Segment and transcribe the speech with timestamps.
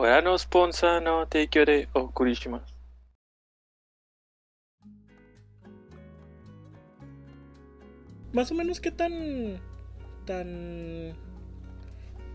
[0.00, 2.64] Korano Sponsa no Teikyore o Kurishima.
[8.32, 9.60] Más o menos qué tan.
[10.24, 11.12] tan.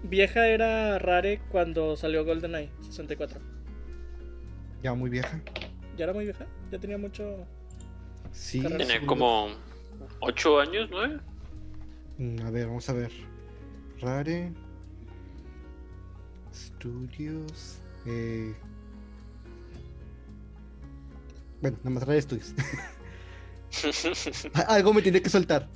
[0.03, 3.41] vieja era Rare cuando salió GoldenEye 64.
[4.83, 5.41] Ya muy vieja.
[5.97, 6.45] ¿Ya era muy vieja?
[6.71, 7.47] ¿Ya tenía mucho.?
[8.31, 8.61] Sí.
[8.61, 9.05] Sí.
[9.07, 9.47] como
[10.19, 11.19] 8 años, 9.
[12.19, 13.11] Mm, A ver, vamos a ver.
[14.01, 14.53] Rare.
[16.55, 17.77] Studios.
[18.05, 18.53] Eh...
[21.61, 22.53] Bueno, nada más Rare Studios.
[24.67, 25.67] Algo me tiene que soltar.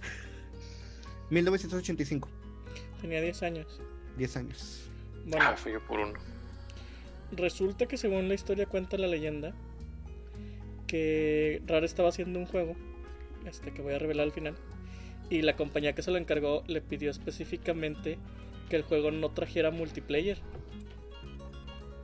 [1.30, 2.30] 1985.
[3.02, 3.82] Tenía 10 años.
[4.18, 4.90] 10 años.
[5.26, 6.14] Bueno, Ah, fui yo por uno.
[7.32, 9.54] resulta que según la historia cuenta la leyenda
[10.88, 12.76] que Rare estaba haciendo un juego,
[13.46, 14.56] este que voy a revelar al final,
[15.30, 18.18] y la compañía que se lo encargó le pidió específicamente
[18.70, 20.40] que el juego no trajera multiplayer.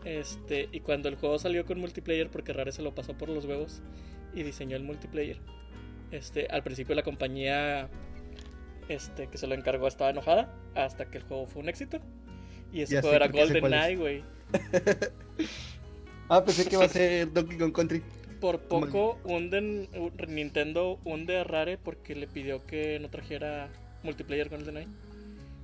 [0.03, 3.45] Este, y cuando el juego salió con multiplayer, porque Rare se lo pasó por los
[3.45, 3.81] huevos
[4.33, 5.37] y diseñó el multiplayer.
[6.11, 7.89] Este, al principio la compañía
[8.87, 11.99] este, que se lo encargó estaba enojada hasta que el juego fue un éxito.
[12.71, 13.99] Y ese Ya juego sé, era GoldenEye, es.
[13.99, 14.23] güey.
[16.27, 18.01] Ah, pensé que iba a ser Donkey Kong Country.
[18.39, 19.89] Por poco hunden,
[20.27, 23.69] Nintendo hunde a Rare porque le pidió que no trajera
[24.03, 24.87] multiplayer GoldenEye.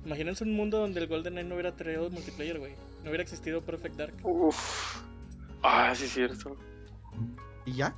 [0.04, 2.74] Imagínense un mundo donde el GoldenEye no hubiera traído multiplayer, güey.
[3.02, 4.14] No hubiera existido Perfect Dark.
[4.24, 5.00] Uf.
[5.62, 6.56] Ah, sí, es cierto.
[7.66, 7.94] ¿Y ya?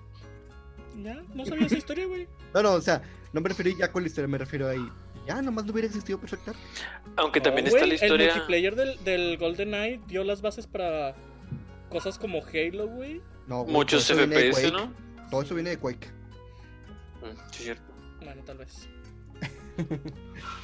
[1.03, 2.29] Ya, no sabía esa historia, güey.
[2.55, 4.87] No, no, o sea, no me refiero ya con la historia, me refiero ahí.
[5.27, 6.59] Ya, nomás no hubiera existido Perfect Dark.
[7.17, 8.33] Aunque No, también güey, está la El historia.
[8.35, 11.15] multiplayer del, del GoldenEye dio las bases para
[11.89, 13.23] cosas como Halo, güey.
[13.49, 14.71] No, güey, Muchos FPS.
[14.73, 14.93] ¿no?
[15.31, 16.07] Todo eso viene de Quake.
[16.09, 17.93] Mm, Sí, es cierto.
[18.23, 18.89] Bueno, tal vez.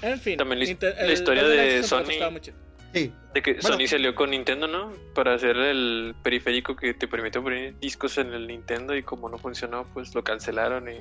[0.02, 0.36] En fin.
[0.38, 2.54] También la el historia de 64 Sony-.
[2.92, 3.76] Sí, De que Bueno.
[3.76, 4.92] Sony salió con Nintendo, ¿no?
[5.14, 9.38] Para hacer el periférico que te permite poner discos en el Nintendo y como no
[9.38, 10.96] funcionó, pues lo cancelaron y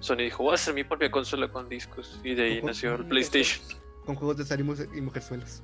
[0.00, 3.06] Sony dijo, voy a hacer mi propia consola con discos y de ahí nació el
[3.06, 3.60] PlayStation.
[4.04, 5.62] con juegos de Star y mu- y Mujerzuelas.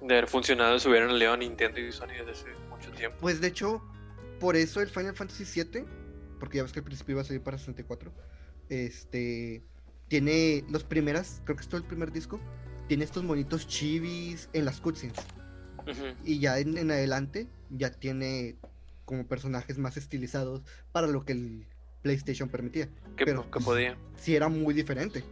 [0.00, 3.18] De haber funcionado, se hubieran aliado a Nintendo y Sony desde hace mucho tiempo.
[3.20, 3.80] Pues de hecho,
[4.40, 5.84] por eso el Final Fantasy VII,
[6.40, 8.12] porque ya ves que al principio iba a salir para 64,
[8.70, 9.62] este,
[10.12, 12.38] tiene los primeras, creo que es todo el primer disco,
[12.86, 15.16] tiene estos monitos chivis en las cutscenes.
[16.22, 18.56] Y ya en, en adelante, ya tiene
[19.06, 20.60] como personajes más estilizados
[20.92, 21.66] para lo que el
[22.02, 22.90] PlayStation permitía.
[23.16, 23.96] Que, Pero- que podía.
[24.16, 25.24] Sí era muy diferente.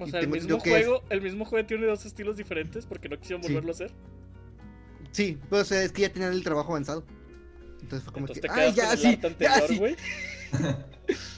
[0.00, 3.08] O Y sea, el mismo es- juego, el mismo juego tiene dos estilos diferentes porque
[3.08, 3.50] no quisieron Sí.
[3.50, 3.92] volverlo a hacer.
[5.12, 7.04] Sí, pero o sea, es que ya tenían el trabajo avanzado.
[7.80, 9.26] Entonces fue como Entonces que, te ¡ay, quedas ya, con el sí!
[9.26, 9.96] arte ¡Ya, sí!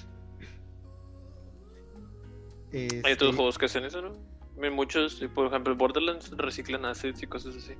[2.72, 4.12] Hay Este, otros juegos que hacen eso, ¿no?
[4.62, 7.74] Hay Muchos, por ejemplo, Borderlands reciclan assets y cosas así.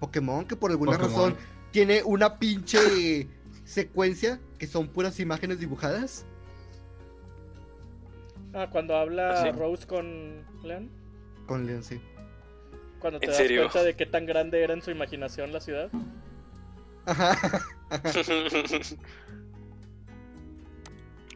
[0.00, 1.12] Pokémon, que por alguna Pokémon.
[1.12, 1.36] razón
[1.72, 3.26] tiene una pinche
[3.64, 6.24] secuencia que son puras imágenes dibujadas.
[8.52, 9.50] Ah, cuando habla Sí.
[9.50, 10.88] Rose con Leon.
[11.46, 12.00] Con Leon, sí.
[13.00, 13.62] Cuando te ¿En das serio?
[13.62, 15.90] cuenta de qué tan grande era en su imaginación la ciudad.
[17.06, 17.32] Ajá.
[17.32, 17.60] ajá.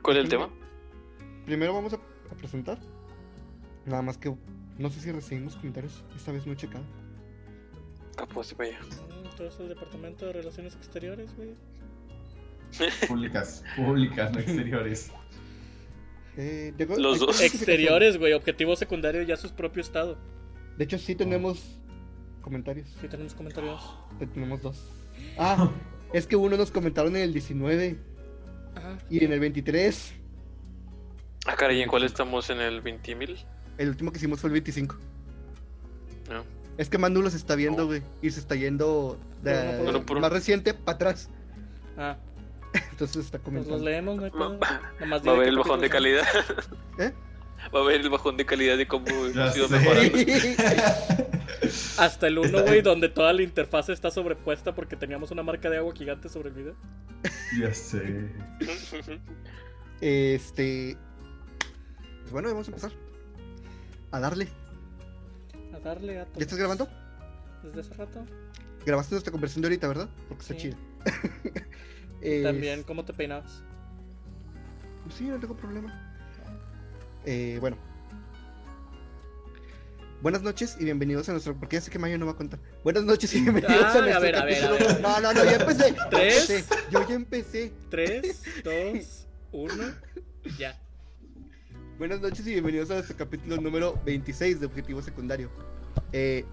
[0.03, 0.49] ¿Cuál es el tema?
[1.45, 1.99] Primero vamos a,
[2.31, 2.78] a presentar.
[3.87, 4.34] Nada más que
[4.78, 6.05] no sé si recibimos comentarios.
[6.16, 6.84] Esta vez no he checado.
[8.16, 8.78] Capaz de para allá.
[8.81, 11.55] Mm, Todo es el departamento de relaciones exteriores, güey.
[13.09, 15.11] Públicas, públicas, no exteriores.
[16.41, 17.41] Eh, llegó- Los dos.
[17.41, 18.33] Exteriores, güey.
[18.33, 20.17] Objetivo secundario ya su propio estado.
[20.77, 21.81] De hecho, sí tenemos
[22.43, 22.88] comentarios.
[23.00, 23.83] Sí, tenemos comentarios.
[24.21, 24.88] Eh, Tenemos dos.
[25.37, 25.69] Ah,
[26.12, 27.99] es que uno nos comentaron en el 19
[28.77, 28.99] Ajá.
[29.11, 30.15] y en el 23.
[31.47, 32.50] Ah, caray, ¿en cuál estamos?
[32.50, 33.44] ¿En el 20.000?
[33.78, 34.97] El último que hicimos fue el 25.
[36.31, 36.44] No.
[36.76, 37.87] Es que Manu los está viendo, Oh.
[37.87, 38.03] güey.
[38.22, 40.03] Y se está yendo de.
[40.06, 41.28] Por más reciente para atrás.
[41.97, 42.16] Ah,
[42.93, 43.76] Entonces está pues comentando.
[43.76, 44.31] los leemos, no hay.
[44.31, 46.26] Va, Nomás va a ver el bajón de calidad.
[46.99, 47.12] ¿Eh?
[47.75, 49.78] Va a ver el bajón de calidad de cómo Ya hemos ido sé.
[49.78, 50.19] mejorando.
[51.99, 55.79] Hasta el 1, güey, donde toda la interfaz está sobrepuesta porque teníamos una marca de
[55.79, 56.76] agua gigante sobre el video.
[57.61, 58.31] Ya sé.
[60.00, 60.96] este.
[62.29, 62.93] Pues bueno, vamos a empezar.
[64.11, 64.49] A darle.
[65.73, 66.87] A darle a ¿Ya estás grabando?
[67.63, 68.23] Desde hace rato.
[68.85, 70.11] Grabaste nuestra conversación de ahorita, ¿verdad?
[70.29, 70.61] Porque está Sí.
[70.61, 70.77] chida.
[72.21, 73.63] Eh, También, ¿cómo te peinabas?
[75.17, 76.19] Sí, no tengo problema.
[77.25, 77.79] Eh, bueno.
[80.21, 81.57] Buenas noches y bienvenidos a nuestro.
[81.57, 82.59] Porque ya sé que Mayo no va a contar.
[82.85, 85.01] Buenas noches y bienvenidos Ah, a nuestro a ver, a ver, a ver.
[85.01, 85.95] No, no, no, ya empecé.
[86.11, 86.69] ¿Tres?
[86.91, 87.73] Yo ya empecé.
[87.89, 89.85] 3, 2, 1,
[90.59, 90.79] ya.
[91.99, 95.50] Buenas noches y bienvenidos a nuestro capítulo número 26 de Objetivo Secundario.
[96.12, 96.45] Eh,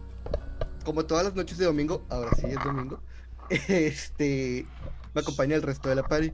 [0.84, 3.00] como todas las noches de domingo, ahora sí es domingo,
[3.50, 4.66] Este.
[5.14, 6.32] Me acompaña el resto de la party.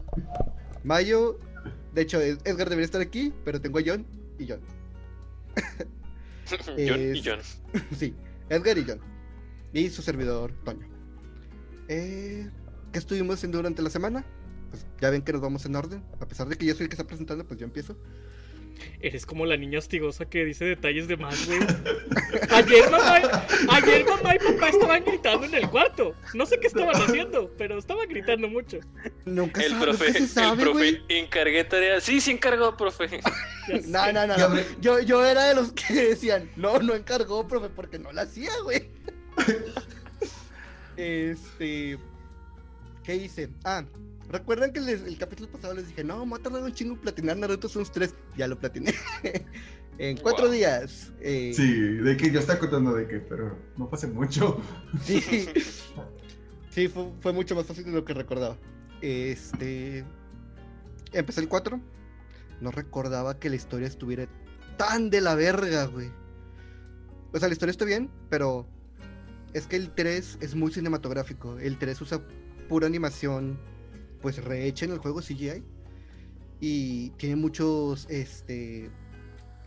[0.83, 1.37] Mayo.
[1.93, 4.05] De hecho, Edgar debería estar aquí, pero tengo a John
[4.39, 4.61] y John.
[6.49, 7.39] John y Es- John.
[7.97, 8.15] sí,
[8.49, 8.99] Edgar y John.
[9.73, 10.87] Y su servidor, Toño.
[11.89, 12.49] Eh,
[12.93, 14.25] ¿Qué estuvimos haciendo durante la semana?
[14.69, 16.01] Pues ya ven que nos vamos en orden.
[16.21, 17.97] A pesar de que yo soy el que está presentando, pues yo empiezo.
[19.01, 21.59] Eres como la niña hostigosa que dice detalles de más, güey.
[22.51, 23.21] Ayer mamá,
[23.69, 26.15] ayer mamá y papá estaban gritando en el cuarto.
[26.33, 28.79] No sé qué estaban haciendo, pero estaban gritando mucho.
[29.25, 31.03] Nunca, El sabe, profe, nunca se el sabe, profe, güey.
[31.09, 31.99] encargué tarea.
[32.01, 33.21] Sí, sí encargó, profe.
[33.85, 34.35] No, no, no,
[34.79, 38.51] Yo, yo era de los que decían, no, no encargó, profe, porque no la hacía,
[38.63, 38.89] güey.
[40.97, 41.97] este.
[43.03, 43.49] ¿Qué hice?
[43.63, 43.83] Ah,
[44.31, 46.99] recuerdan que les- el capítulo pasado les dije, no, me ha tardado un chingo en
[47.01, 48.13] platinar Naruto Souls 3.
[48.37, 48.93] Ya lo platiné.
[49.97, 50.53] en cuatro Wow.
[50.53, 51.11] días.
[51.19, 54.59] eh, Sí, de que yo estaba contando de que, pero no pase mucho.
[55.03, 55.21] Sí,
[56.69, 58.57] sí fue, fue mucho más fácil de lo que recordaba.
[59.01, 60.05] Este.
[61.13, 61.79] Empecé el 4.
[62.61, 64.27] No recordaba que la historia estuviera
[64.77, 66.09] tan de la verga, güey.
[67.33, 68.67] O sea, la historia está bien, pero
[69.53, 71.57] es que el 3 es muy cinematográfico.
[71.59, 72.21] El 3 usa
[72.69, 73.59] pura animación,
[74.21, 75.63] pues rehecha en el juego CGI.
[76.59, 78.91] Y tiene muchos este,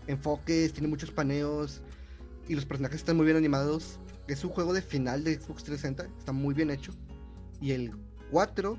[0.07, 1.83] enfoques, tiene muchos paneos.
[2.49, 3.99] Y los personajes están muy bien animados.
[4.29, 6.93] Es un juego de final de Xbox 360, está muy bien hecho.
[7.61, 7.93] Y el
[8.31, 8.79] 4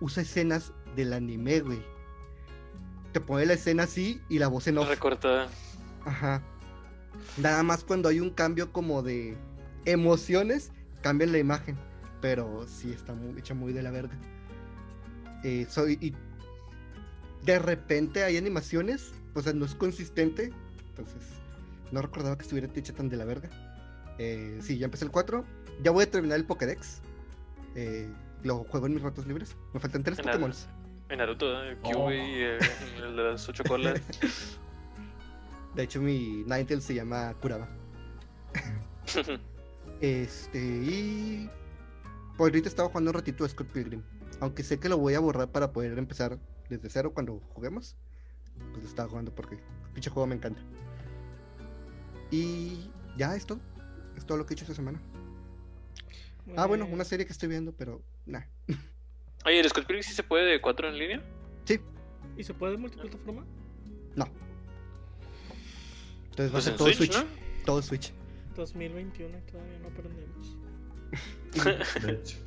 [0.00, 1.82] usa escenas del anime, güey.
[3.12, 4.88] Te pone la escena así y la voz en off.
[4.88, 5.48] Recortada.
[6.04, 6.42] Ajá.
[7.36, 9.36] Nada más cuando hay un cambio como de
[9.84, 10.72] emociones,
[11.02, 11.76] cambian la imagen.
[12.20, 14.18] Pero sí está muy, hecha muy de la verga.
[15.44, 16.14] Eh, soy, y
[17.44, 20.50] de repente hay animaciones, o sea, no es consistente.
[20.88, 21.22] Entonces,
[21.92, 23.50] no recordaba que estuviera hecha tan de la verga.
[24.18, 25.44] Eh, sí, ya empecé el 4.
[25.82, 27.00] Ya voy a terminar el Pokédex.
[27.74, 28.08] Eh,
[28.42, 29.56] lo juego en mis ratos libres.
[29.72, 30.52] Me faltan tres En Pokémon.
[31.08, 31.70] En Naruto, ¿eh?
[31.70, 32.10] el Oh.
[32.10, 34.00] Y el, de las ocho colas.
[35.74, 37.68] De hecho, mi Ninetales se llama Kuraba.
[40.00, 41.48] Este, y.
[42.36, 44.02] Pues ahorita estaba jugando un ratito a Scott Pilgrim.
[44.40, 46.38] Aunque sé que lo voy a borrar para poder empezar
[46.68, 47.96] desde cero cuando juguemos.
[48.72, 50.62] Pues lo estaba jugando porque el pinche juego me encanta.
[52.30, 53.60] Y ya es todo.
[54.16, 55.00] Es todo lo que he hecho esta semana.
[56.56, 58.42] Ah, bueno, una serie que estoy viendo, pero nah.
[59.46, 61.22] Oye, ¿el Scott Pilgrim sí se puede de cuatro en línea?
[61.64, 61.80] Sí,
[62.36, 63.44] ¿Y se puede multiplataforma?
[64.16, 64.26] no.
[66.30, 67.24] Entonces va a Pues ser todo Switch, Switch.
[67.24, 67.64] ¿no?
[67.64, 68.12] Todo Switch.
[68.56, 70.56] 2021 y todavía no aprendemos.
[72.02, 72.38] De hecho.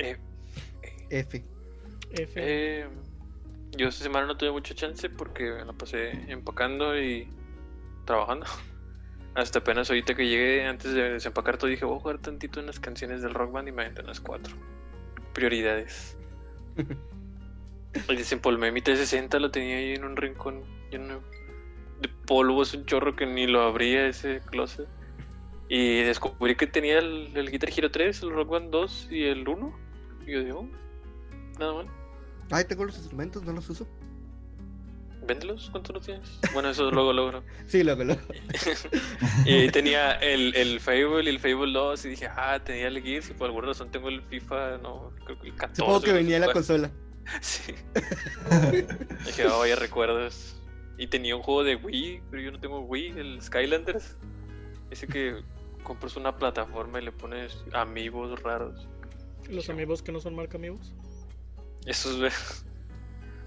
[0.00, 0.16] Eh,
[1.10, 1.42] F.
[2.12, 2.32] F.
[2.36, 2.88] eh,
[3.72, 7.28] yo esta semana no tuve mucha chance porque me la pasé empacando y
[8.04, 8.46] trabajando.
[9.34, 12.80] Hasta apenas ahorita que llegué, antes de desempacar todo, dije, voy a jugar tantito unas
[12.80, 14.56] canciones del Rock Band y me aventé unas cuatro.
[15.34, 16.16] Prioridades.
[18.08, 20.62] Y desempolmé mi 360, lo tenía ahí en un rincón
[20.92, 21.20] lleno
[22.00, 24.86] de polvo, es un chorro que ni lo abría ese closet.
[25.68, 29.48] Y descubrí que tenía el, el Guitar Hero 3, el Rock Band 2 y el
[29.48, 29.89] 1.
[30.26, 31.86] Y yo digo, "Oh, nada mal.
[32.50, 33.86] Ay, tengo los instrumentos, no los uso.
[35.26, 36.40] Véndelos, ¿cuánto lo tienes?
[36.52, 37.44] Bueno, eso luego logro.
[37.66, 38.20] Sí, luego, luego.
[39.44, 43.02] Y ahí tenía el, el Fable y el Fable 2 y dije, ah, tenía el
[43.02, 45.82] Gears y por alguna razón tengo el FIFA, no, creo que el 14.
[45.82, 46.90] Supongo que no venía en la consola.
[47.40, 47.74] Sí.
[49.26, 50.56] Dije, oh, vaya recuerdos.
[50.98, 54.16] Y tenía un juego de Wii, pero yo no tengo Wii, el Skylanders.
[54.90, 55.42] Ese que
[55.84, 58.88] compras una plataforma y le pones amigos raros.
[59.50, 60.94] Los amigos que no son marca amigos.
[61.86, 62.64] Eso es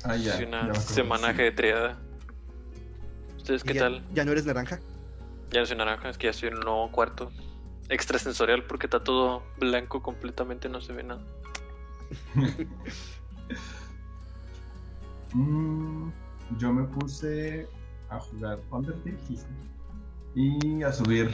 [0.03, 0.35] Ah, ya.
[0.37, 1.43] es una semanaje sí.
[1.43, 1.99] de triada.
[3.37, 4.05] ¿Ustedes qué ya, tal?
[4.13, 4.79] Ya no eres naranja.
[5.51, 7.31] Ya no soy naranja, es que ya en un nuevo cuarto.
[7.89, 11.23] Extrasensorial porque está todo blanco completamente, no se ve nada.
[15.35, 16.11] Mm,
[16.59, 17.67] yo me puse
[18.09, 19.17] a jugar Undertale
[20.35, 21.31] y a subir.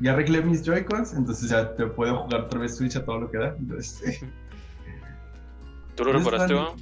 [0.00, 3.30] Ya arreglé mis Joy-Cons, entonces ya te puedo jugar otra vez Switch a todo lo
[3.30, 3.54] que da.
[3.58, 4.20] Entonces,
[5.96, 6.74] ¿Tú lo No reparaste, tan- va?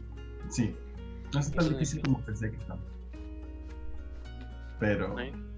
[0.49, 0.77] sí.
[1.35, 2.03] No es tan Sí, difícil sí.
[2.05, 2.81] como pensé que estaba.
[4.79, 5.17] Pero.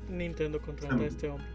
[0.09, 1.47] Nintendo contrata a este hombre.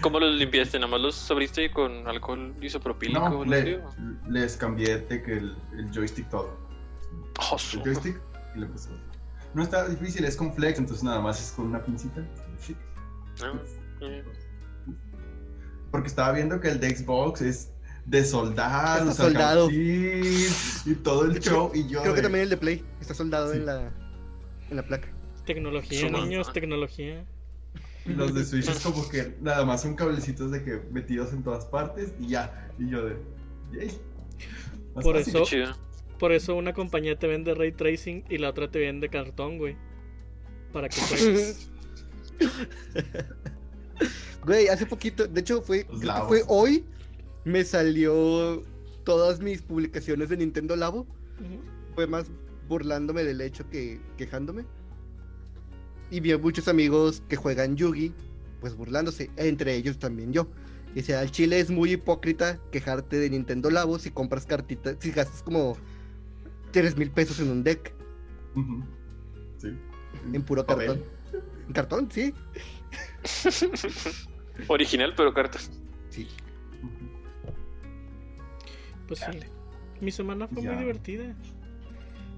[0.00, 0.78] ¿Cómo los limpiaste?
[0.78, 3.20] ¿Nada más los abriste con alcohol isopropílico?
[3.28, 3.80] No, le-
[4.28, 6.56] les cambié de que el, el joystick todo.
[7.52, 8.20] Oh, El joystick
[8.54, 9.02] y le puse otro.
[9.54, 12.22] No está difícil, es con flex, entonces nada más es con una pincita.
[15.90, 17.70] Porque estaba viendo que el de Xbox es
[18.06, 19.68] de soldar, Está soldado.
[19.70, 21.70] y todo el show.
[21.74, 23.58] Y yo Creo que también el de Play está soldado Sí.
[23.58, 23.92] en la
[24.70, 25.08] en la placa.
[25.44, 26.20] Tecnología, Suma.
[26.20, 27.24] niños, tecnología.
[28.04, 31.64] Los de Switch es como que nada más son cablecitos de que metidos en todas
[31.66, 32.68] partes y ya.
[32.78, 33.16] Y yo de.
[34.94, 35.36] Por fácil.
[35.42, 35.76] eso-.
[36.18, 39.76] Por eso una compañía te vende ray tracing y la otra te vende cartón, güey.
[40.72, 41.70] Para que juegues.
[44.44, 46.84] Güey, hace poquito, de hecho fue, creo que fue hoy,
[47.44, 48.62] me salió
[49.04, 51.06] todas mis publicaciones de Nintendo Labo.
[51.94, 52.26] Fue más
[52.68, 54.64] burlándome del hecho que quejándome.
[56.10, 58.12] Y vi a muchos amigos que juegan Yugi,
[58.60, 60.48] pues burlándose, entre ellos también yo.
[60.94, 65.42] Dice, al chile es muy hipócrita quejarte de Nintendo Labo si compras cartitas, si gastas
[65.42, 65.76] como
[66.72, 67.92] 3 mil pesos en un deck.
[69.58, 69.68] Sí.
[70.32, 70.86] en puro Papel.
[70.86, 71.15] cartón.
[71.72, 72.32] Cartón, sí.
[74.68, 75.70] Original, pero cartas.
[76.10, 76.26] Sí.
[79.08, 79.38] Pues sí.
[80.00, 80.72] Mi semana fue Ya.
[80.72, 81.34] muy divertida.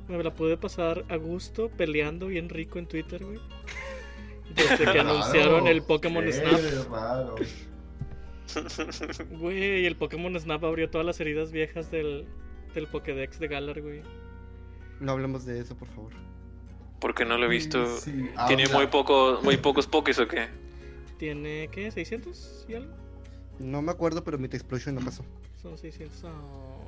[0.08, 3.38] Me la pude pasar a gusto peleando bien rico en Twitter, güey.
[4.54, 5.00] Desde que Raro.
[5.10, 6.90] anunciaron el Pokémon Qué Snap.
[6.90, 7.34] raro.
[9.30, 12.26] Güey, el Pokémon Snap abrió todas las heridas viejas del,
[12.74, 14.00] del Pokédex de Galar, güey.
[15.00, 16.12] No hablemos de eso, por favor.
[17.00, 17.98] Porque no lo he visto.
[17.98, 18.12] Sí,
[18.48, 18.76] Tiene habla.
[18.76, 20.48] muy poco, muy pocos pokés o qué.
[21.18, 21.90] Tiene, ¿qué?
[21.92, 22.92] ¿600 y algo?
[23.58, 25.24] No me acuerdo, pero mi Explosion no pasó.
[25.62, 26.24] Son 600.
[26.24, 26.84] oh.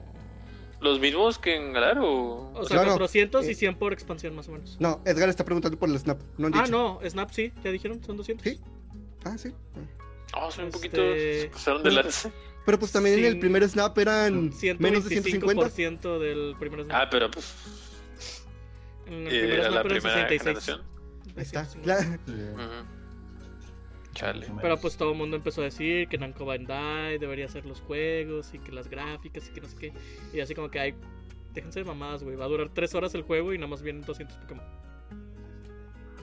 [0.81, 2.53] ¿Los mismos que en Galar o.?
[2.55, 4.77] O sea, No, no, 400 y eh, 100 por expansión, más o menos.
[4.81, 6.19] No, Edgar está preguntando por el Snap.
[6.39, 8.45] No han Ah, no, Snap sí, ya dijeron, son 200.
[8.47, 8.59] Sí.
[9.25, 9.51] Ah, sí.
[10.33, 10.47] Ah.
[10.47, 10.97] Oh, son un Este- poquito.
[10.97, 12.31] Se pasaron de lanza.
[12.65, 15.69] Pero pues también en el primer Snap eran menos de 150.
[15.71, 16.97] 125% del primer Snap.
[16.97, 17.53] Ah, pero pues.
[19.11, 20.43] En el eh, primer Era la primera 66.
[20.43, 20.83] generación.
[21.37, 21.65] Ahí está.
[21.65, 21.83] 150.
[21.83, 22.23] Claro.
[22.27, 22.33] Sí.
[22.55, 23.01] Ujú.
[24.15, 24.47] Chale.
[24.61, 28.53] Pero pues todo el mundo empezó a decir que Namco Bandai debería hacer los juegos
[28.55, 29.93] y que las gráficas y que no sé qué.
[30.33, 30.95] Y así como que hay.
[31.55, 32.37] Déjense de mamadas, güey.
[32.37, 34.65] Va a durar 3 horas el juego y nada más vienen 200 Pokémon.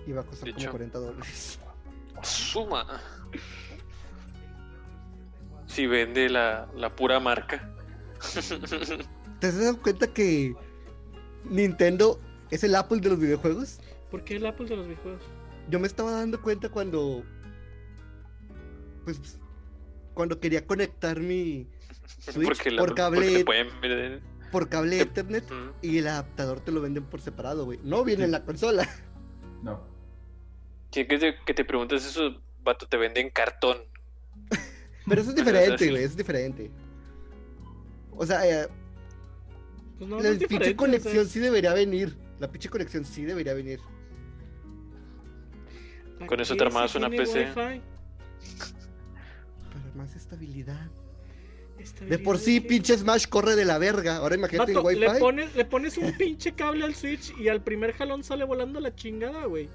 [0.06, 1.60] Y va a costar como 40 dólares.
[2.24, 3.02] Suma.
[5.66, 7.70] Si vende la, la pura marca.
[9.40, 10.56] ¿Te has dado cuenta que
[11.44, 12.20] Nintendo
[12.52, 13.80] es el Apple de los videojuegos?
[14.12, 15.22] ¿Por qué el Apple de los videojuegos?
[15.70, 17.24] Yo me estaba dando cuenta cuando.
[19.04, 19.40] Pues.
[20.14, 21.68] Cuando quería conectar mi
[22.20, 24.22] Switch porque la- por porque cable, te pueden vender.
[24.52, 25.74] por cable te- Ethernet Ujú.
[25.82, 27.80] y el adaptador te lo venden por separado, güey.
[27.84, 28.88] No viene en la consola.
[29.62, 29.82] No.
[30.92, 33.78] Si que te, que te preguntas eso, vato, te venden cartón.
[35.08, 36.04] Pero eso es diferente, güey.
[36.04, 36.72] Eso es diferente.
[38.12, 38.68] O sea, eh,
[40.00, 42.16] Pues no, no la es pinche o conexión sea, sí debería venir.
[42.40, 43.80] La pinche conexión sí debería venir.
[46.16, 47.46] ¿para Con eso te armabas una PC?
[47.46, 47.82] Wi-Fi?
[49.72, 50.90] Para más estabilidad.
[52.10, 54.18] De por sí, pinche Smash corre de la verga.
[54.18, 55.20] Ahora imagínate en Vato, le Wi-Fi.
[55.20, 58.94] pones, le pones un pinche cable al Switch y al primer jalón sale volando la
[58.96, 59.70] chingada, güey.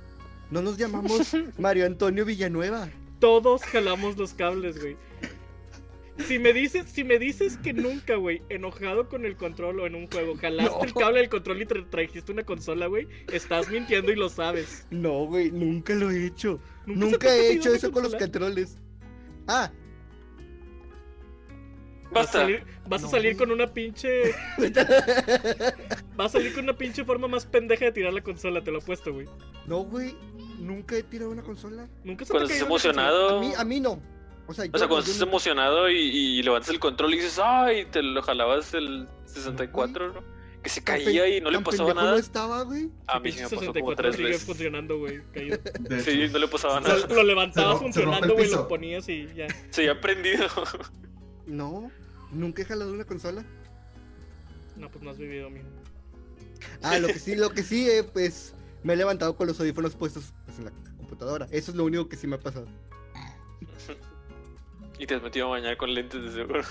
[0.51, 2.89] No nos llamamos Mario Antonio Villanueva.
[3.21, 4.97] Todos jalamos los cables, güey.
[6.19, 9.95] Si me dices, si me dices que nunca, güey, enojado con el control o en
[9.95, 10.85] un juego, jalaste No.
[10.85, 14.87] el cable del control y te trajiste una consola, güey, estás mintiendo y lo sabes.
[14.91, 16.61] No, güey, nunca lo he hecho.
[16.87, 18.77] ¿Nunca, he hecho eso con los controles.
[19.49, 19.71] Ah,
[22.13, 24.35] Vas a salir, vas a salir con una pinche.
[26.15, 28.79] Vas a salir con una pinche forma más pendeja de tirar la consola, te lo
[28.81, 29.27] apuesto, güey.
[29.67, 30.15] no, güey.
[30.59, 31.89] Nunca he tirado una consola.
[32.05, 33.39] Nunca se Cuando te emocionado.
[33.39, 33.99] A mí, a mí no.
[34.53, 37.17] O sea, yo, O sea, cuando estás no- emocionado y, y levantas el control y
[37.17, 40.43] dices, ay, te lo jalabas el 64, ¿no?
[40.63, 42.13] Que se caía y no le pasaba nada.
[42.13, 42.89] no estaba, güey.
[43.09, 44.45] A mí sí me pasó como 64 tres sigue veces.
[44.47, 45.21] funcionando, güey.
[45.33, 45.59] caído.
[46.05, 46.95] Sí, no le pasaba nada.
[46.95, 49.49] lo rompe funcionando, güey, lo ponías y ya.
[49.71, 50.47] Se había prendido.
[51.47, 51.91] No,
[52.31, 53.45] nunca he jalado una consola.
[54.77, 55.67] No, pues no has vivido, mijo.
[56.83, 58.55] Ah, lo que sí, lo que sí, eh, pues
[58.85, 61.49] me he levantado con los audífonos puestos pues, en la computadora.
[61.51, 62.67] Eso es lo único que sí me ha pasado.
[64.99, 66.63] y te has metido a bañar con lentes de seguro.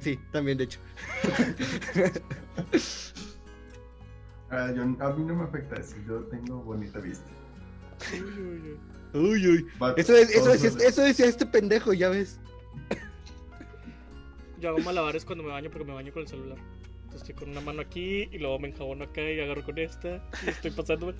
[0.00, 0.80] Sí, también, de hecho.
[4.50, 5.96] ah, yo- a mí no me afecta eso.
[6.06, 7.30] Yo tengo bonita vista.
[8.12, 8.78] Uy, uy, uy.
[9.14, 12.40] Uy, Eso, es, eso, decía, los- eso decía este pendejo, ya ves.
[14.60, 16.58] Yo hago malabares cuando me baño porque me baño con el celular.
[17.04, 20.28] Entonces estoy con una mano aquí y luego me enjabono acá y agarro con esta.
[20.44, 21.14] Y estoy pasando.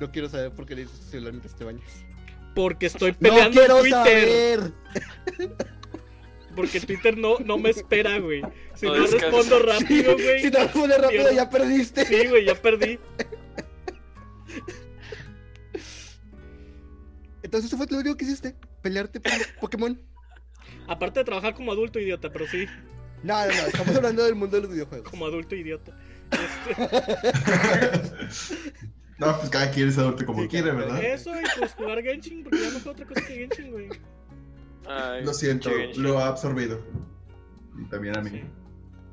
[0.00, 2.04] No quiero saber por qué le dices celular mientras te bañas.
[2.54, 4.60] Porque estoy No peleando quiero en Twitter.
[4.60, 5.56] saber.
[6.56, 8.42] Porque Twitter no, no me espera, güey.
[8.74, 10.42] Si No respondo rápido, Sí, güey.
[10.42, 12.04] si no respondes rápido, ya perdiste.
[12.04, 12.98] Sí, güey, ya perdí.
[17.42, 18.54] Entonces, eso fue lo único que hiciste.
[18.82, 20.00] Pelearte por Pokémon.
[20.88, 22.66] Aparte de trabajar como adulto idiota, pero sí,
[23.22, 23.52] No, no, no.
[23.52, 25.08] Estamos hablando del mundo de los videojuegos.
[25.10, 25.96] como adulto idiota.
[26.30, 26.74] Este,
[29.20, 31.02] No, pues cada quien es adulto como Sí, quiere, ¿verdad?
[31.04, 33.88] Eso y pues jugar Genshin, porque ya no juego otra cosa que Genshin, güey.
[34.88, 36.02] Ay, Lo siento, Genshin.
[36.02, 36.80] lo ha absorbido.
[37.80, 38.30] Y también a mí.
[38.30, 38.42] Sí.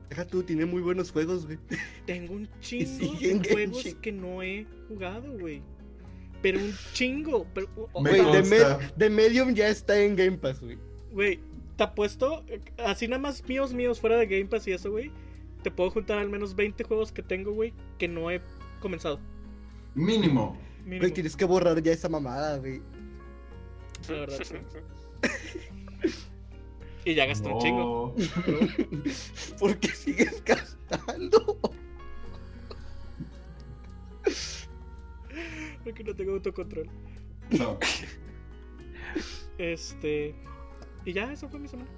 [0.09, 1.59] Deja tú, tiene muy buenos juegos, güey.
[2.05, 4.01] Tengo un chingo de juegos Genshin.
[4.01, 5.61] que no he jugado, güey.
[6.41, 7.45] Pero un chingo.
[7.53, 8.79] Pero, o- Me Güey, de, consta.
[8.79, 10.77] Med- de Medium ya está en Game Pass, güey.
[11.11, 11.39] Güey,
[11.75, 12.45] te apuesto,
[12.77, 15.11] así nada más míos, míos, fuera de Game Pass y eso, güey.
[15.63, 18.39] Te puedo juntar al menos 20 juegos que tengo, güey, que no he
[18.79, 19.19] comenzado.
[19.97, 20.55] Mínimo.
[20.85, 22.81] Mínimo, Güey, tienes que borrar ya esa mamada, güey.
[24.07, 24.55] la verdad, sí.
[27.05, 28.13] Y ya gasté un chingo.
[28.17, 28.25] No.
[29.59, 31.57] ¿Por qué sigues gastando?
[35.85, 36.89] Porque no tengo autocontrol.
[37.51, 37.79] No.
[39.57, 40.35] Este.
[41.05, 41.89] Y ya, eso fue mi semana.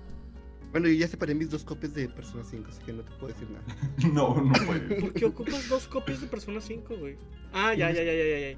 [0.71, 3.33] Bueno, yo ya separé mis dos copias de Persona 5, así que no te puedo
[3.33, 3.65] decir nada.
[4.13, 5.01] No, no puede.
[5.01, 7.17] ¿Por qué ocupas dos copias de Persona 5, güey?
[7.53, 8.57] Ah, ya, ya, ya, ya, ya, ya.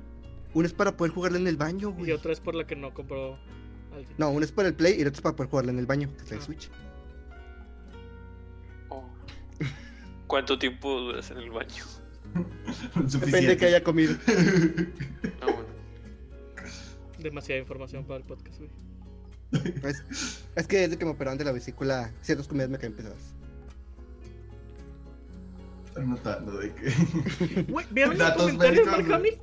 [0.53, 2.11] Una es para poder jugarla en el baño, Y güey.
[2.11, 3.37] otra es por la que no compró
[3.93, 4.13] alguien.
[4.17, 5.85] No, una es para el Play y la otra es para poder jugarla en el
[5.85, 6.45] baño, que es la de Ah.
[6.45, 6.69] Switch.
[8.89, 9.03] Oh.
[10.27, 11.83] ¿Cuánto tiempo duras en el baño?
[12.95, 14.15] Depende de que haya comido.
[15.41, 15.65] Ah, bueno.
[17.19, 18.69] Demasiada información para el podcast, güey.
[19.83, 20.03] Es,
[20.55, 23.33] es que desde que me operaron de la vesícula, ciertas comidas me caen pesadas.
[25.87, 27.63] Estoy notando de que.
[27.69, 29.33] Güey, ¿vieron el Datos comentario de médicos, Mark güey.
[29.33, 29.39] Hamill?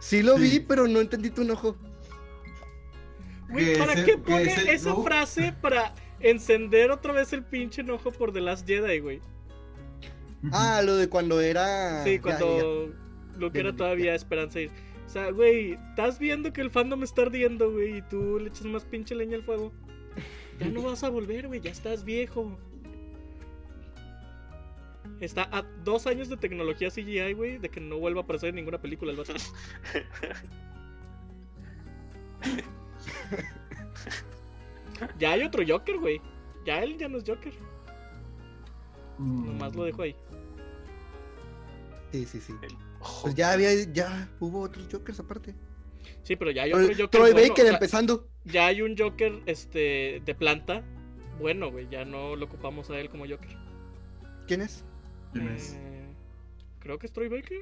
[0.00, 1.76] Sí lo vi, pero no entendí tu enojo.
[3.50, 7.32] Güey, Que ¿para ese- qué que pone ese esa no- frase para encender otra vez
[7.32, 9.22] el pinche enojo por The Last Jedi, güey?
[10.52, 12.04] Ah, lo de cuando era.
[12.04, 12.94] Sí, ya, ya, cuando
[13.38, 14.60] Luke Ya, era ya, todavía esperanza.
[14.60, 14.70] Y...
[15.08, 18.66] O sea, güey, estás viendo que el fandom está ardiendo, güey, y tú le echas
[18.66, 19.72] más pinche leña al fuego.
[20.60, 22.58] Ya no vas a volver, güey, ya estás viejo.
[25.18, 28.56] Está a dos años de tecnología CGI, güey, de que no vuelva a aparecer en
[28.56, 29.32] ninguna película el vato.
[35.18, 36.20] Ya hay otro Joker, güey.
[36.66, 37.54] Ya él ya no es Joker.
[39.16, 39.46] Mm.
[39.46, 40.14] Nomás lo dejo ahí.
[42.12, 42.52] Sí, sí, sí.
[43.22, 45.54] Pues ya había, ya hubo otros Jokers aparte.
[46.22, 47.08] Sí, pero ya hay otro Joker.
[47.08, 48.28] Troy bueno, Baker o sea, empezando.
[48.44, 50.84] ya hay un Joker este de planta.
[51.38, 53.56] Bueno, güey, ya no lo ocupamos a él como Joker.
[54.46, 54.84] ¿Quién es?
[55.32, 55.74] ¿Quién es?
[55.74, 56.06] Eh,
[56.80, 57.60] creo que es Troy Baker.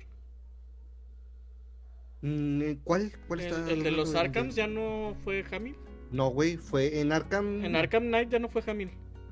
[2.23, 3.13] Mm, ¿Cuál?
[3.29, 3.71] ¿Cuál El, está?
[3.71, 5.77] el de los Arkhams ya no fue Hamill.
[6.11, 7.65] No, güey, fue en Arkham.
[7.65, 8.91] En Arkham Knight ya no fue Hamill.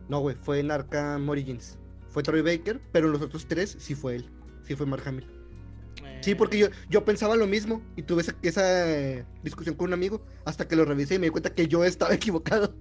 [0.09, 1.79] No, güey, fue en Arkham Origins.
[2.09, 4.31] Fue Troy Baker, pero en los otros tres sí fue él.
[4.65, 5.27] Sí fue Mark Hamill.
[6.25, 10.25] Sí, porque yo, yo pensaba lo mismo y tuve esa, esa, discusión con un amigo
[10.47, 12.75] hasta que lo revisé y me di cuenta que yo estaba equivocado.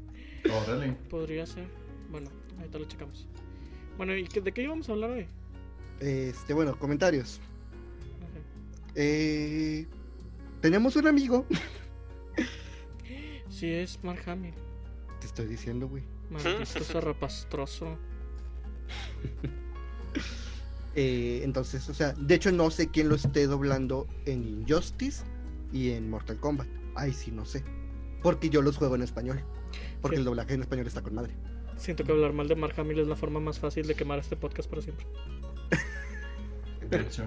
[0.49, 0.93] Órale.
[1.09, 1.67] Podría ser.
[2.09, 3.27] Bueno, ahorita lo checamos.
[3.97, 5.27] Bueno, ¿y de qué íbamos a hablar hoy?
[5.99, 7.41] Este, bueno, comentarios.
[8.21, 8.39] Ajá.
[8.95, 9.87] Eh,
[10.61, 11.45] tenemos un amigo.
[13.49, 14.55] Sí, es Mark Hamill.
[15.19, 16.03] Te estoy diciendo, güey.
[16.31, 17.99] Maldito zarrapastroso.
[20.95, 25.23] Eh, entonces, o sea, de hecho no sé quién lo esté doblando en Injustice
[25.71, 26.67] y en Mortal Kombat.
[26.95, 27.63] Ay, sí, no sé.
[28.21, 29.43] Porque yo los juego en español.
[30.01, 30.21] Porque Sí.
[30.21, 31.33] el doblaje en español está con madre.
[31.77, 34.35] Siento que hablar mal de Mark Hamill es la forma más fácil de quemar este
[34.35, 35.05] podcast para siempre.
[36.89, 37.23] De hecho.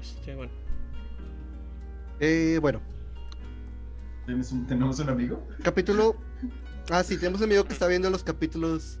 [0.00, 0.52] Este, bueno.
[2.20, 2.80] Eh, bueno,
[4.26, 5.46] ¿Tienes un- ¿Tenemos un amigo?
[5.62, 6.16] capítulo.
[6.90, 8.98] Ah, sí, tenemos un amigo que está viendo los capítulos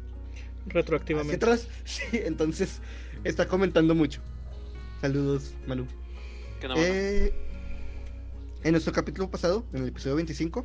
[0.66, 1.36] hacia Retroactivamente.
[1.36, 1.68] atrás.
[1.84, 2.80] Sí, entonces
[3.24, 4.20] está comentando mucho.
[5.00, 5.86] Saludos, Manu.
[6.76, 7.32] Eh,
[8.62, 10.64] en nuestro capítulo pasado, en el episodio 25,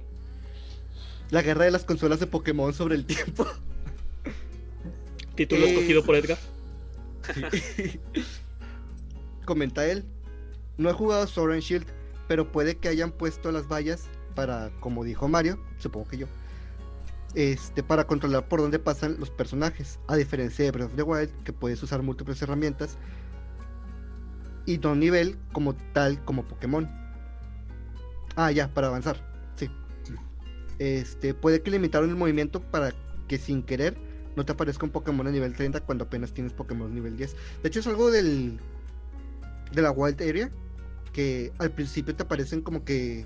[1.31, 3.45] la guerra de las consolas de Pokémon sobre el tiempo.
[5.35, 6.37] Título Eh, escogido por Edgar.
[9.45, 10.05] Comenta él.
[10.77, 11.85] No he jugado Sword and Shield,
[12.27, 16.27] pero puede que hayan puesto las vallas para, como dijo Mario, supongo que yo,
[17.35, 19.99] este, para controlar por dónde pasan los personajes.
[20.07, 22.97] A diferencia de Breath of the Wild, que puedes usar múltiples herramientas.
[24.65, 26.89] Y no nivel como tal como Pokémon.
[28.35, 29.17] Ah, ya, para avanzar.
[29.55, 29.69] Sí.
[30.03, 30.13] Sí.
[30.79, 32.93] Este, puede que limitaron el movimiento para
[33.27, 33.97] que sin querer
[34.35, 37.35] no te aparezca un Pokémon a nivel 30 cuando apenas tienes Pokémon nivel 10.
[37.61, 38.59] De hecho, es algo del
[39.71, 40.49] de la Wild Area
[41.13, 43.25] que al principio te aparecen como que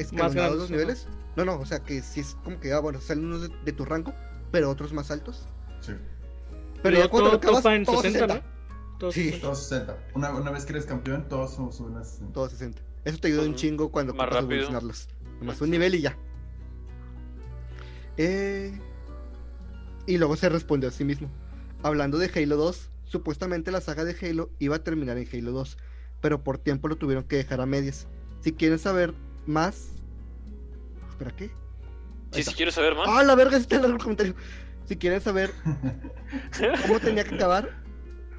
[0.00, 1.06] escalonados los niveles.
[1.36, 3.72] No, no, o sea que sí es como que, ah, bueno, salen unos de, de
[3.72, 4.12] tu rango,
[4.50, 5.46] pero otros más altos.
[5.80, 5.92] Sí.
[6.82, 8.34] Pero Luego ya cuando todo lo acabas, topa en todo 60, 60.
[8.34, 8.98] ¿no?
[8.98, 9.24] Todo Sí.
[9.24, 9.42] 60.
[9.46, 9.98] Todos 60.
[10.14, 12.32] Una, una vez que eres campeón, todos somos suben a 60.
[12.32, 12.82] Todo 60.
[13.04, 14.42] Eso te ayuda un chingo cuando Más rápido.
[14.52, 15.08] evolucionarlos.
[15.40, 16.16] Nomás un nivel y ya.
[18.16, 18.76] Eh,
[20.06, 21.30] Y luego se respondió a sí mismo.
[21.82, 25.76] Hablando de Halo 2, supuestamente la saga de Halo iba a terminar en Halo 2,
[26.20, 28.08] pero por tiempo lo tuvieron que dejar a medias.
[28.40, 29.14] Si quieren saber
[29.48, 29.88] más...
[31.10, 31.50] ¿Espera qué?
[32.32, 33.08] Sí, si quieres saber más.
[33.08, 33.56] ¡Ah, la verga!
[33.56, 34.34] Está en el comentario.
[34.86, 35.52] Si quieren saber
[36.86, 37.82] cómo tenía que acabar,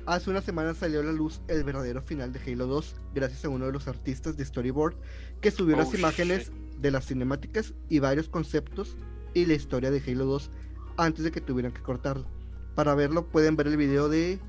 [0.05, 3.49] hace una semana salió a la luz el verdadero final de Halo 2, gracias a
[3.49, 4.95] uno de los artistas de Storyboard
[5.41, 8.95] que subió Oh, las imágenes de las cinemáticas y varios conceptos
[9.33, 10.49] y la historia de Halo 2
[10.97, 12.25] antes de que tuvieran que cortarlo.
[12.73, 14.39] Para verlo pueden ver el video de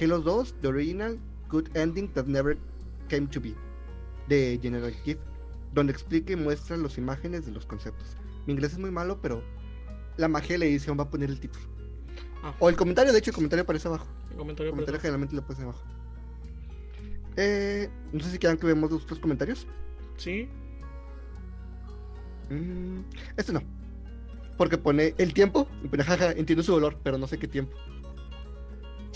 [0.00, 2.56] Halo 2, The Original Good Ending That Never
[3.08, 3.54] Came to Be,
[4.28, 5.20] de General Gift,
[5.78, 8.16] donde explica y muestra las imágenes de los conceptos.
[8.46, 9.42] Mi inglés es muy malo, pero
[10.16, 11.64] la magia de la edición va a poner el título.
[12.42, 12.54] Ah.
[12.60, 14.06] O el comentario, de hecho, el comentario aparece abajo.
[14.30, 15.82] El comentario El comentario generalmente lo pones abajo.
[17.36, 19.66] Eh, no sé si quieran que vemos los otros comentarios.
[20.16, 20.48] Sí,
[22.50, 23.00] Mm,
[23.36, 23.62] este no.
[24.56, 27.76] Porque pone el tiempo y pone jaja, entiendo su dolor, pero no sé qué tiempo.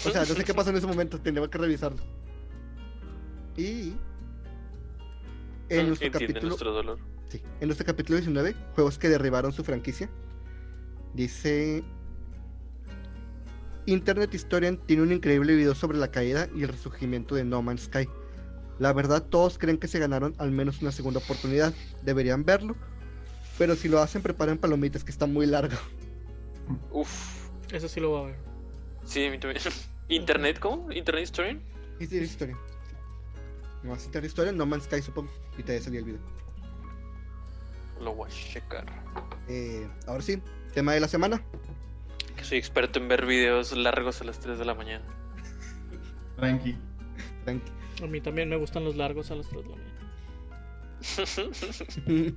[0.06, 2.02] O sea, no sé qué pasó en ese momento, tendría que revisarlo.
[3.56, 3.94] Y
[5.68, 6.98] en nuestro capítulo, nuestro dolor.
[7.28, 10.10] sí, en nuestro capítulo 19, juegos que derribaron su franquicia,
[11.14, 11.84] dice
[13.86, 17.82] Internet Historian tiene un increíble video sobre la caída y el resurgimiento de No Man's
[17.82, 18.08] Sky.
[18.78, 21.72] La verdad, todos creen que se ganaron al menos una segunda oportunidad.
[22.02, 22.76] Deberían verlo.
[23.58, 25.76] Pero si lo hacen, preparen palomitas, que está muy largo.
[26.90, 27.48] Uf.
[27.72, 28.36] eso sí lo voy a ver.
[29.04, 29.62] Sí, a mí también.
[30.08, 30.90] ¿Internet cómo?
[30.92, 31.62] ¿Internet Historian?
[32.00, 32.58] Internet Historian.
[33.82, 35.30] No vas a Internet Historian, No Man's Sky, supongo.
[35.58, 36.20] Y te salió el video.
[38.00, 38.86] Lo voy a checar.
[39.48, 40.40] Eh, ahora sí,
[40.74, 41.42] tema de la semana.
[42.36, 45.04] Que soy experto en ver videos largos a las 3 de la mañana.
[46.36, 46.76] Tranqui.
[47.44, 47.70] Tranqui.
[48.02, 49.92] A mí también me gustan los largos a las 3 de la mañana.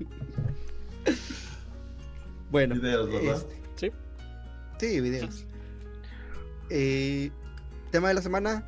[2.52, 3.36] bueno, Videos, ¿verdad?
[3.38, 3.92] este, Sí,
[4.80, 5.46] sí, videos.
[6.70, 7.32] Eh,
[7.92, 8.66] tema de la semana: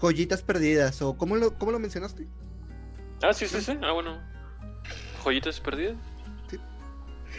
[0.00, 1.00] joyitas perdidas.
[1.02, 2.26] ¿O cómo lo, cómo lo mencionaste?
[3.22, 3.78] ah, sí, sí, sí.
[3.82, 4.20] Ah, bueno.
[5.24, 5.96] ¿Joyitas perdidas?
[6.50, 6.58] Sí.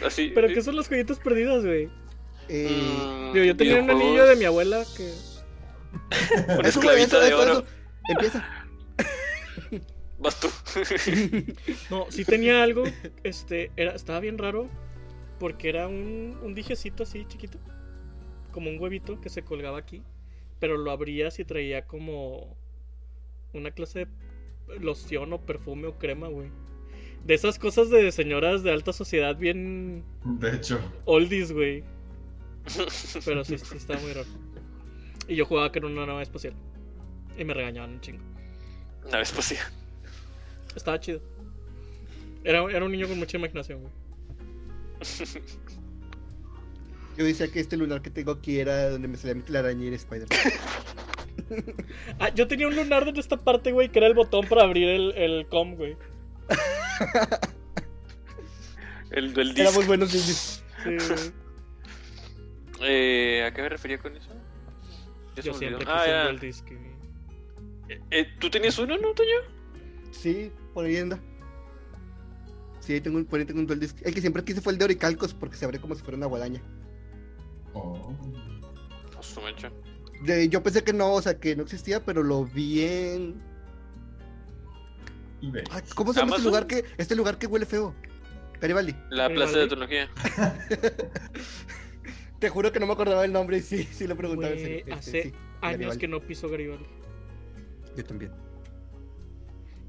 [0.06, 0.32] Así.
[0.34, 0.54] pero sí.
[0.56, 1.90] ¿qué son las joyitas perdidas, güey?
[2.50, 5.14] Eh, Digo, yo tenía un anillo de mi abuela que.
[6.58, 7.52] Una esclavita eso, de eso, oro.
[7.54, 7.66] eso.
[8.10, 8.46] Empieza.
[10.20, 10.50] Vas tú.
[11.90, 12.84] No, sí tenía algo,
[13.24, 14.70] este, era, estaba bien raro,
[15.40, 17.60] porque era un, un dijecito así chiquito,
[18.52, 20.04] como un huevito que se colgaba aquí,
[20.60, 22.58] pero lo abrías y traía como
[23.54, 24.08] una clase
[24.68, 26.50] de loción o perfume o crema, güey.
[27.26, 31.84] De esas cosas de señoras de alta sociedad bien De hecho, oldies, güey.
[33.26, 34.28] Pero sí, sí estaba muy raro.
[35.28, 36.54] Y yo jugaba que era una nave espacial.
[37.38, 38.24] Y me regañaban un chingo.
[39.06, 39.58] Una vez pasé.
[40.76, 41.22] Estaba chido.
[42.44, 43.94] Era, era un niño con mucha imaginación, güey.
[47.18, 49.88] Yo decía que este lunar que tengo aquí era donde me salía mi telaraña y
[49.88, 50.28] era Spider.
[52.20, 54.90] Ah, yo tenía un lunar en esta parte, güey, que era el botón para abrir
[54.90, 55.96] el, el com, güey.
[59.12, 59.62] El del disco.
[59.62, 60.64] Éramos buenos niños.
[60.84, 61.32] Sí, güey.
[62.82, 64.30] Eh, ¿A qué me refería con eso?
[65.38, 65.80] Yo siempre olvidó.
[65.80, 67.98] quise Ah, dual disc, güey.
[68.12, 69.30] Eh, ¿Tú tenías uno, no, Toño?
[70.12, 71.18] Sí, por ahí anda.
[72.82, 73.98] Sí, ahí tengo un, por ahí tengo un dual disc.
[74.04, 76.26] El que siempre quise fue el de Oricalcos porque se abre como si fuera una
[76.26, 76.62] guadaña.
[77.78, 78.14] Oh,
[80.50, 83.42] yo pensé que no, o sea, que no existía, pero lo vi en...
[85.72, 87.94] Ay, ¿Cómo se llama este lugar que este lugar que huele feo?
[88.60, 88.96] Garibaldi.
[89.12, 90.10] La plaza de tecnología.
[92.40, 94.54] Te juro que no me acordaba el nombre y sí, sí lo preguntaba.
[94.54, 96.00] Este, hace sí, Años Garibaldi.
[96.00, 96.86] que no piso Garibaldi.
[97.96, 98.32] Yo también.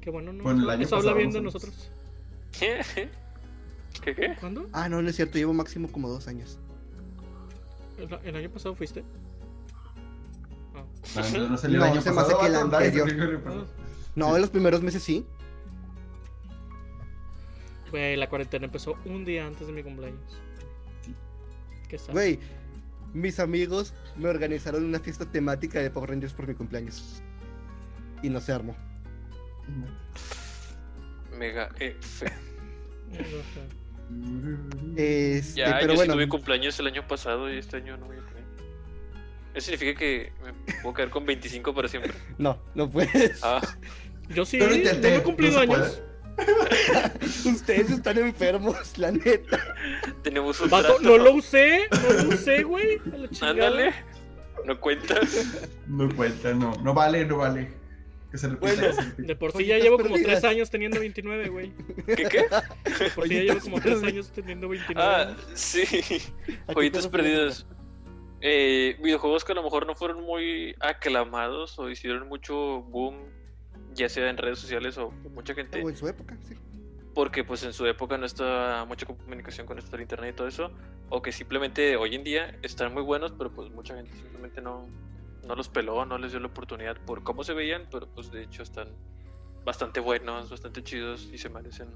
[0.01, 0.43] Qué bueno, ¿no?
[0.43, 1.73] Bueno, el año Eso habla bien de nosotros.
[1.73, 2.59] nosotros.
[4.03, 4.35] ¿Qué qué?
[4.39, 4.67] ¿Cuándo?
[4.71, 6.59] Ah, no, no es cierto, llevo máximo como dos años.
[7.99, 9.03] ¿El, el año pasado fuiste?
[10.75, 10.83] Ah.
[11.15, 13.67] Ah, no salió No, el año se pasado, que el anterior.
[14.15, 15.25] No, en los primeros meses sí.
[17.91, 20.41] Güey, la cuarentena empezó un día antes de mi cumpleaños.
[21.87, 22.13] ¿Qué sabes?
[22.13, 22.39] Güey,
[23.13, 27.21] mis amigos me organizaron una fiesta temática de Power Rangers por mi cumpleaños.
[28.21, 28.75] Y no se armó.
[31.35, 32.25] Mega F.
[33.09, 33.78] No sé.
[34.95, 36.13] Este, Ya, pero yo bueno.
[36.13, 38.43] sí tuve cumpleaños el año pasado y este año no voy a tener.
[39.53, 42.13] ¿Eso significa que me puedo quedar con 25 para siempre?
[42.37, 43.39] No, no puedes.
[43.43, 43.61] Ah,
[44.29, 46.01] Yo sí, no intenté, he cumplido no años.
[47.45, 49.59] Ustedes están enfermos, la neta.
[50.23, 51.01] tenemos un Vato, trato.
[51.03, 53.01] no lo usé, no lo usé, güey.
[53.41, 53.93] Ándale.
[54.65, 55.15] No cuenta.
[55.87, 56.71] No cuenta, no.
[56.83, 57.73] No vale, no vale.
[58.31, 58.47] Que se.
[58.47, 58.87] Bueno.
[59.17, 61.73] De por sí ya llevo como tres años teniendo 29, güey.
[62.05, 62.45] ¿Qué qué?
[63.03, 65.01] De por sí ya llevo como tres años teniendo 29.
[65.03, 65.83] Ah, sí.
[66.73, 67.65] Joyitas perdidas.
[68.41, 73.17] Eh, videojuegos que a lo mejor no fueron muy aclamados o hicieron mucho boom
[73.93, 76.55] ya sea en redes sociales o mucha gente, O en su época, sí.
[77.13, 80.47] porque pues en su época no estaba mucha comunicación con esto del internet y todo
[80.47, 80.71] eso,
[81.09, 84.87] o que simplemente hoy en día están muy buenos, pero pues mucha gente simplemente no,
[85.49, 88.43] no los peló, no les dio la oportunidad por cómo se veían, pero pues de
[88.43, 88.87] hecho están
[89.65, 91.89] bastante buenos, bastante chidos y se merecen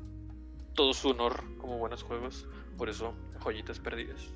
[0.73, 2.47] todo su honor como buenos juegos,
[2.79, 4.33] por eso joyitas perdidas.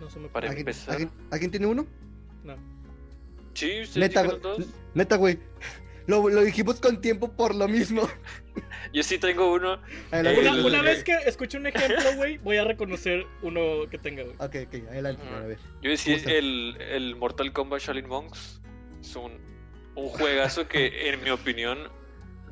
[0.00, 0.48] No se me Para ocurre.
[0.50, 0.94] ¿Alguien, empezar.
[0.94, 1.84] ¿alguien, alguien tiene uno?
[2.44, 2.54] No.
[3.54, 4.38] Sí, Neta, güey.
[4.94, 5.40] Neta, güey.
[6.06, 8.02] Lo, lo dijimos con tiempo por lo mismo.
[8.92, 9.80] Yo sí tengo uno.
[10.10, 10.66] Adelante.
[10.66, 14.36] Una, vez que escuche un ejemplo, güey, voy a reconocer uno que tenga, güey.
[14.36, 15.58] Ok, ok, adelante, a ver.
[15.82, 18.60] Yo decía el, el Mortal Kombat Shaolin Monks.
[19.00, 19.32] Es un,
[19.94, 21.90] un juegazo que, en mi opinión,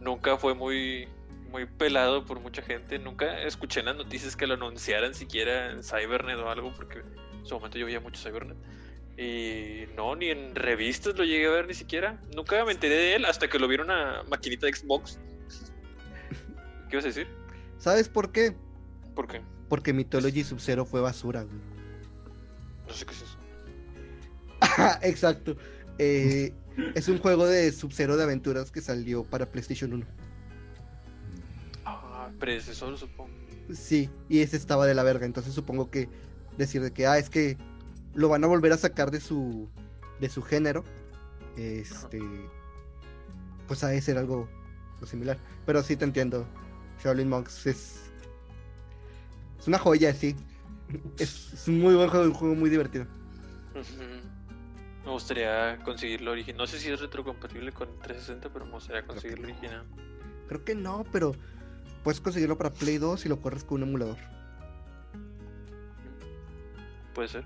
[0.01, 1.09] nunca fue muy,
[1.51, 2.99] muy pelado por mucha gente.
[2.99, 7.47] Nunca escuché en las noticias que lo anunciaran siquiera en Cybernet o algo, porque en
[7.47, 8.57] su momento yo veía mucho Cybernet.
[9.19, 12.21] Y no, ni en revistas lo llegué a ver ni siquiera.
[12.35, 15.19] Nunca me enteré de él hasta que lo vi en una maquinita de Xbox.
[16.89, 17.29] ¿Qué ibas a decir?
[17.79, 18.55] ¿Sabes por qué?
[19.15, 19.43] ¿Por qué?
[19.69, 21.59] Porque Mythology Sub-Zero fue basura, güey.
[22.87, 23.39] No sé qué es eso.
[25.03, 25.57] Exacto.
[25.99, 26.53] Eh,
[26.95, 30.07] es un juego de Sub-Zero de aventuras que salió para PlayStation 1.
[31.85, 33.31] Ah, predecesor, supongo.
[33.73, 35.27] Sí, y ese estaba de la verga.
[35.27, 36.09] Entonces supongo que
[36.57, 37.57] decir de que, ah, es que
[38.15, 39.69] lo van a volver a sacar de su
[40.21, 40.85] de su género.
[41.57, 42.21] Este.
[43.67, 44.49] Pues ha de ser algo
[44.95, 45.39] algo similar.
[45.65, 46.47] Pero sí te entiendo.
[47.03, 48.11] Shaolin Monks es.
[49.59, 50.37] Es una joya, sí.
[51.19, 53.07] Es, es un muy buen juego, un juego muy divertido.
[55.05, 56.59] Me gustaría conseguirlo original.
[56.59, 59.85] No sé si es retrocompatible con 360, pero me gustaría conseguirlo original.
[60.49, 61.33] Creo que no, pero
[62.03, 64.19] puedes conseguirlo para Play 2 y lo corres con un emulador.
[67.15, 67.45] Puede ser.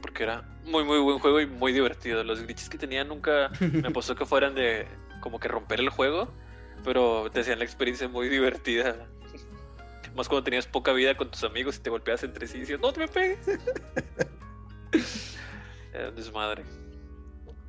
[0.00, 2.22] Porque era muy, muy buen juego y muy divertido.
[2.24, 4.86] Los glitches que tenía nunca me pasó que fueran de
[5.20, 6.28] como que romper el juego,
[6.84, 9.06] pero te hacían la experiencia muy divertida.
[10.16, 12.80] Más cuando tenías poca vida con tus amigos y te golpeabas entre sí y decías,
[12.80, 13.38] no te me pegues.
[15.92, 16.64] Era un desmadre.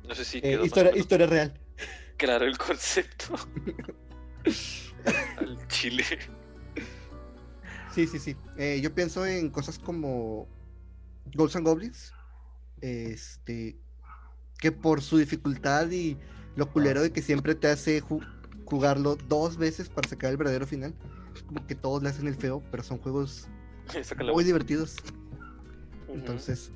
[0.06, 1.60] No sé si Eh, quedó historia, historia real.
[2.16, 3.34] claro el concepto.
[5.38, 6.04] Al chile.
[7.94, 8.36] Sí, sí, sí.
[8.56, 10.48] Eh, yo pienso en cosas como
[11.34, 12.12] Ghosts and Goblins.
[12.80, 13.76] Este.
[14.58, 16.16] Que por su dificultad y
[16.56, 18.00] lo culero de que siempre te hace
[18.70, 20.94] jugarlo dos veces para sacar el verdadero final.
[21.46, 23.48] Como que todos le hacen el feo, pero son juegos
[24.32, 24.96] muy divertidos.
[26.08, 26.70] Entonces.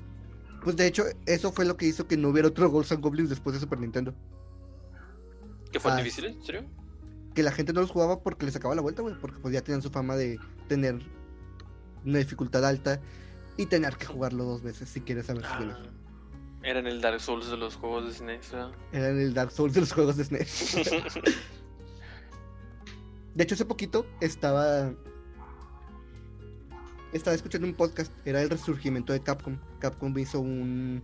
[0.63, 3.29] Pues de hecho, eso fue lo que hizo que no hubiera otro Ghosts and Goblins
[3.29, 4.13] después de Super Nintendo.
[5.71, 6.25] ¿Qué fue ah, difícil?
[6.25, 6.65] ¿En serio?
[7.35, 9.61] que la gente no los jugaba porque les sacaba la vuelta, güey, porque pues ya
[9.61, 10.99] tenían su fama de tener
[12.05, 13.01] una dificultad alta
[13.57, 15.79] y tener que jugarlo dos veces si quieres saber si Ah, ganas.
[16.63, 18.51] eran el Dark Souls de los juegos de SNES.
[18.51, 18.71] ¿verdad?
[18.93, 20.77] Era en el Dark Souls de los juegos de SNES.
[23.35, 24.93] De hecho, hace poquito estaba.
[27.11, 29.57] Estaba escuchando un podcast, era el resurgimiento de Capcom.
[29.79, 31.03] Capcom hizo un,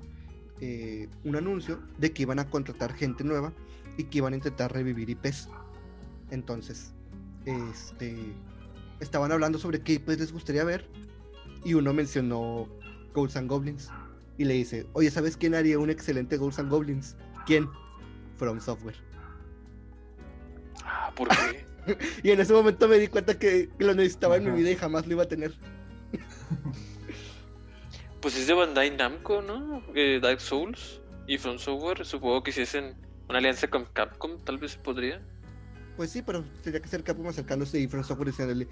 [0.59, 3.53] eh, un anuncio de que iban a contratar gente nueva
[3.97, 5.49] y que iban a intentar revivir IPs.
[6.31, 6.93] Entonces,
[7.45, 8.33] este.
[9.01, 10.87] Estaban hablando sobre qué IPs les gustaría ver.
[11.65, 12.67] Y uno mencionó
[13.13, 13.89] Ghosts and Goblins.
[14.37, 17.17] Y le dice: Oye, ¿sabes quién haría un excelente Ghosts and Goblins?
[17.45, 17.67] ¿Quién?
[18.37, 18.95] From Software.
[20.85, 21.70] ah, ¿por qué?
[22.23, 25.07] Y en ese momento me di cuenta que, lo necesitaba en mi vida y jamás
[25.07, 25.53] lo iba a tener.
[28.21, 29.81] Pues es de Bandai Namco, ¿no?
[29.95, 32.05] Eh, Dark Souls y From Software.
[32.05, 32.95] Supongo que si hacen
[33.27, 35.21] una alianza con Capcom, tal vez se podría.
[35.97, 38.67] Pues sí, pero tendría que ser Capcom acercándose y From Software diciéndole: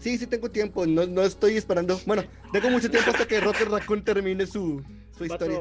[0.00, 2.00] Sí, sí tengo tiempo, no, no estoy esperando.
[2.06, 4.82] Bueno, tengo mucho tiempo hasta que Rotter Raccoon termine su,
[5.16, 5.58] su historia.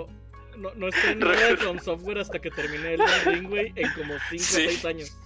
[0.57, 3.91] No, no estoy en nada de From Software hasta que termine el Ring, güey, en
[3.93, 4.65] como 5 o Sí.
[4.67, 5.17] 6 años.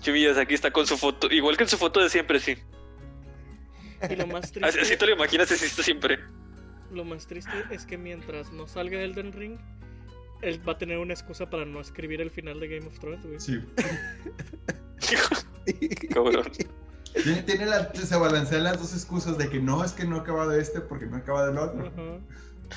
[0.00, 1.30] Chivillas, aquí está con su foto.
[1.30, 2.56] Igual que en su foto de siempre, sí.
[4.08, 6.18] Y lo más Así, así triste, te lo imaginas, así está siempre.
[6.92, 9.58] lo más triste es que mientras no salga Elden Ring,
[10.42, 13.26] él va a tener una excusa para no escribir el final de Game of Thrones,
[13.26, 13.40] güey.
[13.40, 13.60] Sí.
[16.12, 16.50] Cabrón.
[17.22, 20.20] Tiene, tiene la- se balancean las dos excusas de que no, es que no he
[20.20, 21.86] acabado este porque no he acabado el otro.
[21.88, 22.20] Ajá.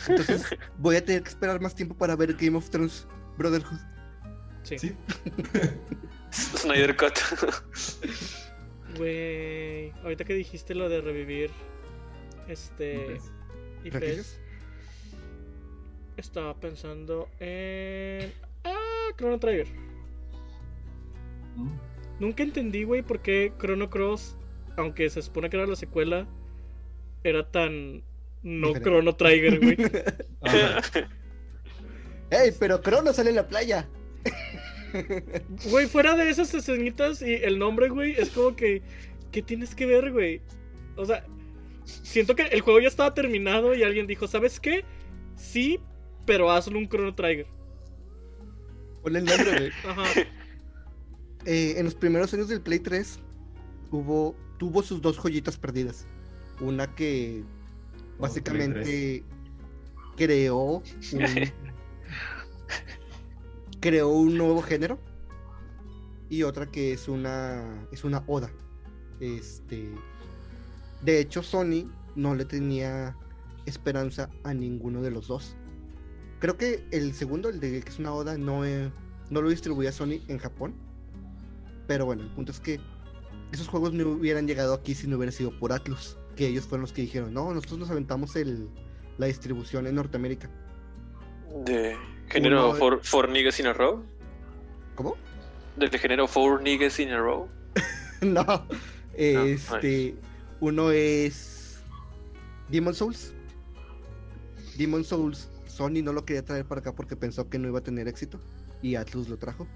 [0.10, 0.44] Entonces
[0.80, 3.08] voy a tener que esperar más tiempo para ver Game of Thrones
[3.38, 3.80] Brotherhood.
[4.64, 4.78] Sí.
[4.80, 4.96] Sí.
[6.58, 7.14] Snyder Cut.
[8.98, 11.52] Güey, ahorita que dijiste lo de revivir
[12.48, 13.20] este
[13.84, 14.40] IPs,
[16.18, 18.32] estaba pensando en
[18.64, 19.68] ah, Chrono Trigger.
[21.56, 21.78] Mm.
[22.20, 24.38] Nunca entendí, güey, por qué Chrono Cross,
[24.78, 26.28] aunque se supone que era la secuela,
[27.24, 28.04] era tan
[28.44, 28.90] no Diferente.
[28.90, 29.78] Chrono Trigger, güey.
[32.30, 33.88] ¡Ey, pero Crono sale en la playa!
[35.70, 38.82] Güey, fuera de esas escenitas y el nombre, güey, es como que.
[39.32, 40.42] ¿Qué tienes que ver, güey?
[40.96, 41.26] O sea,
[41.86, 44.86] siento que el juego ya estaba terminado y alguien dijo, ¿sabes qué?
[45.36, 45.80] Sí,
[46.26, 47.48] pero hazlo un Chrono Trigger.
[49.02, 49.72] Ponle el nombre, güey.
[49.88, 50.04] Ajá.
[51.46, 53.20] Eh, en los primeros años del Play 3
[53.92, 56.06] hubo, tuvo sus dos joyitas perdidas.
[56.62, 57.44] Una que
[58.20, 59.24] básicamente
[60.16, 61.24] creó un,
[63.84, 64.98] creó un nuevo género
[66.30, 68.50] y otra que es una es una oda.
[69.20, 69.90] Este,
[71.02, 73.18] de hecho Sony no le tenía
[73.66, 75.58] esperanza a ninguno de los dos.
[76.40, 78.90] Creo que el segundo, el de que es una oda, no, eh,
[79.30, 80.76] no lo distribuía Sony en Japón.
[81.86, 82.80] Pero bueno, el punto es que
[83.52, 86.18] esos juegos no hubieran llegado aquí si no hubiera sido por Atlus.
[86.38, 88.70] Que ellos fueron los que dijeron, no, nosotros nos aventamos el,
[89.18, 90.50] la distribución en Norteamérica.
[91.66, 91.98] De
[92.30, 94.04] género four Niggas in a Row.
[94.96, 95.18] ¿Cómo?
[95.76, 97.50] Del género Four Niggas in a Row.
[98.22, 98.68] no.
[99.16, 100.16] Este,
[100.60, 101.80] uno es
[102.70, 103.34] Demon Souls.
[104.78, 107.84] Demon Souls, Sony no lo quería traer para acá porque pensó que no iba a
[107.84, 108.40] tener éxito
[108.82, 109.68] y Atlus lo trajo.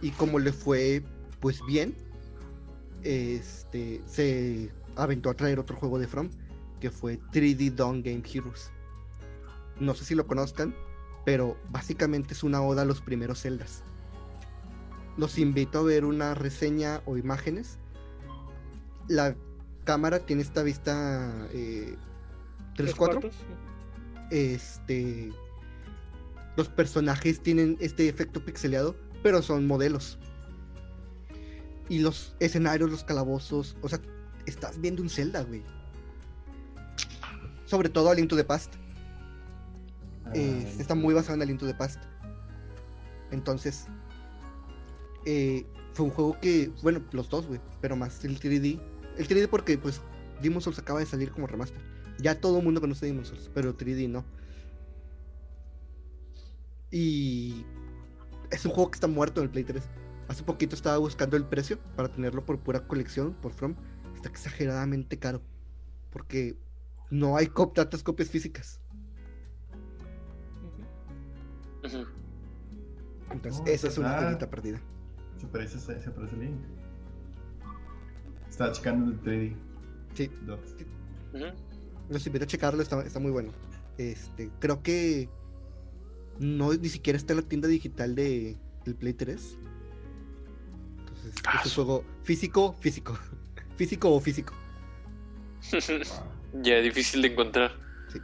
[0.00, 1.02] Y como le fue
[1.40, 1.94] pues bien,
[3.02, 6.30] este se aventó a traer otro juego de From
[6.80, 8.70] que fue 3D Dawn Game Heroes.
[9.78, 10.74] No sé si lo conozcan,
[11.24, 13.84] pero básicamente es una oda a los primeros Zeldas.
[15.16, 17.78] Los invito a ver una reseña o imágenes.
[19.08, 19.36] La
[19.84, 21.96] cámara tiene esta vista eh,
[22.76, 22.96] 3-4.
[22.96, 23.34] cuartos.
[24.30, 25.30] Este.
[26.56, 30.18] Los personajes tienen este efecto pixeleado, pero son modelos.
[31.88, 33.76] Y los escenarios, los calabozos.
[33.82, 34.00] O sea,
[34.46, 35.62] estás viendo un Zelda, güey.
[37.66, 38.74] Sobre todo a Link to the Past.
[40.34, 42.00] Eh, está muy basado en el Into the Past.
[43.30, 43.86] Entonces,
[45.24, 48.80] eh, fue un juego que, bueno, los dos, güey, pero más el 3D.
[49.18, 50.00] El 3D porque, pues,
[50.42, 51.80] Demon's Souls acaba de salir como remaster.
[52.18, 54.24] Ya todo el mundo conoce Demon's Souls, pero el 3D no.
[56.90, 57.64] Y
[58.50, 59.82] es un juego que está muerto en el Play 3.
[60.28, 63.74] Hace poquito estaba buscando el precio para tenerlo por pura colección, por From.
[64.14, 65.42] Está exageradamente caro.
[66.10, 66.56] Porque
[67.10, 68.81] no hay cop tantas copias físicas.
[73.30, 74.80] Entonces, Oh, esa es una joyita perdida.
[75.38, 76.60] Se parece, se parece Link.
[78.48, 79.56] Estaba checando el 3D.
[80.14, 80.30] Sí.
[81.32, 81.44] Ujú.
[82.10, 83.50] los invito a checarlo, está, está muy bueno.
[83.96, 85.28] Este, creo que
[86.38, 89.58] no ni siquiera está en la tienda digital de, del Play 3.
[90.98, 93.18] Entonces, Ah, es un su- juego físico, físico.
[93.76, 94.52] físico o físico.
[96.62, 97.72] ya difícil de encontrar.
[98.12, 98.18] Sí.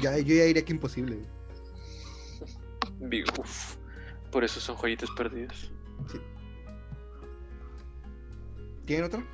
[0.00, 1.18] Ya, yo ya diría que imposible.
[3.00, 3.76] Uf.
[4.30, 5.70] Por eso son joyitas perdidas.
[8.84, 9.24] ¿Tienen otra?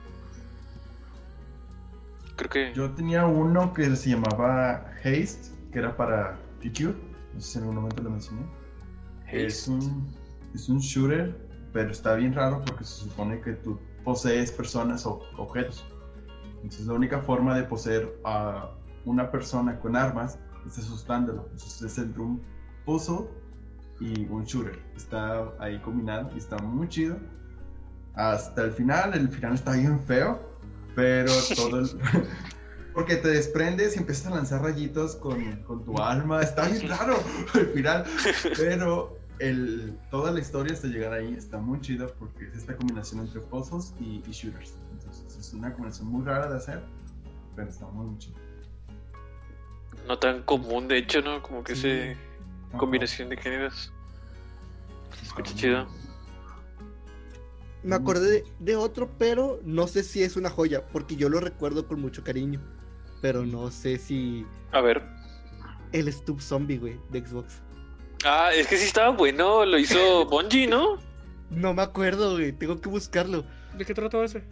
[2.37, 2.75] Creo que.
[2.75, 6.95] Yo tenía uno que se llamaba Haste, que era para PQ.
[7.35, 8.43] No sé si en algún momento lo mencioné.
[9.31, 10.15] Es un,
[10.55, 11.35] es un shooter,
[11.73, 15.87] pero está bien raro porque se supone que tú posees personas o objetos.
[16.57, 18.71] Entonces la única forma de poseer a
[19.05, 21.49] una persona con armas es asustándolo.
[21.51, 22.43] Entonces es entre un
[22.85, 23.27] puzzle
[24.03, 24.79] y un shooter.
[24.97, 27.17] Está ahí combinado y está muy chido.
[28.15, 30.41] Hasta el final, el final está bien feo,
[30.95, 31.89] pero todo el...
[32.95, 36.43] Porque te desprendes y empiezas a lanzar rayitos con, con tu alma.
[36.43, 37.17] Está bien raro
[37.55, 38.05] el final.
[38.59, 43.23] Pero el, toda la historia hasta llegar ahí está muy chida porque es esta combinación
[43.23, 44.75] entre puzzles y, y shooters.
[44.93, 46.83] Entonces es una combinación muy rara de hacer,
[47.57, 48.37] pero está muy, muy chida.
[50.07, 51.41] No tan común, de hecho, ¿no?
[51.41, 51.89] Como que Sí.
[51.89, 52.17] ese
[52.77, 53.93] combinación de géneros.
[55.19, 55.87] Se escucha chido.
[57.83, 61.41] Me acordé de, de otro, pero no sé si es una joya, porque yo lo
[61.41, 62.61] recuerdo con mucho cariño.
[63.21, 65.03] Pero no sé si A ver.
[65.93, 67.61] el Stub Zombie, güey, de Xbox.
[68.25, 69.65] Ah, es que sí estaba bueno.
[69.65, 70.99] Lo hizo Bungie, ¿no?
[71.51, 73.45] No me acuerdo, güey, tengo que buscarlo.
[73.77, 74.45] ¿De qué trataba ese?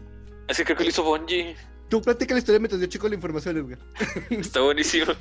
[0.48, 1.54] Así creo que lo hizo Bungie.
[1.88, 3.78] Tú platica la historia mientras yo checo la información, Edgar.
[4.30, 5.12] Está buenísimo.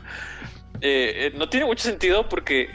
[0.81, 2.69] Eh, eh, no tiene mucho sentido porque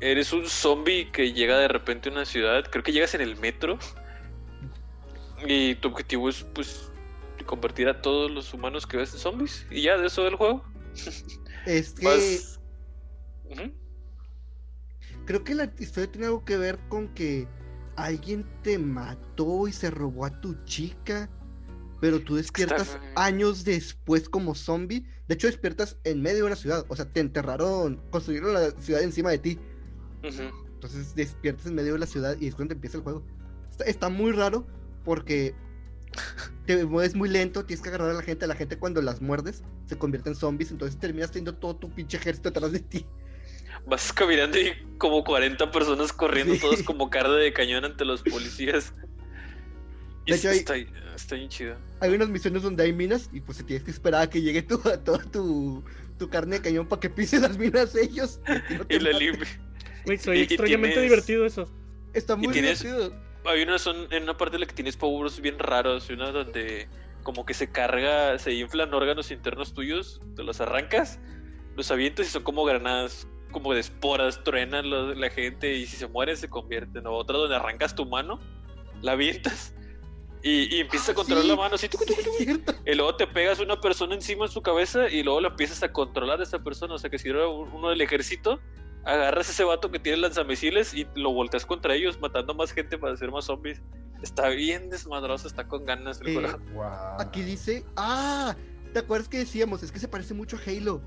[0.00, 2.64] eres un zombie que llega de repente a una ciudad.
[2.70, 3.78] Creo que llegas en el metro.
[5.46, 6.90] Y tu objetivo es, pues,
[7.46, 9.66] convertir a todos los humanos que ves en zombies.
[9.70, 10.64] Y ya, de eso del juego.
[11.66, 12.60] Es que Vas-
[15.24, 17.46] creo que la historia tiene algo que ver con que
[17.96, 21.30] alguien te mató y se robó a tu chica,
[22.00, 25.04] pero tú despiertas Está- años después como zombie.
[25.28, 26.84] De hecho, despiertas en medio de una ciudad.
[26.88, 29.58] O sea, te enterraron, construyeron la ciudad encima de ti.
[30.22, 33.22] Entonces despiertas en medio de la ciudad y es cuando empieza el juego.
[33.70, 34.66] Está, está muy raro
[35.04, 35.54] porque
[36.66, 38.44] te mueves muy lento, tienes que agarrar a la gente.
[38.44, 40.70] A la gente cuando las muerdes se convierte en zombies.
[40.70, 43.06] Entonces terminas teniendo todo tu pinche ejército atrás de ti.
[43.86, 46.60] Vas caminando y como 40 personas corriendo, Sí.
[46.60, 48.92] todos como carne de cañón ante los policías.
[50.26, 50.76] Y De hecho, hay- está,
[51.16, 51.76] está bien chido.
[52.00, 54.62] Hay unas misiones donde hay minas y pues se tienes que esperar a que llegue
[54.62, 55.82] tu, toda tu,
[56.18, 58.40] tu carne de cañón para que pisen las minas ellos.
[58.70, 59.69] y no te Y la maten.
[60.04, 61.68] Güey, soy extrañamente tienes- divertido eso.
[62.12, 63.14] Está muy tienes- divertido.
[63.46, 66.30] Hay una son en una parte en la que tienes powers bien raros, y una
[66.30, 66.88] donde
[67.22, 71.18] como que se carga, se inflan órganos internos tuyos, te los arrancas,
[71.76, 75.96] los avientas y son como granadas, como de esporas, truenan los- la gente y si
[75.96, 77.06] se mueren se convierten.
[77.06, 78.40] O otra donde arrancas tu mano,
[79.02, 79.74] la avientas
[80.42, 82.94] y, y empiezas a Ah, controlar sí, la mano así, tucu, Sí, tucu, tucu, y
[82.94, 85.92] luego te pegas a una persona encima en su cabeza y luego la empiezas a
[85.92, 86.94] controlar a esa persona.
[86.94, 88.60] O sea que si era un- uno del ejército,
[89.04, 92.98] agarras a ese vato que tiene lanzamisiles y lo volteas contra ellos, matando más gente
[92.98, 93.80] para hacer más zombies.
[94.22, 96.56] Está bien desmadroso, está con ganas el Eh.
[96.74, 96.84] Wow.
[97.18, 98.54] Aquí dice, ah,
[98.92, 99.82] ¿te acuerdas que decíamos?
[99.82, 101.00] Es que se parece mucho a Halo.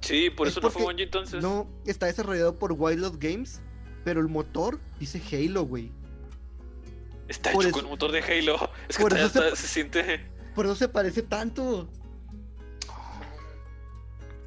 [0.00, 1.42] Sí, por es eso no fue Bungie entonces.
[1.42, 3.62] No, está desarrollado por Wildlife Games,
[4.04, 5.92] pero el motor dice Halo, güey.
[7.28, 8.70] Está por hecho eso- con motor de Halo.
[8.88, 10.20] Es que por eso se siente.
[10.54, 11.88] Por eso se parece tanto.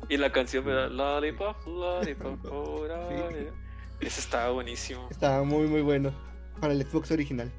[0.10, 3.54] Y la canción me da Lollipop, Lollipop, oh, lollipop.
[4.02, 5.08] Ese estaba buenísimo.
[5.12, 6.12] Estaba muy, muy bueno.
[6.60, 7.52] Para el Xbox original.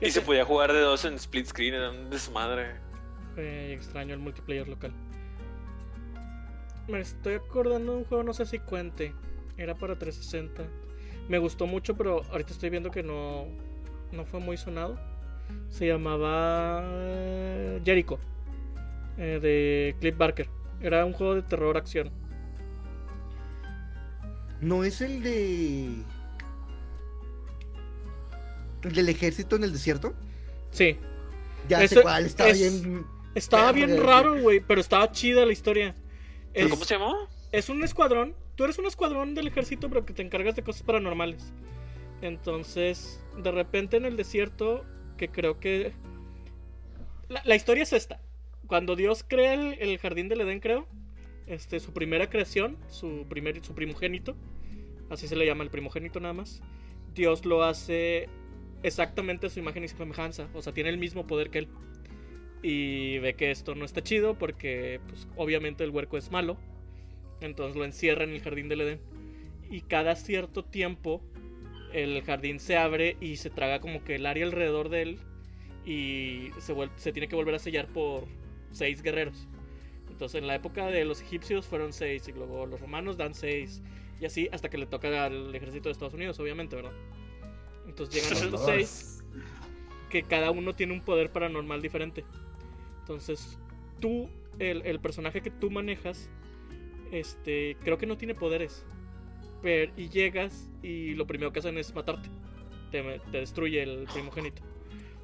[0.00, 2.76] Y se podía jugar de dos en split screen, era un desmadre.
[3.36, 4.92] Eh, extraño el multiplayer local.
[6.88, 9.14] Me estoy acordando de un juego, no sé si cuente.
[9.56, 10.64] Era para 360.
[11.28, 13.46] Me gustó mucho, pero ahorita estoy viendo que no,
[14.12, 14.98] no fue muy sonado.
[15.68, 16.82] Se llamaba
[17.84, 18.18] Jericho.
[19.16, 20.48] eh, de Cliff Barker.
[20.80, 22.10] Era un juego de terror acción.
[24.60, 26.02] ¿No es el de.
[28.82, 30.14] el del ejército en el desierto?
[30.70, 30.98] Sí.
[31.68, 33.04] Ya Eso sé cuál, estaba es- bien.
[33.34, 35.94] Estaba bien raro, güey, pero estaba chida la historia.
[36.54, 37.28] ¿Pero Es- ¿Cómo se llamaba?
[37.52, 38.34] es un escuadrón.
[38.54, 41.52] Tú eres un escuadrón del ejército, pero que te encargas de cosas paranormales.
[42.22, 44.86] Entonces, de repente en el desierto,
[45.18, 45.92] que creo que.
[47.28, 48.20] La, la historia es esta.
[48.66, 50.86] Cuando Dios crea el, jardín del Edén, creo.
[51.46, 54.36] Este, su primera creación, su primer, su primogénito.
[55.08, 56.62] Así se le llama el primogénito nada más.
[57.14, 58.28] Dios lo hace
[58.82, 60.48] exactamente a su imagen y semejanza.
[60.52, 61.68] O sea, tiene el mismo poder que él.
[62.62, 66.56] Y ve que esto no está chido porque, pues, obviamente el huerco es malo.
[67.40, 69.00] Entonces lo encierra en el jardín del Edén.
[69.70, 71.22] Y cada cierto tiempo
[71.92, 75.18] el jardín se abre y se traga como que el área alrededor de él.
[75.84, 78.26] Y se, se tiene que volver a sellar por
[78.76, 79.48] seis guerreros.
[80.10, 82.28] Entonces en la época de los egipcios fueron seis.
[82.28, 83.82] Y luego los romanos dan seis.
[84.20, 86.92] Y así hasta que le toca al ejército de Estados Unidos, obviamente, ¿verdad?
[87.86, 89.24] Entonces llegan estos seis
[90.10, 92.24] que cada uno tiene un poder paranormal diferente.
[93.00, 93.58] Entonces,
[94.00, 96.30] tú, el, el personaje que tú manejas,
[97.12, 98.84] este, creo que no tiene poderes.
[99.62, 102.28] Pero, y llegas y lo primero que hacen es matarte.
[102.90, 104.62] Te, te destruye el primogénito.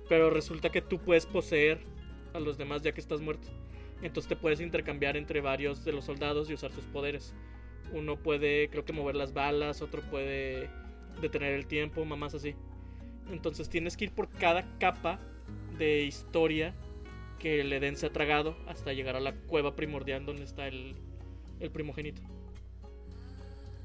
[0.09, 1.81] Pero resulta que tú puedes poseer
[2.35, 3.49] a los demás ya que estás muerto.
[4.03, 7.35] Entonces te puedes intercambiar entre varios de los soldados y usar sus poderes.
[7.93, 10.69] Uno puede, creo que mover las balas, otro puede
[11.21, 12.55] detener el tiempo, mamás así.
[13.31, 15.21] Entonces tienes que ir por cada capa
[15.79, 16.75] de historia
[17.39, 20.95] que el Edén se tragado hasta llegar a la cueva primordial donde está el,
[21.61, 22.23] el primogénito.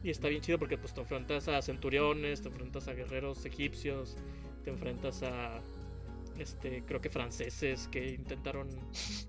[0.03, 4.15] Y está bien chido porque pues te enfrentas a centuriones, te enfrentas a guerreros egipcios,
[4.63, 5.59] te enfrentas a
[6.39, 8.69] este, creo que franceses que intentaron,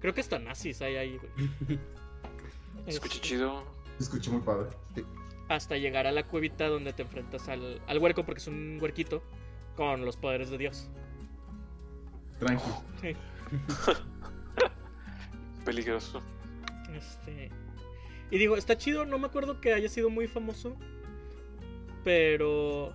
[0.01, 1.79] creo que hasta nazis hay ahí, güey.
[2.87, 3.65] Este, chido.
[3.99, 4.71] Se escucha muy padre.
[5.51, 9.23] hasta llegar a la cuevita donde te enfrentas al, al huerco porque es un huerquito
[9.77, 10.89] con los poderes de Dios.
[12.39, 12.71] Tranqui.
[13.01, 13.17] Sí.
[15.65, 16.23] Peligroso.
[16.95, 17.51] Este.
[18.31, 20.77] Y digo, está chido, no me acuerdo que haya sido muy famoso.
[22.05, 22.93] Pero.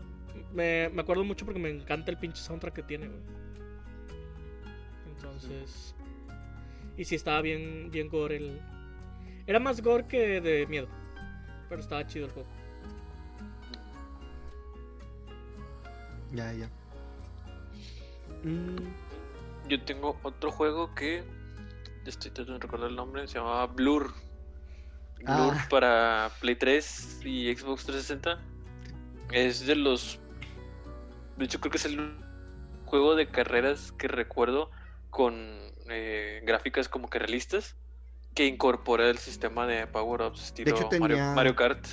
[0.51, 3.21] Me, me acuerdo mucho porque me encanta el pinche soundtrack que tiene, güey.
[5.23, 5.95] Entonces.
[6.97, 8.61] Y sí estaba bien, bien gore el.
[9.47, 10.87] Era más gore que de miedo.
[11.69, 12.47] Pero estaba chido el juego.
[16.33, 16.69] Ya, ya.
[18.43, 21.23] Mm, Yo tengo otro juego que.
[22.05, 23.27] Estoy tratando de recordar el nombre.
[23.27, 24.13] Se llamaba Blur.
[25.19, 25.67] Blur Ah.
[25.69, 28.39] para Play 3 y Xbox 360.
[29.31, 30.19] Es de los.
[31.37, 32.13] De hecho, creo que es el
[32.85, 34.69] juego de carreras que recuerdo
[35.13, 35.35] con
[35.89, 37.77] eh, gráficas como que realistas.
[38.33, 41.85] Que incorpora el sistema de power-ups estilo hecho, Mario, tenía- Mario Kart.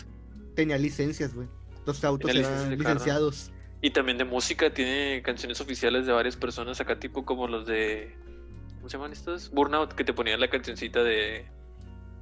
[0.57, 1.47] tenía licencias, güey.
[1.85, 2.95] Los autos eran de carro.
[2.95, 3.53] licenciados.
[3.83, 8.17] Y también de música, tiene canciones oficiales de varias personas acá, tipo como los de.
[8.77, 9.51] ¿Cómo se llaman estos?
[9.51, 11.47] Burnout, que te ponían la cancioncita de.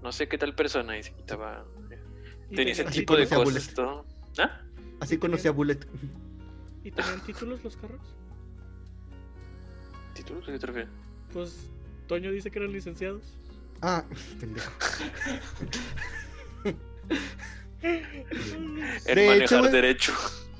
[0.02, 1.64] No sé qué tal persona y se quitaba.
[2.50, 4.04] Y Tenía ese tipo de conocía a cosas, todo.
[4.38, 4.62] ¿Ah?
[5.00, 5.78] Así conocí a Bullet.
[6.82, 8.00] ¿Y tenían títulos los carros?
[10.18, 10.48] ¿Títulos?
[10.48, 10.90] ¿A qué te refieres?
[11.32, 11.70] Pues
[12.08, 13.22] Toño dice que eran licenciados.
[13.82, 14.04] Ah,
[14.40, 14.72] pendejo.
[17.82, 20.12] El De manejar hecho, derecho.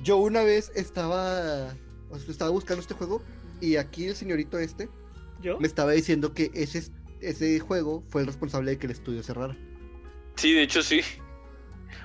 [0.02, 1.74] Yo una vez estaba,
[2.10, 3.20] o sea, estaba buscando este juego
[3.60, 4.88] y aquí el señorito este
[5.42, 5.58] ¿Yo?
[5.58, 6.84] me estaba diciendo que ese,
[7.20, 9.56] ese juego fue el responsable de que el estudio cerrara.
[10.36, 11.00] Sí, de hecho sí.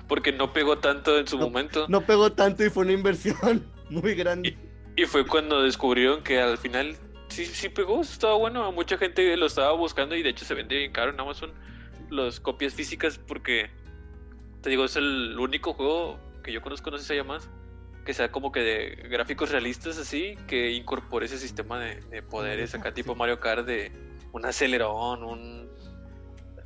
[0.07, 1.85] Porque no pegó tanto en su No, momento.
[1.87, 4.57] No pegó tanto y fue una inversión muy grande.
[4.95, 6.95] Y fue cuando descubrieron que al final
[7.33, 8.71] sí, sí pegó, estaba bueno.
[8.71, 11.51] Mucha gente lo estaba buscando y de hecho se vende bien caro en Amazon
[12.09, 13.69] las copias físicas porque,
[14.61, 17.49] te digo, es el único juego que yo conozco, no sé si haya más,
[18.05, 22.75] que sea como que de gráficos realistas así, que incorpore ese sistema de, de poderes
[22.75, 23.91] acá tipo Mario Kart de
[24.31, 25.71] un acelerón, un...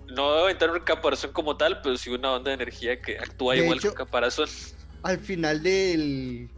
[0.10, 3.62] No aventar un caparazón como tal, pero sí una onda de energía que actúa De
[3.64, 4.48] igual hecho- que un caparazón.
[5.04, 6.50] Al final del,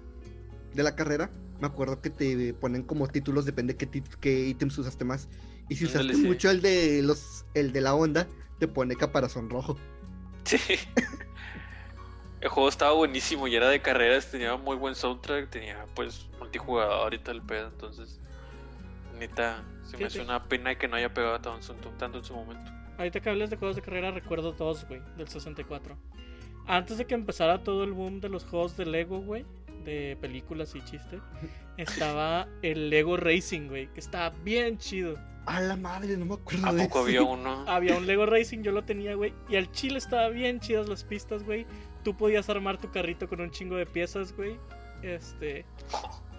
[0.73, 4.77] de la carrera, me acuerdo que te ponen como títulos, depende qué, tit- qué ítems
[4.77, 5.27] usaste más.
[5.69, 6.25] Y si usaste sí.
[6.25, 8.27] mucho el de los el de la onda,
[8.59, 9.77] te pone caparazón rojo.
[10.45, 10.57] Sí.
[12.41, 17.13] El juego estaba buenísimo y era de carreras, tenía muy buen soundtrack, tenía pues multijugador
[17.13, 18.17] y tal pedo, entonces
[19.19, 21.59] neta, se me hace una pena que no haya pegado tan-
[21.97, 22.71] tanto en su momento.
[22.97, 25.97] Ahorita que hablas de juegos de carrera, recuerdo dos, güey, del 64.
[26.65, 29.45] Antes de que empezara todo el boom de los juegos de Lego, güey,
[29.83, 31.19] de películas y chiste,
[31.77, 35.17] estaba el Lego Racing, güey, que estaba bien chido.
[35.45, 37.17] A la madre, no me acuerdo ¿A de poco ese.
[37.17, 37.63] había uno?
[37.67, 41.03] Había un Lego Racing, yo lo tenía, güey, y al chile estaba bien chidas las
[41.03, 41.65] pistas, güey.
[42.03, 44.57] Tú podías armar tu carrito con un chingo de piezas, güey.
[45.01, 45.65] Este.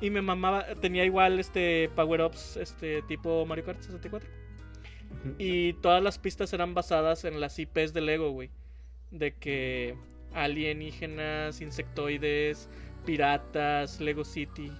[0.00, 4.28] Y me mamaba, tenía igual este power-ups, este tipo Mario Kart 64.
[5.38, 8.50] Y todas las pistas eran basadas en las IPs de Lego, güey.
[9.10, 9.96] De que
[10.32, 12.68] alienígenas, insectoides,
[13.00, 14.70] piratas, Lego City.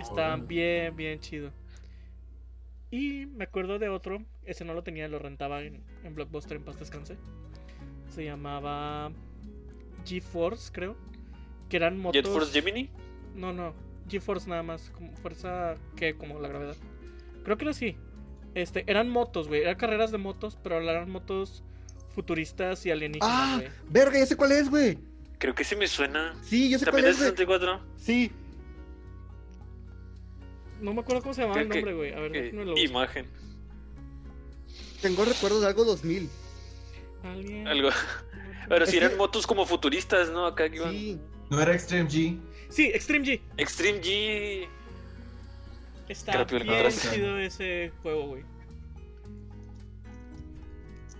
[0.00, 1.50] Estaban bien, bien chido.
[2.90, 6.64] Y me acuerdo de otro, ese no lo tenía, lo rentaba en, en Blockbuster en
[6.64, 7.16] paz descanse.
[8.08, 9.10] Se llamaba
[10.04, 10.96] GeForce, creo.
[11.70, 12.22] Que eran motos.
[12.22, 12.90] ¿Jet Force Gemini?
[13.34, 13.72] No, no.
[14.08, 14.90] GeForce nada más.
[14.90, 16.76] Como fuerza que como la gravedad.
[17.44, 17.96] Creo que era así.
[18.54, 19.62] Este, eran motos, güey.
[19.62, 21.64] Eran carreras de motos, pero eran motos
[22.10, 23.68] futuristas y alienígenas, Ah, güey.
[23.88, 24.98] verga, ya sé cuál es, güey.
[25.42, 26.36] Creo que sí me suena.
[26.44, 27.30] Sí, yo sé cuál ¿También de es, güey.
[27.30, 27.80] 64?
[27.96, 28.30] Sí,
[30.80, 32.12] No me acuerdo cómo se llamaba el que- nombre, güey.
[32.12, 32.86] A ver, Eh, déjenme lo busco.
[32.86, 33.26] imagen.
[35.00, 36.28] tengo recuerdos de algo 2000.
[37.24, 37.88] Alien- Algo.
[38.68, 40.46] Pero Es si eran que- motos como futuristas, ¿no?
[40.46, 40.92] Acá que iban.
[40.92, 41.20] Sí.
[41.50, 42.38] No era Extreme G.
[42.68, 43.40] Sí, Extreme G.
[43.56, 44.68] Extreme G.
[46.08, 48.44] Está rápido bien chido ese juego, güey.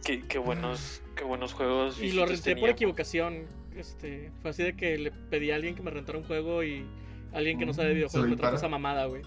[0.04, 1.98] Qué, qué buenos, qué buenos juegos.
[1.98, 2.70] Y lo viejitos renté por teníamos.
[2.76, 3.61] equivocación.
[3.76, 6.84] Este, fue así de que le pedí a alguien que me rentara un juego y
[7.32, 9.22] alguien que no sabe de Mm, videojuegos ¿se me trajo esa mamada, güey.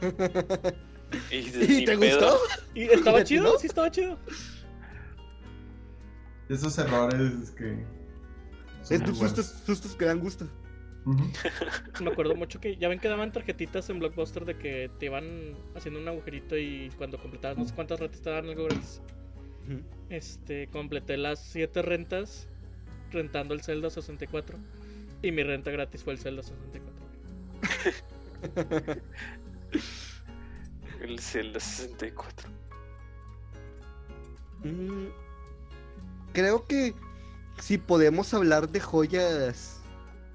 [1.30, 2.32] Y, ¿Y ni te pedo.
[2.32, 2.38] gustó?
[2.74, 4.18] Y estaba ¿Le chido, sí estaba chido.
[6.48, 7.86] Esos errores que.
[9.14, 10.48] sustos, sustos que dan gusto.
[12.00, 15.56] Me acuerdo mucho que ya ven que daban tarjetitas en Blockbuster de que te iban
[15.74, 19.00] haciendo un agujerito y cuando completabas no sé cuántas rentas te daban algo gratis.
[20.08, 22.47] Este, completé las 7 rentas
[23.10, 24.58] rentando el Zelda 64
[25.22, 27.08] y mi renta gratis fue el Zelda 64.
[31.00, 32.48] El Zelda 64.
[34.64, 35.06] Mm,
[36.32, 36.94] creo que
[37.60, 39.80] si podemos hablar de joyas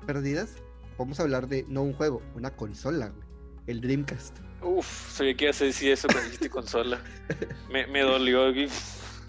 [0.05, 0.55] perdidas,
[0.95, 3.27] podemos hablar de no un juego, una consola, güey.
[3.67, 4.37] El Dreamcast.
[4.61, 7.01] Uf, sabía que ibas a decir eso cuando dijiste consola.
[7.69, 8.53] Me, me dolió.
[8.53, 8.69] güey.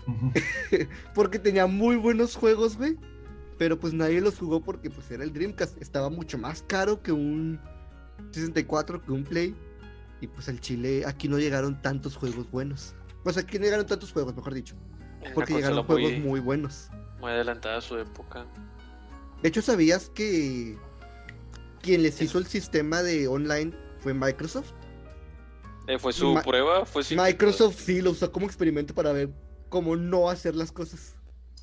[1.14, 2.96] Porque tenía muy buenos juegos, güey.
[3.58, 5.80] Pero pues nadie los jugó porque pues era el Dreamcast.
[5.80, 7.60] Estaba mucho más caro que un
[8.32, 9.54] 64, que un Play.
[10.20, 12.94] Y pues al Chile aquí no llegaron tantos juegos buenos.
[13.22, 14.74] Pues aquí no llegaron tantos juegos, mejor dicho.
[15.34, 16.88] Porque llegaron juegos muy, muy buenos.
[17.20, 18.46] muy adelantada a su época.
[19.42, 20.76] De hecho, ¿sabías que
[21.80, 24.72] quien les hizo el sistema de online fue Microsoft?
[25.86, 29.30] Eh, fue su Ma- prueba, fue su Microsoft sí lo usó como experimento para ver
[29.68, 31.14] cómo no hacer las cosas.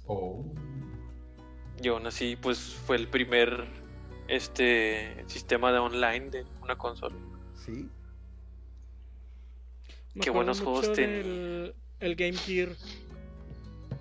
[0.05, 0.45] Oh.
[1.81, 3.65] Y aún así, pues fue el primer
[4.27, 7.15] este sistema de online de una consola.
[7.65, 7.89] Sí.
[10.21, 11.17] Qué buenos juegos tenía.
[11.17, 12.69] del- El Game Gear.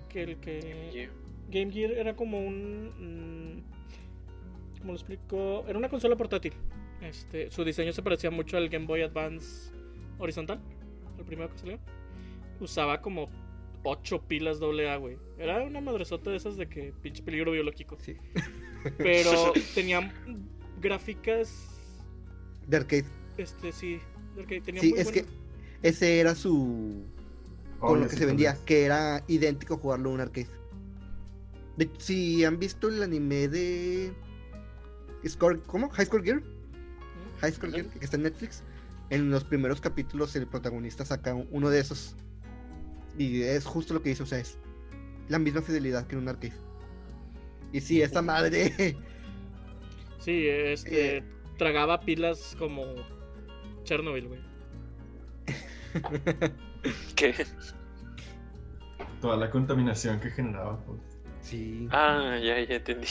[0.09, 1.09] Que el que.
[1.49, 3.63] Game Gear era como un.
[3.63, 5.63] mm, ¿Cómo lo explico?
[5.67, 6.53] Era una consola portátil.
[7.01, 9.71] Este, su diseño se parecía mucho al Game Boy Advance
[10.19, 10.59] horizontal,
[11.17, 11.79] el primero que salió.
[12.59, 13.27] Usaba como
[13.83, 15.17] 8 pilas AA, güey.
[15.37, 17.97] Era una madresota de esas de que pinche peligro biológico.
[17.99, 18.15] Sí.
[18.97, 20.11] Pero tenía
[20.81, 21.51] gráficas,
[22.67, 23.05] De arcade.
[23.37, 23.99] este, sí,
[24.35, 24.61] de arcade.
[24.61, 25.25] Tenía Sí, muy es que
[25.81, 27.03] ese era su.
[27.79, 30.47] Con Oye, lo que sí, se vendía, que era idéntico jugarlo en un arcade.
[31.77, 34.13] De- si han visto el anime de.
[35.27, 35.89] Score, ¿Cómo?
[35.89, 36.41] High Score Gear.
[37.41, 38.63] High Score Gear, que está en Netflix.
[39.09, 42.15] En los primeros capítulos, el protagonista saca uno de esos.
[43.17, 44.57] Y es justo lo que dice, o sea, es
[45.29, 46.53] la misma fidelidad que en un arcade.
[47.73, 48.95] Y sí, esta madre.
[50.19, 51.23] Sí, este, Eh.
[51.57, 52.83] tragaba pilas como
[53.85, 54.39] Chernobyl, güey.
[57.15, 57.33] ¿Qué?
[59.19, 60.77] Toda la contaminación que generaba.
[60.85, 60.99] pues.
[61.41, 61.87] Sí.
[61.91, 63.07] Ah, ya, ya entendí.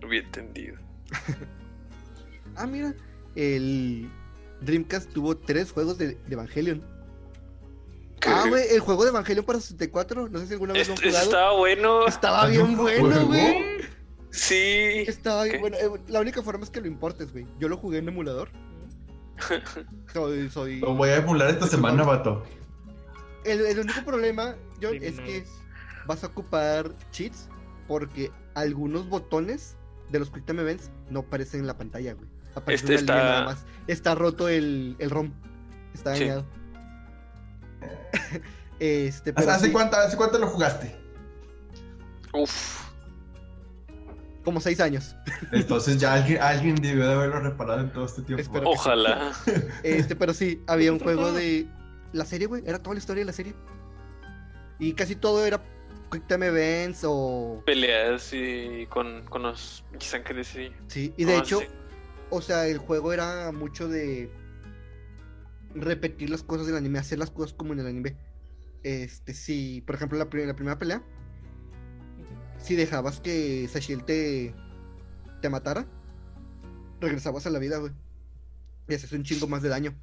[0.00, 0.76] Lo había entendido.
[2.56, 2.94] Ah, mira.
[3.34, 4.08] El
[4.60, 6.84] Dreamcast tuvo tres juegos de, de Evangelion.
[8.26, 10.28] Ah, güey, el juego de Evangelion para 64.
[10.28, 11.30] No sé si alguna vez lo han Este- ese jugado.
[11.30, 12.06] estaba bueno.
[12.06, 13.64] Estaba ¿Hay bien bueno, güey.
[14.30, 15.04] Sí.
[15.06, 15.76] Estaba bien bueno.
[15.76, 17.46] Eh, La única forma es que lo importes, güey.
[17.58, 18.50] Yo lo jugué en emulador.
[20.12, 20.80] Soy, soy...
[20.80, 22.44] Lo voy a emular esta semana, vato.
[23.44, 25.44] El, el único problema, John, es que
[26.06, 27.48] vas a ocupar cheats
[27.88, 29.76] porque algunos botones
[30.10, 32.28] de los Quick Time Events no aparecen en la pantalla, güey.
[32.54, 33.64] Aparece Este una línea está- nada más.
[33.88, 35.32] Está roto el, el ROM.
[35.92, 36.24] Está Sí.
[38.78, 40.94] Este, pero ¿Hace, sí, cuánto, ¿Hace cuánto lo jugaste?
[42.32, 42.82] Uf.
[44.44, 45.14] como seis años.
[45.52, 48.42] Entonces ya alguien, alguien debió de haberlo reparado en todo este tiempo.
[48.42, 48.78] Espero que sí.
[48.78, 49.32] Ojalá.
[49.82, 51.66] Este, pero sí, había un ¿Qué juego de
[52.12, 52.62] la serie, güey.
[52.66, 53.54] Era toda la historia de la serie.
[54.78, 55.62] Y casi todo era
[56.10, 57.62] Quick Time Events o.
[57.64, 60.72] Peleas y con, con los ángeles y.
[60.88, 61.66] Sí, y de hecho, sí.
[62.30, 64.30] o sea, el juego era mucho de
[65.74, 68.16] repetir las cosas del anime, hacer las cosas como en el anime.
[68.82, 71.02] Este, sí, por ejemplo, la, pri- la primera pelea,
[72.58, 74.54] si dejabas que Sashiel te,
[75.42, 75.86] te matara,
[77.00, 77.92] regresabas a la vida, güey.
[78.88, 79.94] Y haces un chingo más de daño.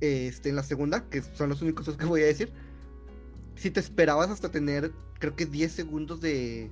[0.00, 2.52] Este, en la segunda, que son los únicos dos que voy a decir,
[3.54, 6.70] si te esperabas hasta tener, creo que 10 segundos de,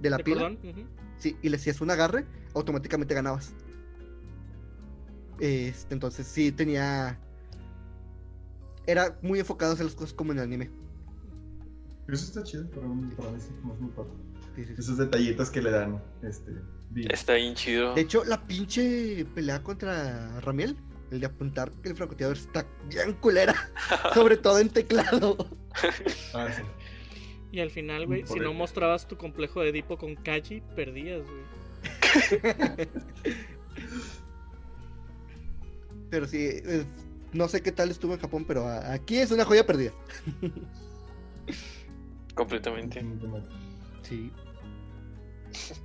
[0.00, 0.40] de la ¿De pila.
[1.18, 3.54] Sí, y le hacías un agarre, automáticamente ganabas.
[5.42, 7.18] Este, entonces sí tenía.
[8.86, 10.70] Era muy enfocado a hacer las cosas como en el anime.
[12.06, 14.10] Eso está chido para, un, para mí, sí, es muy padre.
[14.54, 14.74] Sí, sí.
[14.78, 16.52] Esos detallitos que le dan este,
[16.90, 17.08] vida.
[17.12, 17.92] Está bien chido.
[17.92, 20.76] De hecho, la pinche pelea contra Ramiel,
[21.10, 23.56] el de apuntar que el francotirador está bien culera.
[24.14, 25.36] sobre todo en teclado.
[26.34, 26.62] Ah, sí.
[27.50, 32.88] Y al final, güey, si no mostrabas tu complejo de Edipo con Kaji, perdías, güey.
[36.12, 36.84] Pero sí, es-
[37.32, 39.92] no sé qué tal estuvo en Japón, pero a- aquí es una joya perdida.
[42.34, 43.02] Completamente.
[44.02, 44.30] Sí.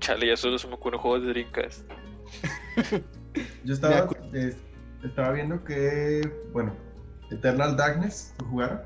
[0.01, 1.89] Chale, ya solo se me ocurren juegos de Dreamcast.
[3.63, 4.57] Yo estaba, es-
[5.01, 6.75] estaba viendo que, bueno,
[7.31, 8.81] Eternal Darkness, ¿lo jugaron?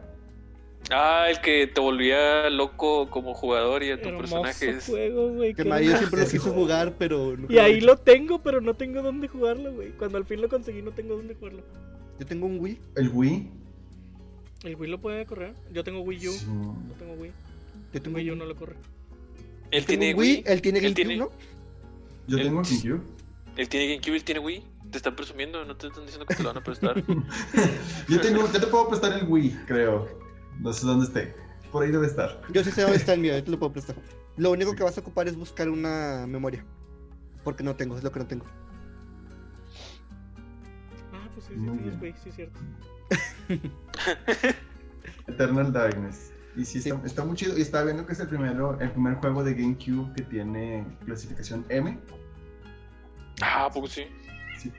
[0.94, 4.86] Ah, el que te volvía loco como jugador y a tu Hermoso personaje es.
[4.88, 5.54] juego, güey.
[5.54, 7.38] Que Mario siempre lo quiso jugar, pero.
[7.38, 9.92] nunca Y ahí lo tengo, pero no tengo dónde jugarlo, güey.
[9.92, 11.64] Cuando al fin lo conseguí, no tengo dónde jugarlo.
[12.20, 12.78] Yo tengo un Wii.
[12.98, 13.50] El Wii.
[14.64, 15.54] ¿El Wii lo puede correr?
[15.72, 16.32] Yo tengo Wii U.
[16.34, 16.46] Sí.
[16.48, 17.32] No tengo Wii.
[17.94, 18.76] Yo tengo Wii U no lo corre.
[19.72, 20.44] Él tengo tiene Wii, Wii.
[20.46, 21.32] él tiene él GameCube, tiene- ¿no?
[22.28, 23.02] Yo El- tengo GameCube.
[23.58, 24.64] Él tiene GameCube, él tiene Wii.
[24.92, 27.02] Te están presumiendo, no te están diciendo que te lo van a prestar.
[28.10, 30.21] yo, tengo, yo te puedo prestar el Wii, creo.
[30.62, 31.36] No sé dónde esté.
[31.72, 32.42] Por ahí debe estar.
[32.54, 33.96] Yo sí sé dónde está el mío, yo te lo puedo prestar.
[34.38, 36.64] Lo único que vas a ocupar es buscar una memoria.
[37.44, 38.46] Porque no tengo, es lo que no tengo.
[41.14, 41.98] Ah, pues sí, sí.
[42.02, 42.60] Wii, sí, es cierto.
[45.28, 46.32] Eternal Darkness.
[46.56, 46.90] Y sí, Sí.
[46.90, 47.58] Está, está muy chido.
[47.58, 51.66] Y estaba viendo que es el, primero, el primer juego de GameCube que tiene clasificación
[51.70, 51.98] M.
[53.42, 54.04] ah, ¿a poco sí.
[54.60, 54.72] Sí.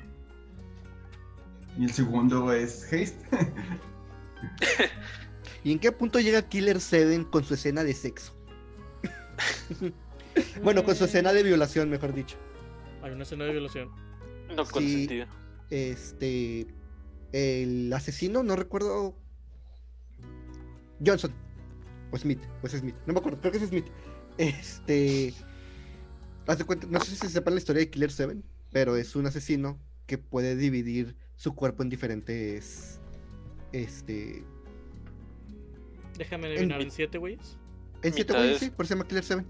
[1.77, 3.17] Y el segundo es Haste.
[5.65, 8.35] ¿Y en qué punto llega Killer 7 con su escena de sexo?
[10.63, 12.37] bueno, con su escena de violación, mejor dicho.
[13.03, 13.91] Hay una escena de violación.
[14.55, 14.99] No con Sí.
[15.07, 15.27] sentido.
[15.71, 16.67] Este.
[17.33, 19.17] El asesino, no recuerdo.
[21.05, 21.33] Johnson.
[22.11, 22.41] O Smith.
[22.63, 22.95] O es Smith.
[23.07, 23.87] No me acuerdo, creo que es Smith.
[24.39, 25.33] Este.
[26.47, 28.37] Haz de cuenta, no sé si sepan la historia de Killer 7,
[28.73, 33.01] pero es un asesino que puede dividir su cuerpo en diferentes.
[33.73, 34.45] Este.
[36.19, 37.57] Déjame En- adivinar, ¿en siete güeyes?
[38.03, 38.51] En siete Mitades.
[38.51, 39.45] güeyes, sí, por eso se llama Killer 7.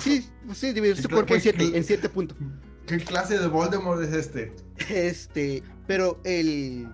[0.00, 2.36] Sí, pues sí, dividir su ¿Qué cuerpo en cla- 7 qué- en siete puntos.
[2.86, 4.52] ¿Qué clase de Voldemort es este?
[4.88, 6.88] Este, pero el.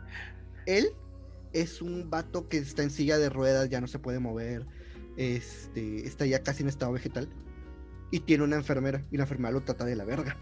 [0.67, 0.89] Él
[1.53, 4.67] es un vato que está en silla de ruedas, ya no se puede mover.
[5.17, 7.29] Este, está ya casi en estado vegetal.
[8.11, 10.37] Y tiene una enfermera, y la enfermera lo trata de la verga.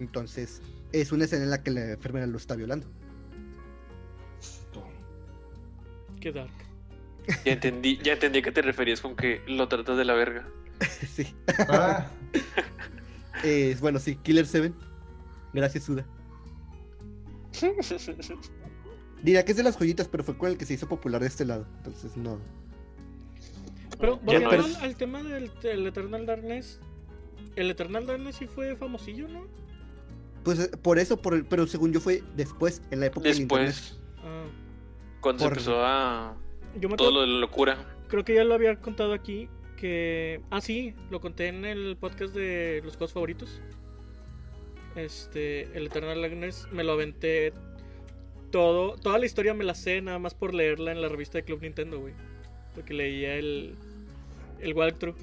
[0.00, 0.60] Entonces,
[0.92, 2.86] es una escena en la que la enfermera lo está violando.
[6.20, 6.52] Qué dark.
[7.44, 10.48] Ya entendí, ya entendí a qué te referías con que lo tratas de la verga.
[11.14, 11.34] sí.
[11.68, 12.10] Ah,
[13.80, 14.72] bueno, sí, Killer 7.
[15.52, 16.04] Gracias, Suda.
[19.22, 21.28] Diría que es de las joyitas, pero fue con el que se hizo popular de
[21.28, 21.66] este lado.
[21.78, 22.38] Entonces, no.
[24.00, 26.80] Pero volviendo no al, es- al tema del, del Eternal Darkness.
[27.54, 29.46] El Eternal Darkness sí fue famosillo, ¿no?
[30.42, 33.42] Pues eh, por eso, por el- pero según yo fue después, en la época del
[33.42, 33.68] internet.
[33.68, 34.44] Después, Ah,
[35.20, 36.36] cuando Por- se empezó a
[36.80, 37.96] yo me todo acuerdo- lo de la locura.
[38.08, 39.48] creo que ya lo había contado aquí.
[39.76, 40.40] Que.
[40.50, 43.60] Ah, sí, lo conté en el podcast de los juegos favoritos.
[44.94, 45.62] Este.
[45.76, 47.52] El Eternal Darkness me lo aventé.
[48.50, 51.44] Todo, toda la historia me la sé nada más por leerla en la revista de
[51.44, 52.14] Club Nintendo, güey.
[52.74, 53.74] Porque leía el.
[54.60, 55.16] El walkthrough.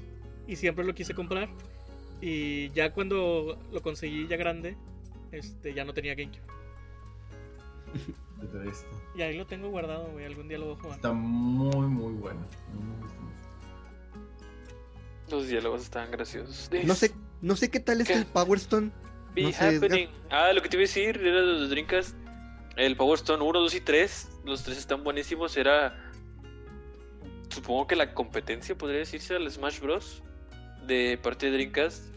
[0.46, 1.48] Y siempre lo quise comprar.
[2.20, 4.76] Y ya cuando lo conseguí ya grande.
[5.32, 6.42] Este, ya no tenía GameCube.
[9.14, 10.24] Y ahí lo tengo guardado, güey.
[10.24, 10.96] Algún día lo voy a jugar.
[10.96, 12.40] Está muy, muy bueno.
[15.30, 16.70] Los diálogos estaban graciosos.
[16.84, 18.14] No sé, no sé qué tal es ¿Qué?
[18.14, 18.90] el Power Stone.
[19.34, 19.90] Be no sé, Edgar.
[19.90, 20.08] happening.
[20.30, 22.16] Ah, lo que te iba a decir era de los Dreamcast.
[22.76, 24.28] El Power Stone 1, 2 y 3.
[24.44, 25.56] Los tres están buenísimos.
[25.56, 26.10] Era.
[27.48, 30.22] Supongo que la competencia podría decirse al Smash Bros.
[30.86, 32.09] De parte de Dreamcast.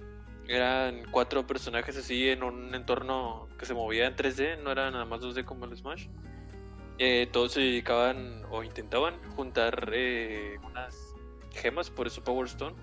[0.47, 4.61] Eran cuatro personajes así en un entorno que se movía en 3D.
[4.61, 6.07] No era nada más 2D como el Smash.
[6.99, 10.95] Eh, todos se dedicaban o intentaban juntar eh, unas
[11.51, 12.75] gemas, por eso Power Stone.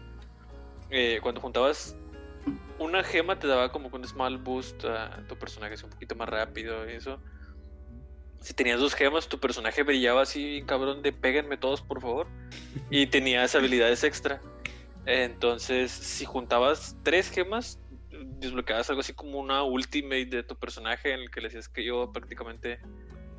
[0.91, 1.97] Eh, cuando juntabas
[2.79, 6.29] una gema te daba como un small boost a tu personaje, así un poquito más
[6.29, 7.21] rápido y eso.
[8.41, 12.27] Si tenías dos gemas, tu personaje brillaba así, cabrón, de péguenme todos, por favor.
[12.89, 14.41] Y tenías habilidades extra.
[15.13, 17.81] Entonces, si juntabas tres gemas,
[18.39, 21.85] desbloqueabas algo así como una ultimate de tu personaje en el que le decías que
[21.85, 22.79] yo prácticamente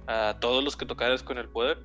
[0.06, 1.80] a todos los que tocaras con el poder.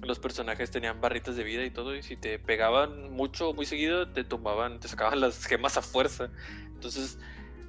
[0.00, 4.12] Los personajes tenían barritas de vida y todo, y si te pegaban mucho, muy seguido,
[4.12, 6.30] te tumbaban, te sacaban las gemas a fuerza.
[6.66, 7.18] Entonces,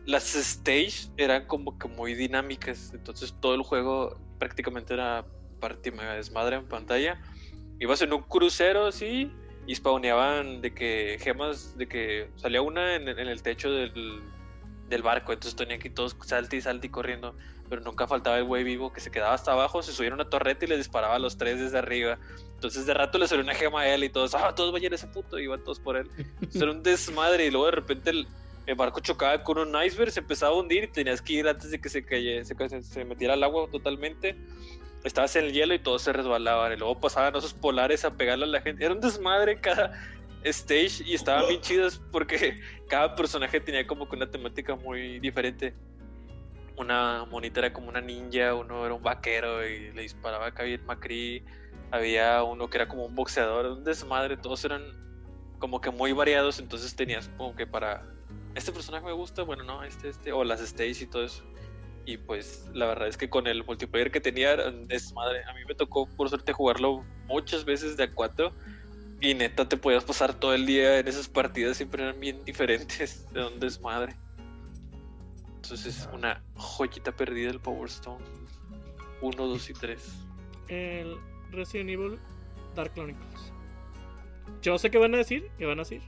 [0.06, 2.94] las stage eran como que muy dinámicas.
[2.94, 5.26] Entonces, todo el juego prácticamente era
[5.60, 7.20] parte mega desmadre en pantalla.
[7.80, 9.32] Ibas en un crucero así,
[9.68, 14.24] y spawneaban de que gemas, de que salía una en, en el techo del,
[14.90, 15.34] del barco.
[15.34, 17.36] Entonces, tenían que ir todos salte y salte y corriendo
[17.70, 20.30] pero nunca faltaba el güey vivo que se quedaba hasta abajo, se subía a una
[20.30, 22.18] torreta y les disparaba a los tres desde arriba.
[22.56, 24.96] Entonces de rato le salió una gema a él y todos, ah, todos vayan a
[24.96, 26.10] ese puto, y iban todos por él.
[26.18, 28.28] Entonces, era un desmadre y luego de repente el,
[28.66, 31.72] el barco chocaba con un iceberg, se empezaba a hundir y tenías que ir antes
[31.72, 34.38] de que se, se, se, se metiera al agua totalmente.
[35.08, 38.46] Estabas en el hielo y todos se resbalaban y luego pasaban osos polares a pegarle
[38.46, 38.84] a la gente.
[38.84, 39.94] Era un desmadre cada
[40.44, 45.74] stage y estaban bien chidos porque cada personaje tenía como que una temática muy diferente
[46.78, 50.86] una monita era como una ninja, uno era un vaquero y le disparaba acá bien
[50.86, 51.44] Macri,
[51.92, 54.84] había uno que era como un boxeador, un desmadre, todos eran
[55.60, 58.04] como que muy variados, entonces tenías como que para
[58.54, 61.44] este personaje me gusta, bueno, no, este, este, o las stage y todo eso.
[62.08, 65.44] Y pues la verdad es que con el multiplayer que tenía desmadre.
[65.44, 68.50] A mí me tocó por suerte jugarlo muchas veces de a 4
[69.20, 73.26] y neta te podías pasar todo el día en esas partidas, siempre eran bien diferentes,
[73.34, 74.16] de un desmadre.
[75.56, 78.24] Entonces, una joyita perdida del Power Stone.
[79.22, 80.02] 1, 2 y 3.
[80.70, 81.18] El
[81.52, 82.20] Resident Evil
[82.74, 83.52] Dark Chronicles.
[84.62, 86.02] Yo no sé qué van a decir, qué van a decir.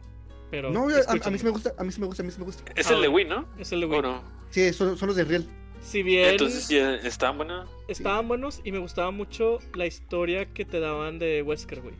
[0.50, 0.72] Pero.
[0.72, 2.39] No, a, a mí sí me gusta, a mí sí me gusta, a mí sí
[2.39, 2.64] me gusta.
[2.76, 3.36] Es Ah, el de bueno.
[3.39, 3.62] Wii, ¿no?
[3.62, 4.02] Es el de ¿O Wii.
[4.02, 4.24] no?
[4.50, 5.45] Sí, son, son los de Real.
[5.82, 7.69] Si bien Entonces, ya estaban buenas.
[7.88, 11.95] estaban buenos y me gustaba mucho la historia que te daban de Wesker, güey.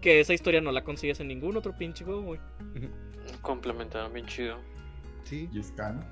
[0.00, 2.40] Que esa historia no la consigues en ningún otro pinche juego, güey.
[3.42, 4.58] Complementaron bien chido.
[5.24, 5.48] Sí.
[5.52, 6.04] Y es canon.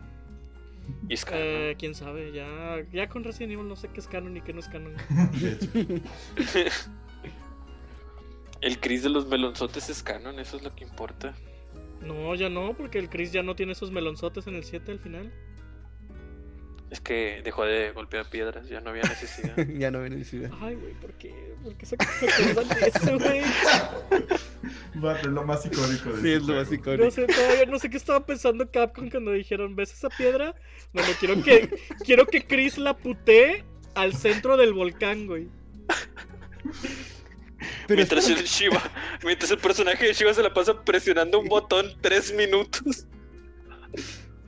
[1.08, 1.42] Y es canon.
[1.42, 4.52] Eh, quién sabe, ya, ya con Resident Evil no sé qué es canon y qué
[4.52, 4.94] no es canon.
[5.40, 5.68] De hecho,
[8.62, 11.34] El Chris de los melonzotes es canon, eso es lo que importa.
[12.00, 14.98] No, ya no, porque el Chris ya no tiene esos melonzotes en el 7 al
[15.00, 15.32] final.
[16.92, 19.56] Es que dejó de golpear piedras, ya no había necesidad.
[19.78, 20.50] ya no ven necesidad.
[20.60, 21.54] Ay, güey, ¿por qué?
[21.64, 23.40] ¿Por qué se acuerdan de eso, güey?
[25.02, 26.60] va, es lo más icónico de Sí, este es lo juego.
[26.60, 27.04] más icónico.
[27.06, 30.54] No sé, todavía no sé qué estaba pensando Capcom cuando dijeron, ¿ves esa piedra?
[30.92, 31.70] Bueno, quiero que,
[32.04, 33.64] quiero que Chris la putee
[33.94, 35.48] al centro del volcán, güey.
[37.86, 38.82] Pero mientras el Shiva,
[39.24, 43.06] mientras el personaje de Shiva se la pasa presionando un botón tres minutos.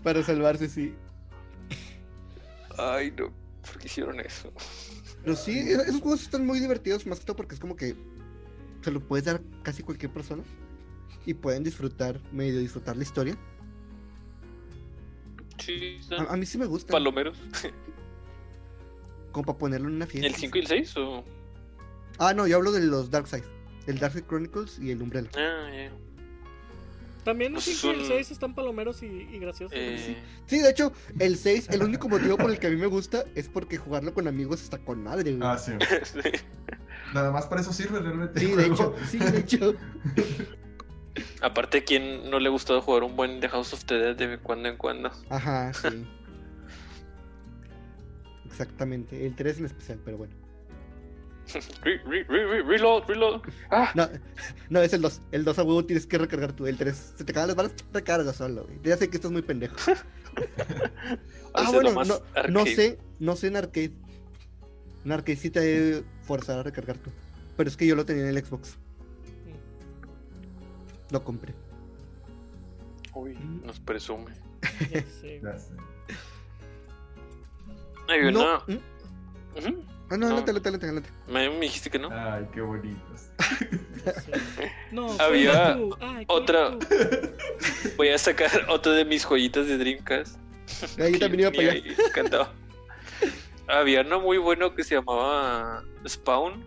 [0.02, 0.94] para salvarse, sí.
[2.78, 4.52] Ay, no, ¿por qué hicieron eso?
[5.22, 7.94] Pero sí, e- esos juegos están muy divertidos, más que todo porque es como que
[8.82, 10.42] se lo puedes dar casi cualquier persona
[11.24, 13.36] y pueden disfrutar, medio disfrutar la historia.
[15.58, 17.38] Sí, A, a mí sí me gusta, palomeros.
[19.32, 20.26] como para ponerlo en una fiesta.
[20.28, 21.24] ¿El 5 y el 6 o...?
[22.18, 23.44] Ah, no, yo hablo de los Dark Side,
[23.86, 25.30] el Dark Side Chronicles y el Umbrella.
[25.36, 25.92] Ah, ya.
[27.24, 29.76] También el Pues 5 y el son- 6 están palomeros y, y graciosos.
[29.76, 30.16] Eh,
[30.46, 33.24] Sí, de hecho, el 6, el único motivo por el que a mí me gusta
[33.34, 35.48] es porque jugarlo con amigos está con madre, güey.
[35.48, 35.72] Ah, sí.
[36.04, 36.20] sí.
[37.14, 38.38] Nada más para eso sirve realmente.
[38.40, 39.74] Sí, de hecho, sí, de hecho.
[41.40, 44.68] Aparte, ¿quién no le gustó jugar un buen The House of the Dead de cuando
[44.68, 45.10] en cuando?
[45.30, 46.04] Ajá, sí.
[48.46, 50.34] Exactamente, el 3 en especial, pero bueno.
[51.82, 53.42] Re- re- re- re- reload, reload.
[53.70, 54.08] Ah, No,
[54.70, 55.20] no, es el 2.
[55.30, 56.66] El 2 a huevo tienes que recargar tú.
[56.66, 58.78] El 3, se te cagan las balas, recarga solo, güey.
[58.82, 59.76] Ya sé que estás muy pendejo.
[61.54, 63.92] ah, bueno, no, no sé, no sé en arcade.
[65.04, 67.10] En arcade sí te debe forzar a recargar tú.
[67.56, 68.76] Pero es que yo lo tenía en el Xbox.
[71.10, 71.54] Lo compré.
[73.14, 73.34] Uy,
[73.64, 74.32] nos presume.
[74.90, 75.40] Ya sé,
[78.32, 78.62] No.
[78.66, 79.93] ¿mm?
[80.10, 80.36] Ah, no, No.
[80.36, 81.10] adelante, adelante, adelante, adelante.
[81.32, 82.08] Me, me dijiste que no.
[82.12, 83.30] Ay, qué bonitos.
[84.92, 85.78] No, Había.
[86.00, 86.86] Ay, otra- tú.
[87.96, 90.36] Voy a sacar otro de mis joyitas de Dreamcast.
[91.00, 91.72] Ah, yo también iba para allá.
[91.72, 92.52] ahí cantaba.
[93.66, 96.62] Había uno muy bueno que se llamaba Spawn.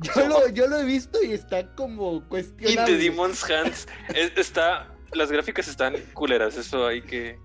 [0.00, 2.92] Yo lo, yo lo he visto y está como cuestionable.
[2.96, 3.86] the Demon's Hands.
[4.14, 7.38] Es- está, las gráficas están culeras, eso hay que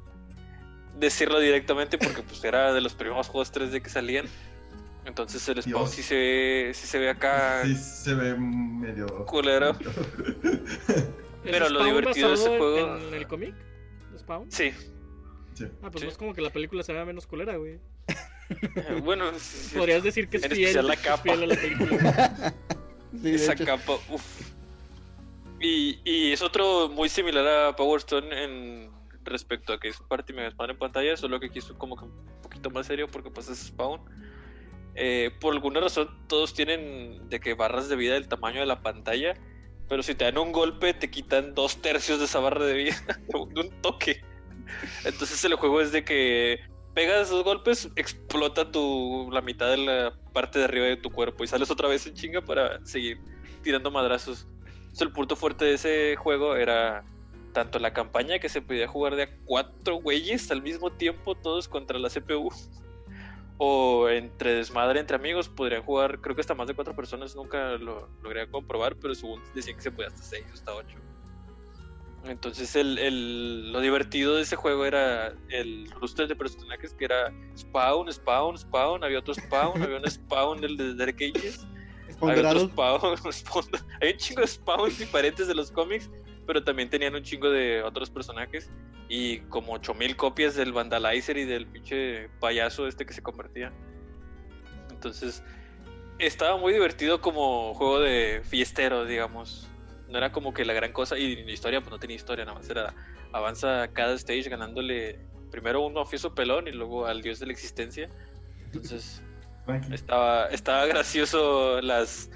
[0.98, 4.26] decirlo directamente porque pues era de los primeros juegos 3D que salían.
[5.06, 9.06] Entonces el Spawn sí se ve, sí se ve acá Sí, se ve medio.
[9.26, 9.72] culero.
[9.72, 13.54] ¿Es Pero lo divertido de ese juego- ¿En el cómic?
[14.12, 14.52] ¿De Spawn?
[14.52, 14.72] Sí,
[15.54, 15.66] Sí.
[15.82, 16.06] Ah, pues Sí.
[16.06, 17.80] no es como que la película se vea menos culera, güey.
[18.08, 21.22] eh, bueno, sí, sí, Podrías decir que es fiel, la es capa.
[21.24, 22.54] fiel a la película.
[23.14, 23.64] Sí, de esa hecho.
[23.66, 24.52] capa, uff.
[25.62, 28.90] Y, y es otro muy similar a Power Stone en
[29.26, 31.96] respecto a que es parte y mega Spawn en pantalla, solo que aquí es como
[31.98, 34.02] que un poquito más serio porque pues es Spawn.
[34.96, 38.82] Eh, por alguna razón todos tienen de que barras de vida del tamaño de la
[38.82, 39.34] pantalla,
[39.90, 42.96] pero si te dan un golpe te quitan dos tercios de esa barra de vida
[43.54, 44.22] de un toque.
[45.04, 46.60] Entonces el juego es de que
[46.94, 51.44] pegas dos golpes, explota tu la mitad de la parte de arriba de tu cuerpo
[51.44, 53.20] y sales otra vez en chinga para seguir
[53.62, 54.48] tirando madrazos.
[54.96, 57.04] Entonces, el punto fuerte de ese juego era
[57.56, 61.68] tanto la campaña que se podía jugar de a cuatro güeyes al mismo tiempo, todos
[61.68, 62.50] contra la CPU.
[63.58, 67.78] O entre desmadre entre amigos, podrían jugar, creo que hasta más de cuatro personas, nunca
[67.78, 70.98] lo logré comprobar, pero según decían que se podía hasta seis, hasta ocho.
[72.26, 77.32] Entonces el, el- lo divertido de ese juego era el roster de personajes que era
[77.58, 81.66] Spawn, Spawn, Spawn, había otro Spawn, había un Spawn del de Dark Ages,
[82.32, 82.68] había otro.
[82.68, 83.66] Spawn, Spawn,
[84.02, 86.10] hay un chingo de Spawns diferentes de los cómics,
[86.46, 88.70] pero también tenían un chingo de otros personajes
[89.08, 93.72] y como 8000 copias del Vandalizer y del pinche payaso este que se convertía.
[94.90, 95.44] Entonces,
[96.20, 99.70] estaba muy divertido como juego de fiestero, digamos.
[100.10, 102.58] No era como que la gran cosa y la historia pues no tenía historia, nada
[102.58, 102.94] más era
[103.34, 105.20] avanza cada stage ganándole
[105.52, 108.10] primero un mafioso pelón y luego al dios de la existencia.
[108.66, 109.22] Entonces,
[109.92, 112.30] estaba, estaba gracioso las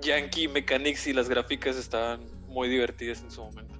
[0.00, 3.74] Yankee Mechanics y las gráficas estaban muy divertidas en su momento.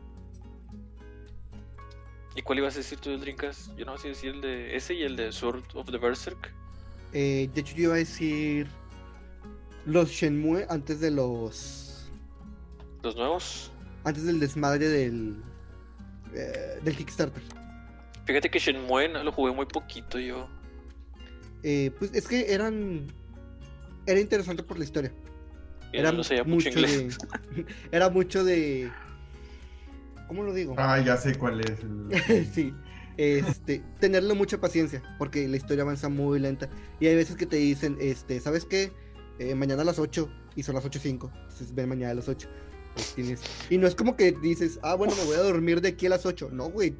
[2.36, 3.76] ¿Y cuál ibas a decir tú del Dreamcast?
[3.76, 6.52] Yo no sé decir el de ese y el de Sword of the Berserk.
[7.12, 8.66] Eh, de hecho, yo iba a decir
[9.86, 12.10] los Shenmue antes de los.
[13.02, 13.70] Los nuevos.
[14.02, 15.36] Antes del desmadre del.
[16.34, 17.42] eh, del Kickstarter.
[18.26, 20.48] Fíjate que Shenmue no lo jugué muy poquito yo.
[21.62, 23.06] Eh, pues es que eran.
[24.06, 25.12] Era interesante por la historia.
[25.94, 27.18] Era no mucho inglés.
[27.54, 27.66] de.
[27.92, 28.90] Era mucho de.
[30.28, 30.74] ¿Cómo lo digo?
[30.78, 31.80] Ah, ya sé cuál es.
[32.28, 32.46] El...
[32.52, 32.74] sí.
[33.16, 36.68] Este, tenerle mucha paciencia, porque la historia avanza muy lenta.
[36.98, 38.92] Y hay veces que te dicen, este, ¿sabes qué?
[39.38, 41.30] Eh, mañana a las 8 y son las 8.05.
[41.32, 42.48] Entonces ven mañana a las 8.
[42.94, 43.42] Pues tienes...
[43.70, 46.10] Y no es como que dices, ah, bueno, me voy a dormir de aquí a
[46.10, 46.50] las 8.
[46.52, 46.96] No, güey.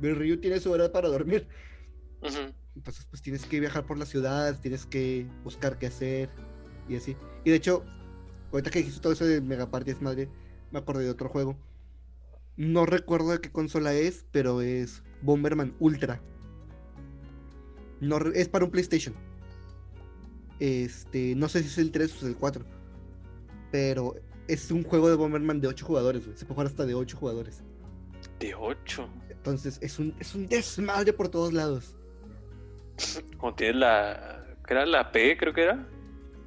[0.00, 1.46] El Ryu tiene su hora para dormir.
[2.74, 6.30] Entonces, pues tienes que viajar por la ciudad, tienes que buscar qué hacer
[6.88, 7.16] y así.
[7.44, 7.84] Y de hecho,
[8.52, 10.28] ahorita que dijiste todo eso de Megaparty madre,
[10.70, 11.56] me acordé de otro juego.
[12.56, 16.20] No recuerdo de qué consola es, pero es Bomberman Ultra.
[18.00, 19.14] No, es para un PlayStation.
[20.60, 22.64] Este, no sé si es el 3 o es el 4.
[23.70, 24.14] pero
[24.48, 26.36] es un juego de Bomberman de 8 jugadores, güey.
[26.36, 27.62] Se puede jugar hasta de 8 jugadores.
[28.38, 29.08] De 8.
[29.30, 31.96] Entonces es un, es un desmadre por todos lados.
[33.38, 34.44] Como tienes la.
[34.66, 34.86] ¿Qué era?
[34.86, 35.88] La P, creo que era.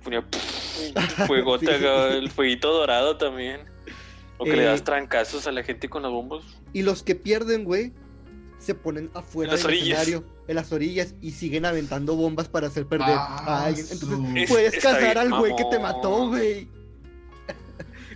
[0.03, 0.25] Ponía
[1.27, 2.17] fuegota, Sí.
[2.17, 3.61] el fueguito dorado también.
[4.37, 6.43] O que le Eh, das trancazos a la gente con los bombos.
[6.73, 7.93] Y los que pierden, güey,
[8.57, 9.99] se ponen afuera En las del orillas.
[10.01, 13.85] escenario, en las orillas, y siguen aventando bombas para hacer perder Ah, a alguien.
[13.89, 16.67] Entonces Es- puedes cazar bien, al güey que te mató, güey.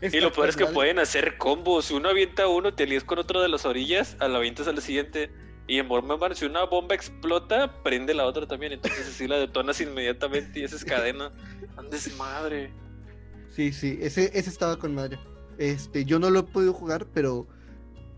[0.14, 1.86] Y lo peor es que pueden hacer combos.
[1.86, 4.68] Si uno avienta a uno, te lías con otro de las orillas, a la avientas
[4.68, 5.30] a la siguiente.
[5.68, 8.72] Y en Bomberman, si una bomba explota, prende la otra también.
[8.72, 11.32] Entonces así la detonas inmediatamente y esa es cadena.
[11.80, 12.71] Andes madre.
[13.49, 15.17] Sí, sí, ese, ese estaba con madre.
[15.57, 17.47] Este, yo no lo he podido jugar, pero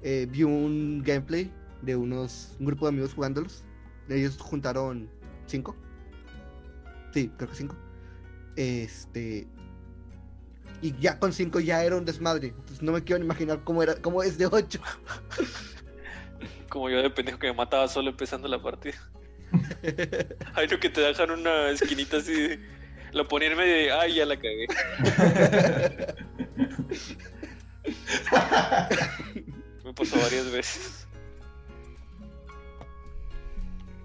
[0.01, 1.51] eh, vi un gameplay
[1.81, 3.63] de unos, un grupo de amigos jugándolos.
[4.09, 5.09] Ellos juntaron
[5.45, 5.75] cinco.
[7.13, 7.75] Sí, creo que cinco.
[8.55, 9.47] Este.
[10.81, 12.47] Y ya con cinco ya era un desmadre.
[12.49, 14.81] Entonces no me quiero ni imaginar cómo era, cómo es de ocho.
[16.69, 18.95] Como yo de pendejo que me mataba solo empezando la partida.
[20.55, 22.33] Hay lo que te dejan una esquinita así.
[22.33, 22.80] de-
[23.13, 23.91] Lo ponían en medio de.
[23.91, 24.67] Ay, ya la cagué.
[29.83, 31.07] Me pasó varias veces.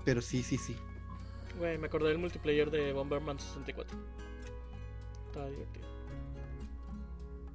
[0.04, 0.76] Pero sí, sí, sí.
[1.59, 3.96] Güey, me acordé del multiplayer de Bomberman 64.
[5.26, 5.86] Estaba divertido.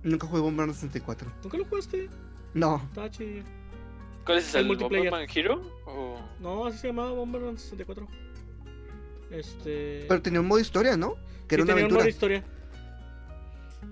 [0.03, 1.31] Nunca jugué Bomberman 64.
[1.43, 2.09] ¿Nunca lo jugaste?
[2.53, 2.77] No.
[2.89, 3.43] Estaba chido.
[4.25, 4.53] ¿Cuál es?
[4.53, 5.11] El ¿El multiplayer.
[5.11, 5.61] Bomberman Hero?
[5.85, 6.19] ¿O...
[6.39, 8.07] No, así se llamaba Bomberman 64.
[9.31, 10.05] Este.
[10.07, 11.15] Pero tenía un modo historia, ¿no?
[11.51, 12.01] Que era Sí, una tenía un aventura.
[12.01, 12.43] modo historia.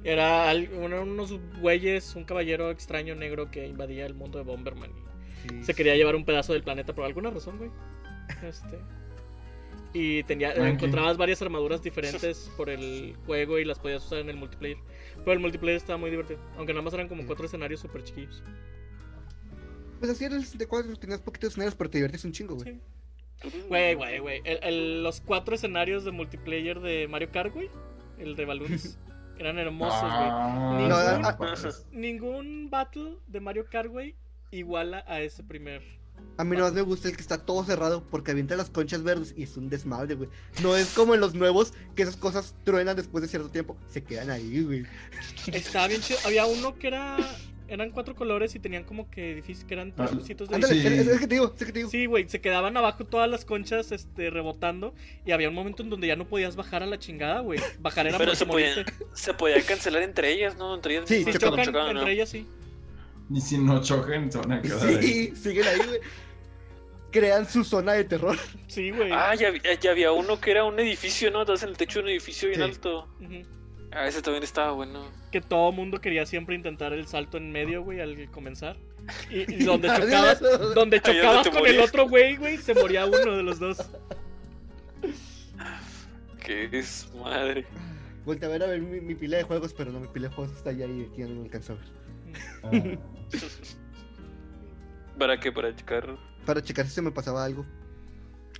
[0.03, 5.49] Era uno- unos güeyes, un caballero extraño negro que invadía el mundo de Bomberman y
[5.49, 7.70] Sí, se quería llevar un pedazo del planeta por alguna razón, güey.
[8.43, 8.80] Este.
[9.93, 10.72] Y tenía, Tranqui.
[10.86, 14.78] encontrabas varias armaduras diferentes por el juego y las podías usar en el multiplayer.
[15.18, 16.39] Pero el multiplayer estaba muy divertido.
[16.57, 18.41] Aunque nada más eran como cuatro escenarios súper chiquillos.
[19.99, 22.74] Pues así era el 64, tenías poquitos escenarios, pero te divertías un chingo, güey.
[22.76, 22.80] Sí.
[23.68, 24.42] Güey, güey, güey.
[25.02, 27.70] Los cuatro escenarios de multiplayer de Mario Kart, güey.
[28.18, 28.98] El de balloons.
[29.40, 30.12] eran hermosos, güey.
[30.12, 31.86] Ah, Ningún- ah, padres.
[31.92, 34.16] Ningún battle de Mario Kart, güey,
[34.52, 35.82] iguala a ese primer.
[36.38, 39.34] A mí nomás me gusta el que está todo cerrado porque avienta las conchas verdes
[39.38, 40.30] y es un desmadre, güey.
[40.62, 43.78] No es como en los nuevos que esas cosas truenan después de cierto tiempo.
[43.88, 44.86] Se quedan ahí, güey.
[45.54, 46.20] Estaba bien chido.
[46.26, 47.18] Había uno que era.
[47.70, 50.88] Eran cuatro colores y tenían como que edificios que eran Ah, trocitos de Ándale, Sí.
[50.88, 51.89] es, es que te digo, es que te digo.
[51.89, 54.93] Sí, güey, se quedaban abajo todas las conchas este, rebotando
[55.26, 57.59] y había un momento en donde ya no podías bajar a la chingada, güey.
[57.80, 58.70] Bajar era Pero se podía,
[59.13, 60.76] se podía cancelar entre ellas, ¿no?
[60.76, 61.99] Entre ellas Sí, Si mismas chocaban, chocan, chocaban, ¿no?
[62.01, 62.47] entre ellas sí.
[63.32, 65.01] Y si no chocan, se van a quedar ahí.
[65.03, 65.99] Sí, siguen ahí, güey.
[67.11, 68.38] Crean su zona de terror.
[68.67, 69.11] Sí, güey.
[69.11, 71.41] Ah, ya, había- ya había uno que era un edificio, ¿no?
[71.41, 72.65] Estás en el techo de un edificio bien Sí.
[72.65, 73.07] alto.
[73.20, 73.41] Ujú.
[73.92, 75.04] Ah, ese también estaba bueno.
[75.32, 78.78] Que todo mundo quería siempre intentar el salto en medio, güey, al comenzar.
[79.30, 80.40] Y, y donde Nadie chocabas,
[80.76, 83.90] donde chocabas con el otro güey, güey, se moría uno de los dos.
[86.44, 87.66] Que es madre.
[88.26, 90.34] Volté a ver a ver mi, mi pila de juegos, pero no, mi pila de
[90.34, 91.78] juegos está allá y aquí no me alcanzó
[92.64, 92.98] a ver.
[92.98, 93.00] Ah,
[95.20, 95.52] ¿Para qué?
[95.52, 96.18] Para checar.
[96.46, 97.66] Para checar si se me pasaba algo.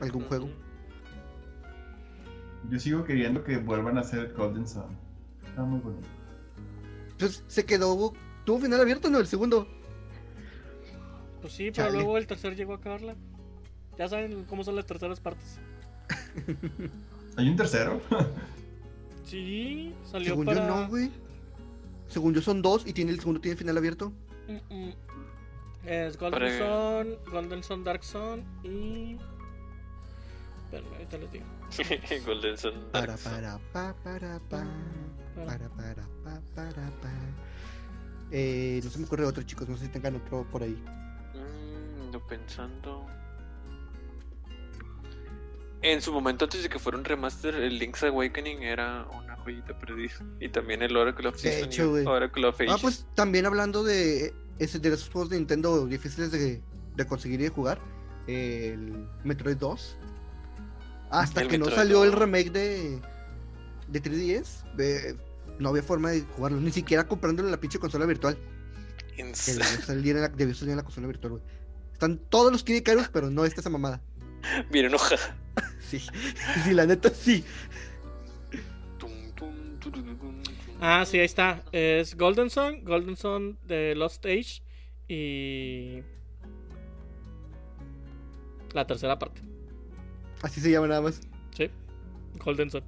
[0.02, 0.50] Algún juego.
[2.70, 5.09] yo sigo queriendo que vuelvan a hacer Golden Sun.
[5.64, 6.08] Muy bonito.
[7.12, 8.14] Entonces se quedó.
[8.46, 9.20] Tuvo final abierto, ¿no?
[9.20, 9.68] El segundo.
[11.42, 11.98] Pues sí, pero Chale.
[11.98, 13.16] luego el tercer llegó a acabarla.
[13.98, 15.60] Ya saben cómo son las terceras partes.
[17.38, 18.02] ¿Hay un tercero?
[19.26, 20.66] Sí, salió Según para.
[20.68, 21.12] yo no, güey.
[22.08, 24.12] Según yo son dos y tiene el segundo tiene final abierto.
[24.48, 24.94] Mm, mm.
[25.86, 29.18] Es Golden Para- Sun, Golden Sun, Dark Sun y.
[30.66, 31.46] Espérame, ahorita les digo.
[32.26, 32.74] Golden Sun.
[32.92, 33.32] Para Dark Sun.
[33.34, 34.66] para pa para pa.
[35.36, 37.10] Para- Para para pa para pa.
[38.32, 39.68] Eh, no se me ocurre otro, chicos.
[39.70, 40.82] No sé si tengan otro por ahí.
[41.34, 43.06] Mm, ando pensando.
[45.82, 49.78] En su momento, antes de que fuera un remaster, el Link's Awakening era una joyita
[49.80, 50.14] perdida.
[50.42, 52.06] Y también el Oracle of De Season hecho, y güey.
[52.06, 52.82] Oracle of Ah, Ages.
[52.82, 56.62] pues también hablando de, ese, de esos juegos de Nintendo difíciles de,
[56.98, 57.80] de conseguir y de jugar,
[58.28, 59.98] el Metroid 2.
[61.12, 62.20] Hasta El que no salió el 2.
[62.20, 63.02] remake de,
[63.90, 65.16] de 3DS, eh,
[65.60, 68.38] no había forma de jugarlo, ni siquiera comprándolo en la pinche consola virtual.
[69.18, 71.44] Debió salir en la, debió salir en la consola virtual, güey.
[71.92, 74.02] Están todos los Kid Icarus, pero no está esa mamada.
[74.72, 75.36] Bien enojada.
[75.90, 76.00] Sí,
[76.64, 77.44] sí, la neta sí.
[80.80, 81.64] Ah, sí, ahí está.
[81.72, 84.62] Es Golden Sun, Golden Sun de Lost Age
[85.08, 86.04] y.
[88.74, 89.42] La tercera parte.
[90.42, 91.22] Así se llama nada más.
[91.58, 91.70] Sí,
[92.38, 92.84] Golden Sun.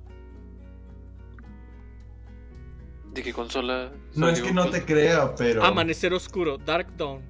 [3.14, 3.92] ¿De qué consola?
[4.16, 5.64] No es que no te crea, pero.
[5.64, 7.22] Amanecer Oscuro, Dark Dawn.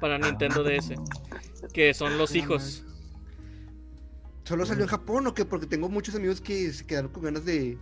[0.00, 0.94] Para Nintendo DS.
[1.72, 2.84] Que son los hijos.
[4.44, 5.44] ¿Solo salió en Japón o qué?
[5.44, 7.78] Porque tengo muchos amigos que se quedaron con ganas de.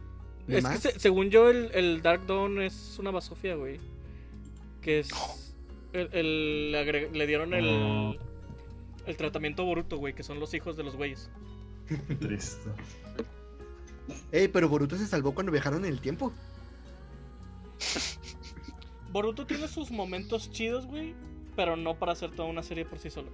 [0.47, 0.80] de Es que más.
[0.80, 3.80] se- según yo, el, el Dark Dawn es una basofia, güey.
[4.82, 5.09] Que es.
[5.93, 7.66] el- el- le, agre- le dieron el.
[7.66, 8.14] Oh.
[9.07, 11.30] El tratamiento Boruto, güey, que son los hijos de los güeyes.
[11.88, 12.68] Qué triste.
[14.32, 16.32] Ey, pero Boruto se salvó cuando viajaron en el tiempo.
[19.12, 21.14] Boruto tiene sus momentos chidos, güey.
[21.57, 23.31] Pero no para hacer toda una serie por sí solo.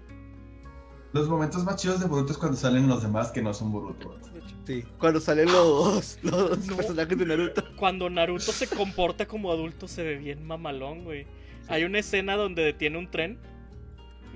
[1.13, 4.19] Los momentos más chidos de Boruto es cuando salen los demás que no son Boruto.
[4.67, 4.85] Sí.
[4.99, 6.77] Cuando salen los, los No.
[6.77, 7.65] personajes de Naruto.
[7.77, 11.27] Cuando Naruto se comporta como adulto se ve bien mamalón, güey.
[11.69, 13.39] Hay una escena donde detiene un tren.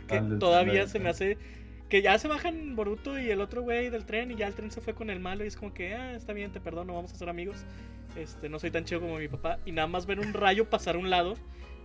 [0.09, 1.39] Que Ah, todavía se me hace.
[1.91, 4.71] Que ya se bajan Boruto y el otro güey del tren y ya el tren
[4.71, 7.13] se fue con el malo y es como que, ah, está bien, te perdono, vamos
[7.13, 7.59] a ser amigos.
[8.17, 9.59] Este, no soy tan chido como mi papá.
[9.67, 11.35] Y nada más ven un rayo pasar a un lado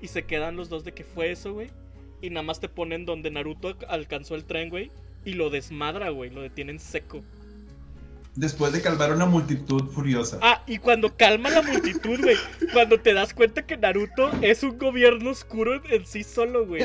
[0.02, 1.70] y se quedan los dos de que fue eso, güey.
[2.22, 4.92] Y nada más te ponen donde Naruto alcanzó el tren, güey.
[5.26, 7.24] Y lo desmadra, güey, lo detienen seco.
[8.36, 10.40] Después de calmar una multitud furiosa.
[10.42, 12.36] Ah, y cuando calma la multitud, güey.
[12.74, 16.84] Cuando te das cuenta que Naruto es un gobierno oscuro en sí solo, güey.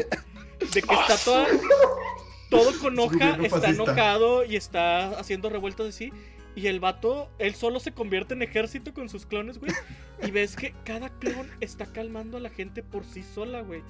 [0.74, 1.46] De que está toda,
[2.50, 3.70] todo con hoja, está fascista.
[3.70, 6.12] enojado y está haciendo revueltas así.
[6.56, 9.72] Y el vato, él solo se convierte en ejército con sus clones, güey.
[10.22, 13.82] Y ves que cada clon está calmando a la gente por sí sola, güey.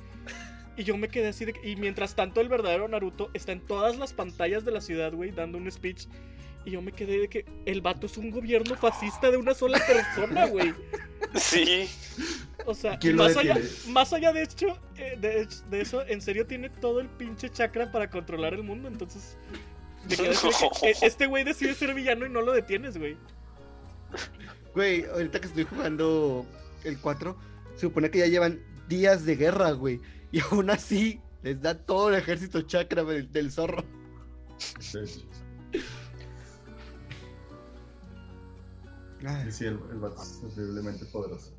[0.77, 1.55] Y yo me quedé así de...
[1.65, 5.33] Y mientras tanto el verdadero Naruto está en todas las pantallas de la ciudad, güey,
[5.33, 6.07] dando un speech.
[6.65, 9.81] Y yo me quedé de que el vato es un gobierno fascista de una sola
[9.87, 10.75] persona, güey.
[11.35, 11.89] Sí.
[12.67, 13.59] O sea, ¿Quién lo más allá,
[13.89, 18.11] más allá de hecho, eh, de, eso, en serio tiene todo el pinche chakra para
[18.11, 18.89] controlar el mundo.
[18.89, 19.39] Entonces,
[20.09, 22.99] me quedé así de que, eh, este güey decide ser villano y no lo detienes,
[22.99, 23.17] güey.
[24.75, 26.47] Güey, ahorita que estoy jugando
[26.85, 27.37] el 4,
[27.75, 30.01] se supone que ya llevan días de guerra, güey.
[30.33, 33.85] Y aún así les da todo el ejército chakra del, del zorro.
[34.79, 34.99] Sí,
[39.27, 41.53] Ay, sí, el, el vato es horriblemente poderoso.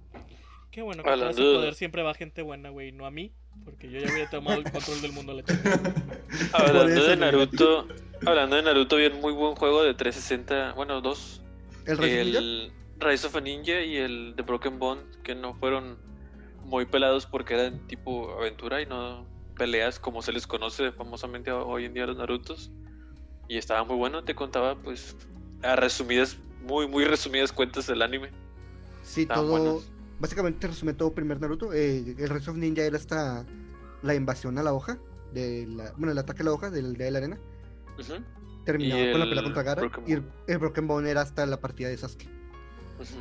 [0.72, 3.34] Qué bueno que para ese de- poder siempre va gente buena, güey, no a mí.
[3.66, 5.82] Porque yo ya había tomado el control del mundo a la chica.
[6.54, 7.16] Hablando de.
[7.18, 7.88] Naruto,
[8.26, 11.42] hablando de Naruto, vi un muy buen juego de 360, bueno, dos.
[11.86, 12.40] ¿El Rise of Ninja?
[12.40, 15.98] El Rise of a Ninja y el The Broken Bond, que no fueron
[16.64, 19.26] muy pelados porque eran tipo aventura y no
[19.58, 22.72] peleas como se les conoce famosamente hoy en día a los Narutos.
[23.48, 25.16] Y estaba muy bueno, te contaba pues
[25.64, 28.30] a resumidas, muy muy resumidas cuentas del anime.
[29.04, 29.82] Sí, Estaban todo.
[30.20, 31.74] Básicamente resume todo primer Naruto.
[31.74, 33.46] Eh, el Rise of Ninja era hasta
[34.04, 35.00] la invasión a la hoja.
[35.34, 37.40] De la, bueno, el ataque a la hoja del día de la arena.
[38.00, 38.14] Ujú,
[38.66, 39.82] Terminaba con la el pelea contra Gara.
[39.82, 42.26] Broken Y el, el Broken Bone era hasta la partida de Sasuke.
[43.00, 43.16] ujú.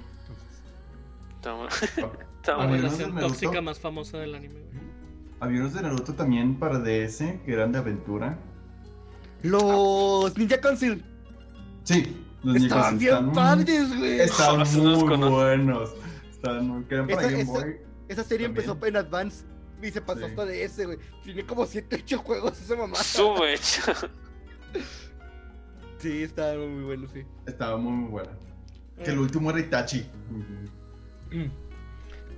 [1.37, 1.91] Entonces,
[2.37, 4.61] Estaba, La relación tóxica más famosa del anime.
[5.41, 8.39] Había unos de Naruto también para DS que eran de aventura.
[9.43, 11.03] Los Ninja Council
[11.85, 14.19] Sí, los estaban bien están- padres, güey.
[14.19, 15.31] No los muy conozco.
[15.37, 15.91] buenos.
[16.31, 16.85] Estaban muy.
[16.85, 17.77] Que eran para Esa- Game esa- Boy.
[18.09, 18.71] Esa serie También.
[18.71, 19.45] empezó en Advance
[19.83, 20.25] y se pasó Sí.
[20.27, 20.99] hasta de ese, güey.
[21.23, 22.97] Tiene como 7, 8 juegos esa mamá.
[22.97, 23.55] Sube.
[25.99, 27.25] Sí, estaba muy bueno, sí.
[27.47, 28.31] Estaba muy, muy buena.
[28.97, 30.07] Eh, Que el último era Itachi.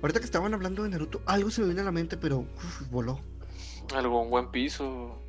[0.01, 2.89] Ahorita que estaban hablando de Naruto, algo se me vino a la mente, pero uf,
[2.91, 3.19] voló.
[3.95, 5.22] Algo en One Piece o.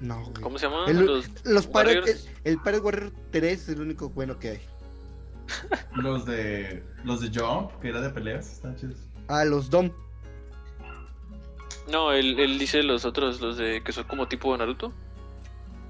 [0.00, 0.34] No, güey.
[0.42, 0.84] ¿Cómo se llama?
[0.86, 4.60] El- los Los Pirate, el, el Pirate Warrior 3 es el único bueno que hay.
[5.94, 6.84] Los de.
[7.04, 8.98] Los de Jump, que era de peleas, están chidos.
[9.28, 9.90] Ah, los Dom.
[11.90, 14.92] No, él, él dice los otros, los de que son como tipo Naruto.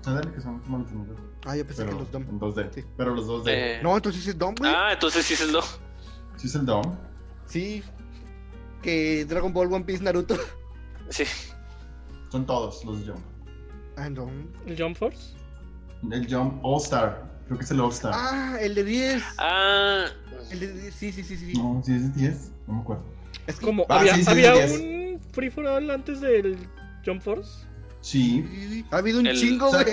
[0.04, 1.22] Ándale, que son como los de Naruto.
[1.46, 2.22] Ah, yo pensé Pero que los Dom.
[2.22, 2.70] en 2D.
[2.74, 2.84] Sí.
[2.96, 3.44] Pero los 2D.
[3.48, 4.70] Eh, No, entonces es Dom, güey.
[4.74, 5.62] Ah, entonces sí es el do.
[6.36, 6.82] Sí, es el Dom.
[7.46, 7.82] Sí.
[8.82, 10.36] Que Dragon Ball, One Piece, Naruto.
[11.08, 11.24] Sí.
[12.30, 13.24] Son todos los de Jump.
[13.96, 14.06] Ah.
[14.66, 15.34] ¿El Jump Force?
[16.10, 17.24] El Jump All Star.
[17.46, 18.12] Creo que es el All Star.
[18.14, 19.22] Ah, el de 10.
[19.38, 20.06] Ah,
[20.50, 21.52] El de 10, sí, sí, sí, sí.
[21.56, 22.50] No, si es de 10.
[22.66, 23.04] No me acuerdo.
[23.46, 26.56] Es Como, Ah, había, sí, sí, había un Free for All antes del
[27.04, 27.64] Jump Force.
[28.00, 28.84] Sí.
[28.92, 29.84] ha habido un El- chingo, güey.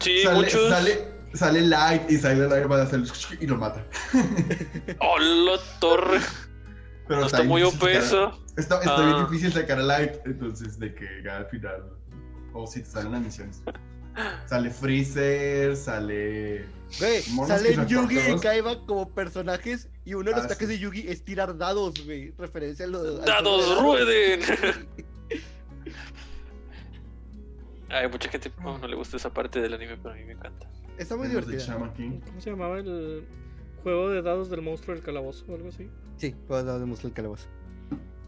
[0.00, 0.68] sí, sale, muchos.
[0.70, 3.02] sale, sale Light y sale Light va a hacer
[3.40, 3.84] y lo mata.
[5.00, 6.18] ¡Hola, torre!
[7.06, 8.40] Pero No está muy difícil OP sacar- eso.
[8.56, 9.02] Está, está Ah.
[9.14, 11.82] bien difícil sacar a Light, entonces de que al final.
[12.54, 13.62] O si te salen las misiones.
[14.46, 16.64] Sale Freezer, sale.
[17.00, 18.38] Güey, salen Yugi y.
[18.38, 20.74] Kaiba como personajes y uno de los Ah, ataques sí.
[20.74, 22.32] de Yugi es tirar dados, güey.
[22.38, 24.40] Referencia a lo al ¡Dados juego de rueden!
[27.90, 30.32] Hay mucha gente no, no le gusta esa parte del anime, pero a mí me
[30.32, 30.68] encanta.
[30.98, 31.76] Está muy los de divertida.
[32.26, 33.24] ¿Cómo se llamaba el
[33.82, 35.88] juego de dados del monstruo del calabozo o algo así?
[36.16, 37.46] Sí, puedo darnos el calabozo.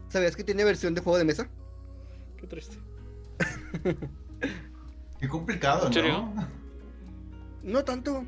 [0.09, 1.49] ¿Sabías que tiene versión de juego de mesa?
[2.37, 2.77] Qué triste.
[5.19, 5.89] Qué complicado.
[5.89, 6.33] ¿no?
[7.63, 8.25] No tanto.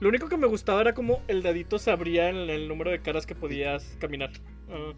[0.00, 3.00] Lo único que me gustaba era como el dadito se abría en el número de
[3.00, 4.30] caras que podías caminar.
[4.70, 4.92] Ah,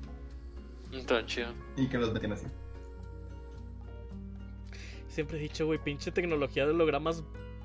[0.92, 1.52] Está chido.
[1.76, 2.46] Y que los metían así.
[5.08, 7.24] siempre he dicho, güey, pinche tecnología de hologramas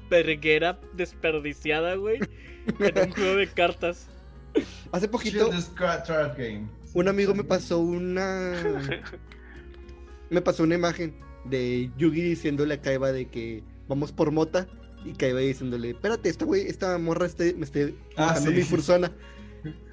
[0.10, 2.20] verguera desperdiciada, güey.
[2.80, 4.10] en un juego de cartas.
[4.92, 5.50] Hace poquito,
[6.94, 8.54] un amigo me pasó una.
[10.30, 11.16] Me pasó una imagen
[11.50, 14.68] de Yugi diciéndole a Kaiba de que vamos por mota.
[15.06, 18.58] Y Kaiba diciéndole, espérate, esta güey, esta morra este, me esté Ah, bajando sí.
[18.58, 19.12] mi fursona.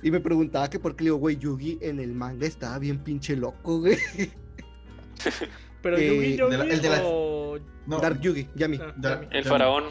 [0.03, 3.03] Y me preguntaba que por qué le digo, güey, Yugi en el manga estaba bien
[3.03, 3.97] pinche loco, güey.
[5.83, 7.59] Pero Eh, Yugi, Yugi de la- el de la- o...
[7.87, 8.79] No, Dark Yugi, Yami.
[8.81, 9.21] Ah.
[9.31, 9.51] El Ya.
[9.51, 9.85] faraón.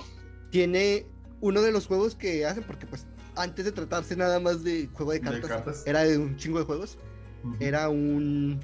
[0.52, 1.06] Tiene
[1.42, 5.12] uno de los juegos que hacen, porque pues antes de tratarse nada más de juego
[5.12, 6.98] de De cartas, era de un chingo de juegos.
[7.60, 8.60] Era un.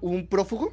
[0.00, 0.72] Un prófugo.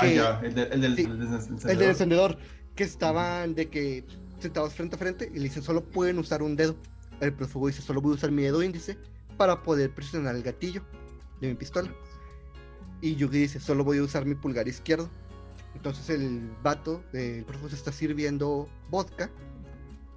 [0.00, 1.70] Ah, ya, el, de- el del sí, el del encendedor.
[1.70, 2.38] el del encendedor,
[2.74, 4.04] que estaban de que
[4.40, 6.76] sentados frente a frente y le dice: Solo pueden usar un dedo.
[7.20, 8.98] El prófugo dice: Solo voy a usar mi dedo índice
[9.36, 10.82] para poder presionar el gatillo
[11.40, 11.90] de mi pistola.
[13.00, 15.08] Y Yugi dice: Solo voy a usar mi pulgar izquierdo.
[15.74, 19.28] Entonces el vato, el prófugo se está sirviendo vodka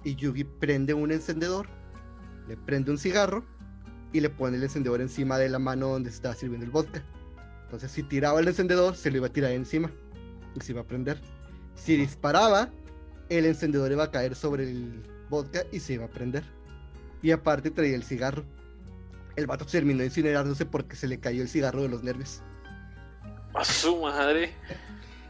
[0.04, 1.66] y Yugi prende un encendedor,
[2.46, 3.44] le prende un cigarro
[4.12, 7.02] y le pone el encendedor encima de la mano donde está sirviendo el vodka.
[7.68, 9.90] Entonces si tiraba el encendedor, se lo iba a tirar encima
[10.56, 11.20] y se iba a prender.
[11.74, 12.70] Si disparaba,
[13.28, 16.44] el encendedor iba a caer sobre el vodka y se iba a prender.
[17.22, 18.44] Y aparte traía el cigarro.
[19.36, 22.42] El vato terminó incinerándose porque se le cayó el cigarro de los nervios.
[23.54, 24.54] A su madre.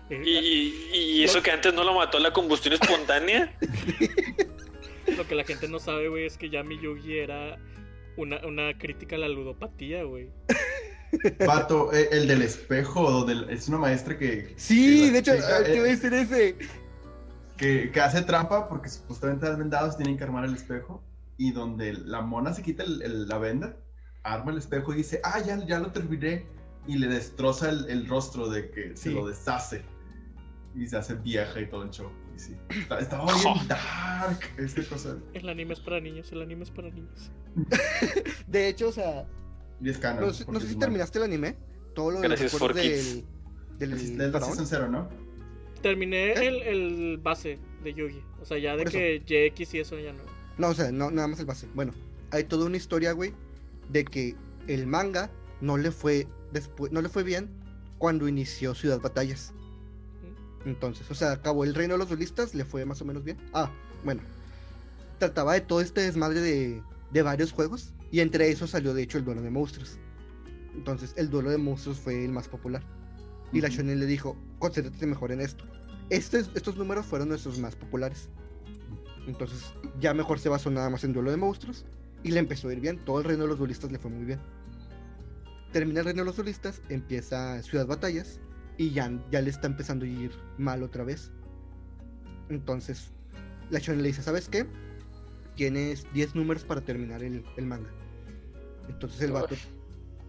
[0.09, 3.56] Eh, Y, y- y eso que antes no lo mató la combustión espontánea.
[5.16, 7.59] Lo que la gente no sabe, güey, es que Yami Yugi era
[8.16, 10.28] una, una crítica a la ludopatía, güey.
[11.47, 14.55] Pato, eh, el del espejo, donde es una maestra que.
[14.56, 16.56] Sí, que de hecho, te iba a decir ese.
[17.56, 21.02] que, que hace trampa porque supuestamente están vendados, tienen que armar el espejo.
[21.36, 23.76] Y donde la mona se quita el- el- la venda,
[24.24, 26.47] arma el espejo y dice, ah, ya, ya lo terminé.
[26.86, 29.14] Y le destroza el, el rostro de que se Sí.
[29.14, 29.82] lo deshace.
[30.74, 32.10] Y se hace vieja y todo el show.
[32.36, 35.16] Y sí, está- estaba bien dark esta cosa.
[35.35, 37.30] El anime es para niños, el anime es para niños.
[38.47, 39.26] De hecho, o sea,
[39.80, 41.56] Y es canon, no, sé- no porque sé si terminaste el anime.
[41.94, 43.24] Todo lo de los Gracias, del,
[43.78, 45.09] del del season cero, ¿no?
[45.82, 46.48] Terminé ¿Qué?
[46.48, 48.22] el, el base de Yugi.
[48.40, 50.22] O sea, ya de que JX y eso ya no.
[50.59, 51.68] No, o sea, no, nada más el base.
[51.74, 51.92] Bueno,
[52.30, 53.32] hay toda una historia, güey,
[53.90, 54.34] de que
[54.66, 55.30] el manga
[55.60, 57.48] no le fue después, no le fue bien
[57.98, 59.52] cuando inició Ciudad Batallas.
[60.64, 63.38] Entonces, o sea, acabó el reino de los duelistas, le fue más o menos bien.
[63.55, 63.70] Ah,
[64.05, 64.20] bueno.
[65.18, 66.82] Trataba de todo este desmadre de,
[67.12, 67.92] de varios juegos.
[68.10, 69.98] Y entre esos salió de hecho el duelo de monstruos.
[70.74, 72.82] Entonces, el duelo de monstruos fue el más popular.
[73.52, 73.68] Y la.
[73.68, 75.64] Shonen le dijo, concéntrate mejor en esto.
[76.10, 78.30] Estos, estos números fueron nuestros más populares.
[79.26, 81.85] Entonces, ya mejor se basó nada más en duelo de monstruos.
[82.22, 83.05] Y le empezó a ir bien.
[83.05, 84.40] Todo el reino de los duelistas le fue muy bien.
[85.72, 88.40] Termina el reino de los duelistas, empieza Ciudad Batallas.
[88.78, 91.30] Y ya, ya le está empezando a ir mal otra vez.
[92.48, 93.10] Entonces,
[93.70, 94.66] la Shonen le dice, ¿sabes qué?
[95.59, 97.90] Tienes 10 números para terminar el, el manga.
[98.89, 99.56] Entonces el vato,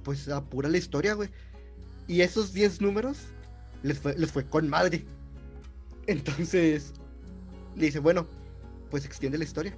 [0.01, 1.30] pues apura la historia, güey.
[2.07, 3.19] Y esos 10 números
[3.84, 5.06] les fue, les fue con madre.
[6.07, 6.93] Entonces,
[7.76, 8.26] le dice, bueno,
[8.89, 9.77] pues extiende la historia.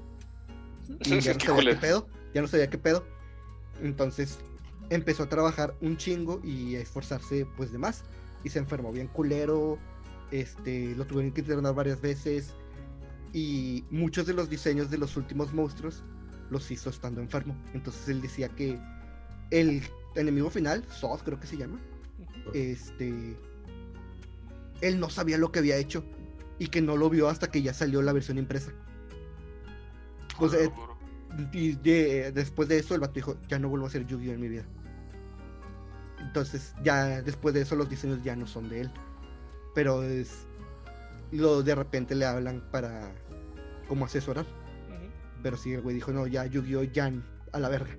[1.06, 3.06] Y ya no sabía qué pedo, ya no sabía qué pedo.
[3.82, 4.40] Entonces
[4.90, 8.06] empezó a trabajar un chingo y a esforzarse pues de más.
[8.45, 9.78] Y se enfermó bien culero.
[10.32, 12.53] Este, lo tuvieron que internar varias veces.
[13.34, 16.03] Y muchos de los diseños de los últimos monstruos
[16.49, 17.56] los hizo estando enfermo.
[17.74, 18.78] Entonces él decía que
[19.52, 19.82] el
[20.16, 21.80] enemigo final, Soth creo que se llama,
[22.53, 23.38] este,
[24.82, 26.03] él no sabía lo que había hecho
[26.60, 28.72] y que no lo vio hasta que ya salió la versión impresa.
[30.49, 30.70] Sea,
[31.53, 34.41] y de- después de eso el vato dijo, ya no vuelvo a hacer Yu-Gi-Oh en
[34.41, 34.66] mi vida.
[36.20, 38.91] Entonces ya después de eso los diseños ya no son de él.
[39.74, 40.45] Pero es
[41.32, 43.14] lo de repente le hablan para
[43.88, 44.45] como asesorar.
[45.44, 47.12] Pero sí, el güey dijo, no, ya Yu-Gi-Oh ya
[47.52, 47.98] a la verga.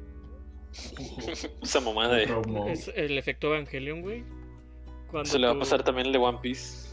[1.63, 2.25] Esa mamada de.
[2.73, 4.25] Es el efecto Evangelion, güey.
[5.11, 6.89] Cuando Se le va a pasar también el de One Piece.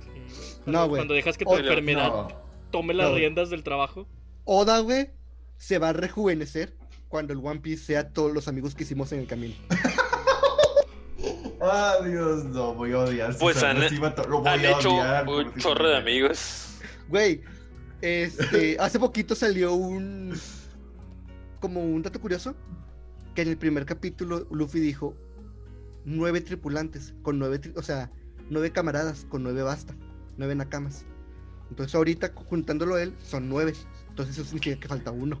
[0.00, 0.20] Sí, güey.
[0.66, 1.00] No, Cuando, güey.
[1.00, 2.28] cuando dejas que tu O- enfermedad No.
[2.70, 3.16] tome las No.
[3.16, 4.06] riendas del trabajo.
[4.44, 5.10] Oda, güey,
[5.58, 6.74] se va a rejuvenecer
[7.08, 9.54] cuando el One Piece sea todos los amigos que hicimos en el camino.
[12.04, 13.36] Dios, no, voy a odiar.
[13.38, 16.78] Pues Susana han- lo voy Han a hecho odiar, un chorro de amigos.
[17.08, 17.42] Güey,
[18.02, 20.38] este, hace poquito salió un
[21.60, 22.54] como un dato curioso,
[23.34, 25.14] que en el primer capítulo Luffy dijo
[26.04, 28.10] nueve tripulantes, con nueve, tri- o sea,
[28.48, 29.94] nueve camaradas, con nueve basta,
[30.38, 31.04] nueve nakamas.
[31.68, 33.74] Entonces ahorita juntándolo él son nueve.
[34.08, 35.38] Entonces eso significa que falta uno.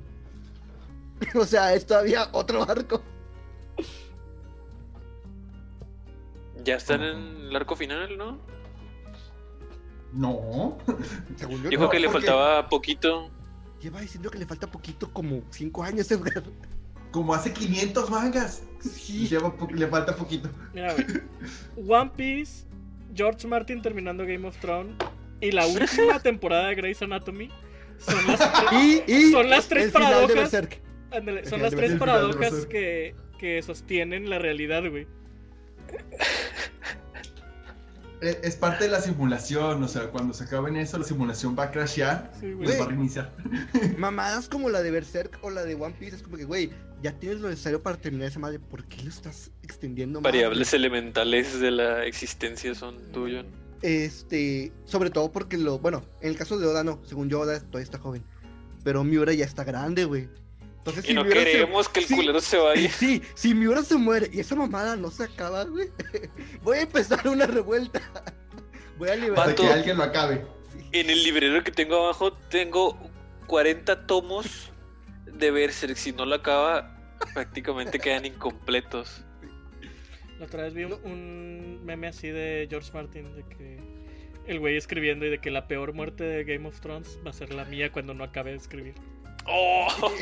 [1.34, 3.02] o sea, es todavía otro barco.
[6.64, 7.18] Ya están en
[7.48, 8.38] el arco final, ¿no?
[10.12, 10.78] No.
[11.36, 13.30] Según yo, Dijo no, que le porque faltaba poquito.
[13.80, 16.42] Lleva diciendo que le falta poquito, como cinco años, Edgar.
[17.12, 18.62] Como hace 500 mangas.
[18.80, 19.26] Sí.
[19.26, 20.50] Lleva le falta poquito.
[20.74, 20.94] Mira.
[21.76, 22.66] One Piece,
[23.14, 24.94] George Martin terminando Game of Thrones
[25.40, 27.50] y la última temporada de Grey's Anatomy
[27.98, 28.40] son las,
[28.72, 30.50] Y, y Son las tres el final de paradojas.
[31.48, 35.06] Son El las tres paradojas que, que sostienen la realidad, güey.
[38.20, 39.82] Es, es parte de la simulación.
[39.82, 42.88] O sea, cuando se acaben eso, la simulación va a crashear Sí, y va a
[42.88, 43.32] reiniciar.
[43.98, 46.70] Mamadas como la de Berserk o la de One Piece, es como que, güey,
[47.02, 50.32] ya tienes lo necesario para terminar esa madre, ¿por qué lo estás extendiendo más?
[50.32, 53.44] Variables elementales de la existencia son tuyos.
[53.82, 57.58] Este, sobre todo porque lo, bueno, en el caso de Oda no, según yo Oda
[57.60, 58.22] todavía está joven,
[58.84, 60.28] pero Miura ya está grande, güey.
[60.80, 62.90] Entonces, Y no Miura se- queremos que el sí, culero se vaya.
[62.98, 65.88] Sí, si Miura se muere y esa mamada no se acaba, güey,
[66.62, 68.00] voy a empezar una revuelta.
[68.98, 69.46] Voy a liberar.
[69.48, 69.62] Vato.
[69.62, 70.44] que alguien lo acabe.
[70.72, 70.78] Sí.
[70.92, 72.98] En el librero que tengo abajo tengo
[73.46, 74.70] 40 tomos
[75.24, 75.96] de Berserk.
[75.96, 76.98] Si no lo acaba,
[77.32, 79.24] prácticamente quedan incompletos.
[80.38, 83.80] La otra vez vi un, un meme así de George Martin de que
[84.46, 87.32] el güey escribiendo y de que la peor muerte de Game of Thrones va a
[87.32, 88.94] ser la mía cuando no acabe de escribir.
[89.46, 89.88] ¡Oh!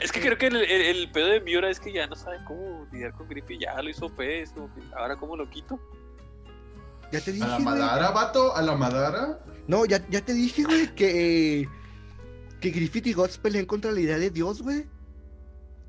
[0.00, 2.38] Es que creo que el, el- el pedo de Miura es que ya no sabe
[2.48, 3.58] cómo lidiar con Griffy.
[3.60, 4.50] Ya lo hizo pez.
[4.50, 5.78] como que, Ahora, ¿cómo lo quito?
[7.12, 7.64] Ya te dije, A la güey.
[7.66, 9.38] Madara, vato, a la Madara.
[9.68, 11.68] No, ya, ya te dije, güey, que
[12.60, 14.84] que Griffith y Guts peleen contra la idea de Dios, güey.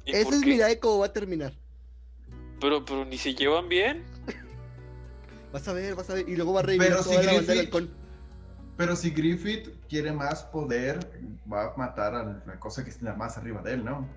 [0.06, 0.45] ¿Y Esa es qué?
[0.45, 1.54] mi idea de cómo va a terminar.
[2.62, 4.06] Pero, pero ni se llevan bien.
[5.52, 6.30] Vas a ver, vas a ver.
[6.30, 8.03] Y luego va a revivir Pero toda si la banda del Griffith- halcón.
[8.78, 11.00] Pero si Griffith quiere más poder,
[11.52, 14.08] va a matar a la cosa que está más arriba de él, ¿no?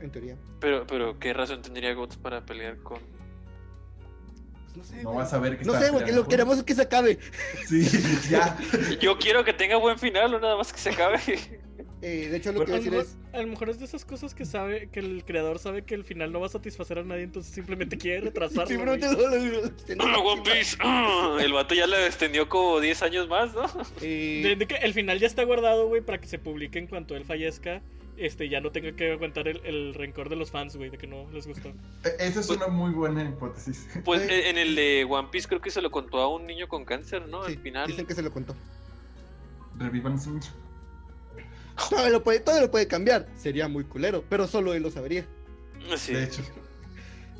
[0.00, 0.36] En teoría.
[0.60, 2.98] Pero, pero, ¿qué razón tendría Guts para pelear con.?
[4.64, 5.02] Pues no sé.
[5.02, 7.18] No vas a ver que No está sé, porque lo queremos es que se acabe.
[7.66, 7.82] Sí,
[8.28, 8.58] ya.
[9.00, 11.20] Yo quiero que tenga buen final, o nada más que se acabe.
[12.02, 13.34] Eh, de hecho, lo que A voy a lo, decir mejor, es.
[13.34, 16.02] a lo mejor es de esas cosas que sabe que el creador sabe que el
[16.04, 18.66] final no va a satisfacer a nadie, entonces simplemente quiere retrasarlo.
[18.66, 19.50] Simplemente güey.
[19.50, 20.76] lo- lo- Ah, One Piece.
[20.80, 23.64] ah, El vato ya le extendió como 10 años más, ¿no?
[24.00, 26.86] Eh, De, de que el final ya está guardado, güey, para que se publique en
[26.86, 27.82] cuanto él fallezca.
[28.16, 31.06] Este, ya no tenga que aguantar el, el rencor de los fans, güey, de que
[31.06, 31.70] no les gustó.
[32.04, 33.86] E- Esa es una muy buena hipótesis.
[34.04, 36.84] Pues en el de One Piece creo que se lo contó a un niño con
[36.84, 37.44] cáncer, ¿no?
[37.46, 37.86] sí, Al final.
[37.86, 38.54] Dicen que se lo contó.
[39.78, 40.38] Revivan su...
[41.90, 43.26] Todo lo, puede, todo lo puede cambiar.
[43.36, 45.26] Sería muy culero, pero solo él lo sabría.
[45.96, 46.12] Sí.
[46.12, 46.42] De hecho.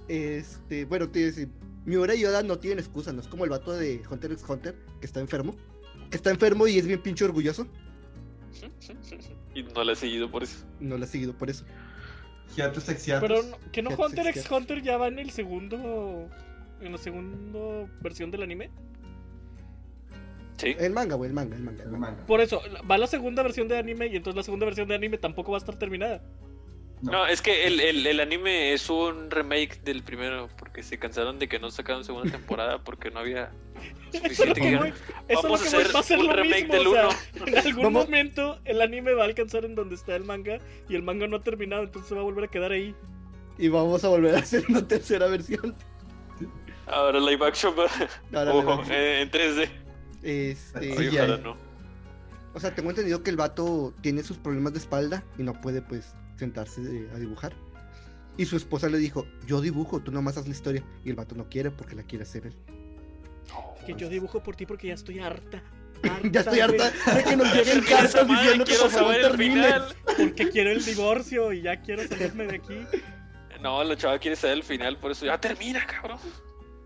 [0.08, 1.48] Este, bueno, te iba a decir,
[1.84, 4.74] Miura y Oda no tienen excusa, no es como el vato de Hunter x Hunter,
[5.00, 5.56] que está enfermo.
[6.10, 7.66] Que está enfermo y es bien pinche orgulloso.
[9.52, 10.64] Y no le he seguido por eso.
[10.78, 11.64] No lo ha seguido por eso.
[12.56, 12.84] Hiatus.
[12.84, 16.28] Pero no- que no Hunter x Hunter ya va en el segundo.
[16.80, 18.70] En la segunda versión del anime.
[20.60, 20.76] Sí.
[20.78, 21.82] El manga, güey, el manga, el manga.
[21.84, 22.26] el manga.
[22.26, 22.60] Por eso,
[22.90, 25.58] va la segunda versión de anime y entonces la segunda versión de anime tampoco va
[25.58, 26.22] a estar terminada.
[27.02, 31.38] No, es que el, el, el anime es un remake del primero, porque se cansaron
[31.38, 33.50] de que no sacaron segunda temporada porque no había
[34.12, 34.60] Eso es lo suficiente.
[34.60, 34.92] que voy-
[35.42, 36.74] Vamos que a voy- hacer va a ser un lo remake mismo.
[36.74, 37.46] del o sea, uno.
[37.46, 40.58] en algún Vamos- momento el anime va a alcanzar en donde está el manga
[40.90, 42.94] y el manga no ha terminado, entonces se va a volver a quedar ahí.
[43.56, 45.74] Y vamos a volver a hacer una tercera versión.
[46.86, 47.88] Ahora live action va-
[48.38, 49.70] Ahora, eh, en 3D.
[50.22, 51.24] Este, Sí, Ay, ya.
[51.24, 51.56] ojalá no.
[52.54, 55.82] o sea, tengo entendido que el vato tiene sus problemas de espalda y no puede,
[55.82, 57.52] pues, sentarse eh, a dibujar.
[58.36, 60.82] Y su esposa le dijo, yo dibujo, tú nomás haz la historia.
[61.04, 62.54] Y el vato no quiere porque la quiere hacer él.
[63.86, 65.62] Que yo dibujo por ti porque ya estoy harta.
[66.32, 69.66] Ya estoy harta de que nos lleguen cartas diciendo que por favor termines.
[69.66, 69.94] final.
[70.16, 72.78] Porque quiero el divorcio y ya quiero salirme de aquí.
[73.60, 76.18] No, la chava quiere saber el final, por eso ya termina, cabrón.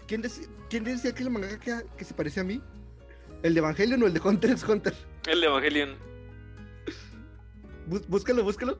[0.08, 2.60] ¿Quién, dec- quién decía que el manga que, que se parece a mí?
[3.44, 4.94] ¿El de Evangelion o el de Hunter x Hunter?
[5.28, 5.96] El de Evangelion.
[7.86, 8.78] Bú- búscalo, búscalo.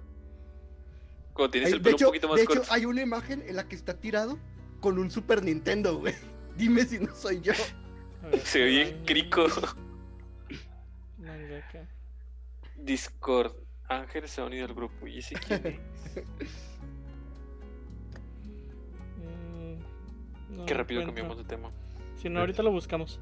[1.34, 2.72] Cuando tienes Hay- el de pelo hecho, un poquito más de hecho, corto.
[2.72, 4.38] hay una imagen en la que está tirado
[4.80, 6.14] con un Super Nintendo, güey.
[6.56, 7.52] Dime si no soy yo.
[8.44, 9.46] Se oye manga- crico.
[11.18, 11.86] mangaka.
[12.76, 13.52] Discord.
[13.88, 15.06] Ángel se ha unido al grupo.
[15.06, 16.24] ¿Y ese quién es?
[19.16, 21.24] Mm, no Qué rápido encuentro.
[21.24, 21.70] cambiamos de tema.
[22.16, 23.20] Si no, ahorita lo buscamos.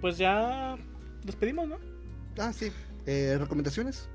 [0.00, 0.02] Sí.
[0.02, 0.76] Pues ya
[1.24, 1.76] despedimos, ¿no?
[2.38, 2.70] Ah, sí.
[3.06, 4.08] Eh, ¿Recomendaciones?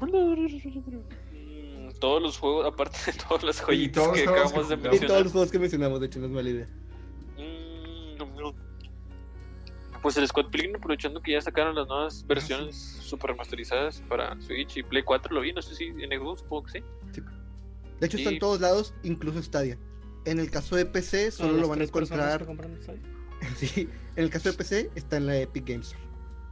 [0.00, 4.76] Mm, Todos los juegos, aparte de todas las joyitas que acabamos que de jugamos.
[4.76, 5.32] Y todos los mencionar.
[5.32, 6.68] juegos que mencionamos, de hecho, no es mala idea.
[7.38, 8.52] Mm,
[10.02, 14.76] Pues el Scott Pilgrim, aprovechando que ya sacaron las nuevas versiones super remasterizadas para Switch
[14.78, 16.84] y Play 4, lo vi, no sé si en Xbox, supongo que sí.
[18.00, 19.78] De hecho, está Y- en todos lados, incluso Stadia.
[20.24, 22.44] En el caso de PC, solo lo van a encontrar.
[23.42, 23.56] Stadia.
[23.56, 26.02] Sí, en el caso de PC, está en la Epic Games Store.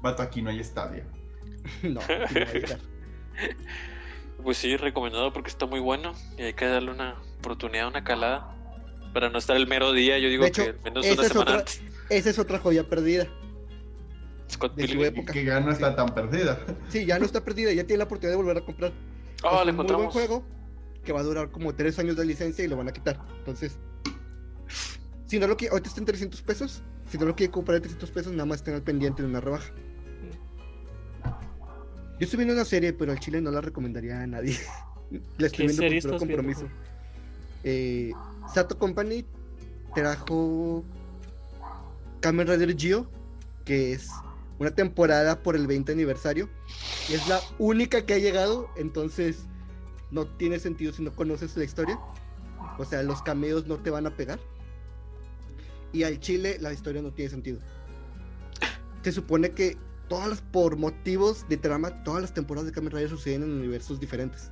[0.03, 1.05] Vato, aquí no hay estadio.
[1.83, 2.79] No, aquí no va a llegar.
[4.43, 8.57] Pues sí, recomendado porque está muy bueno y hay que darle una oportunidad, una calada.
[9.13, 11.41] Para no estar el mero día, yo digo hecho, que al menos una es semana
[11.43, 11.83] otra- antes.
[12.09, 13.27] Esa es otra joya perdida.
[14.51, 15.33] Scott de su época.
[15.33, 16.59] Que ya no está tan perdida.
[16.89, 18.93] Sí, ya no está perdida, ya tiene la oportunidad de volver a comprar.
[19.45, 20.45] Ah, es le un muy buen juego
[21.05, 23.21] que va a durar como 3 años de licencia y lo van a quitar.
[23.39, 23.79] Entonces,
[25.31, 26.83] si no lo quiere, ahorita está en 300 pesos.
[27.09, 29.41] Si no lo quiere comprar en 300 pesos, nada más estén al pendiente de una
[29.41, 29.73] rebaja.
[32.19, 34.59] Yo estoy viendo una serie, pero al chile no la recomendaría a nadie.
[35.39, 36.69] la estoy ¿Qué viendo por puro compromiso.
[37.63, 38.11] Eh,
[38.53, 39.25] Sato Company
[39.95, 40.85] trajo
[42.19, 43.09] Kamen Rider Geo,
[43.65, 44.09] que es
[44.59, 46.49] una temporada por el 20 aniversario.
[47.09, 49.45] Y es la única que ha llegado, entonces
[50.11, 52.01] no tiene sentido si no conoces la historia.
[52.79, 54.41] O sea, los cameos no te van a pegar.
[55.93, 57.61] Y al chile la historia no tiene sentido.
[59.03, 59.77] Se supone que
[60.09, 63.99] todas las, por motivos de trama, todas las temporadas de Kamen Rider suceden en universos
[64.01, 64.51] diferentes.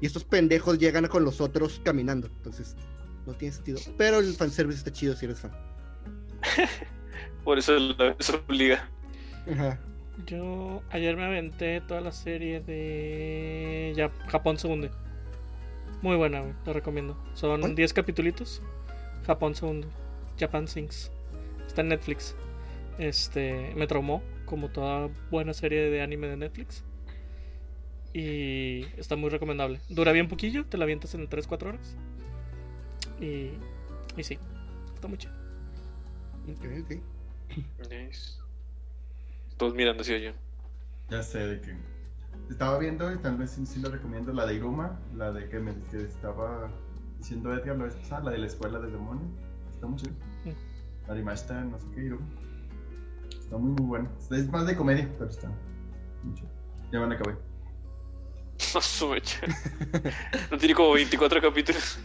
[0.00, 2.26] Y estos pendejos llegan con los otros caminando.
[2.28, 2.76] Entonces,
[3.26, 3.78] no tiene sentido.
[3.96, 5.52] Pero el fanservice está chido si eres fan.
[7.44, 8.88] Por eso la- eso obliga.
[9.50, 9.78] Ajá.
[10.26, 14.90] Yo ayer me aventé toda la serie de ya Japón se hunde.
[16.02, 17.16] Muy buena, lo recomiendo.
[17.34, 17.74] Son ¿Cuál?
[17.74, 18.62] 10 capítulos.
[19.26, 19.88] Japón se hunde.
[20.38, 21.10] Japan Sinks.
[21.66, 22.36] Está en Netflix.
[22.98, 26.84] Este me traumó como toda buena serie de anime de Netflix.
[28.12, 29.80] Y está muy recomendable.
[29.88, 31.96] Dura bien poquillo, te la avientas en 3-4 horas.
[33.20, 33.52] Y,
[34.16, 34.38] y sí,
[34.94, 35.32] está muy chido.
[36.50, 37.02] Ok, ok.
[37.90, 38.38] Nice.
[39.56, 40.32] Todos mirando hacia yo.
[41.10, 41.76] Ya sé de que.
[42.50, 44.32] Estaba viendo y tal vez sí, sí lo recomiendo.
[44.32, 46.70] La de Iruma, la de que me que estaba
[47.18, 49.26] diciendo Edgar la vez pasada, la de la escuela del demonio.
[49.82, 50.12] Está muy chido.
[50.44, 51.10] Mm.
[51.10, 52.24] Arimashita, no sé qué, Iruma.
[53.36, 54.08] Está muy, muy bueno.
[54.30, 55.48] Es más de comedia, pero está
[56.22, 56.48] muy chido.
[56.92, 57.36] Ya van a acabar.
[58.74, 59.40] No su mecha.
[60.52, 61.98] No tiene como 24 capítulos.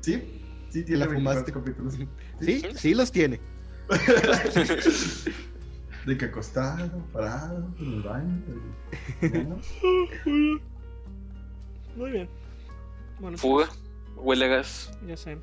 [0.00, 0.42] ¿Sí?
[0.70, 1.52] Sí, tiene La 24 fumaste.
[1.52, 1.94] capítulos.
[2.40, 3.40] Sí, sí los tiene.
[6.04, 8.42] De que acostado, parado, en el baño.
[11.96, 12.28] Muy bien.
[13.20, 13.68] Bueno, Fuga.
[14.16, 14.90] Huele a gas.
[14.98, 15.38] pues, ya sé.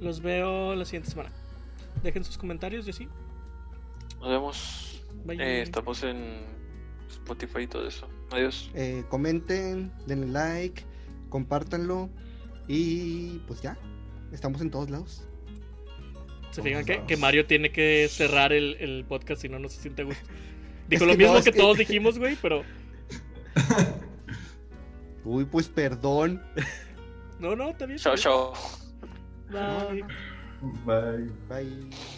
[0.00, 1.30] Los veo la siguiente semana.
[2.02, 3.08] Dejen sus comentarios y así.
[4.20, 5.02] Nos vemos.
[5.24, 5.36] Bye.
[5.40, 6.44] Eh, estamos en
[7.08, 8.08] Spotify y todo eso.
[8.30, 8.70] Adiós.
[8.74, 10.82] Eh, comenten, denle like,
[11.28, 12.08] compártanlo.
[12.68, 13.78] Y pues ya,
[14.32, 15.24] estamos en todos lados.
[16.50, 20.02] Se fijan que, Mario tiene que cerrar el, el podcast si no, no se siente
[20.04, 20.24] gusto.
[20.88, 22.62] Dijo Es lo que mismo no, que, que- todos dijimos, güey, pero.
[25.24, 26.42] Uy, pues perdón.
[27.38, 27.98] No, no, está bien.
[27.98, 28.52] Chao, chao.
[29.50, 30.02] Bye.
[30.86, 31.28] Bye.
[31.48, 32.17] Bye.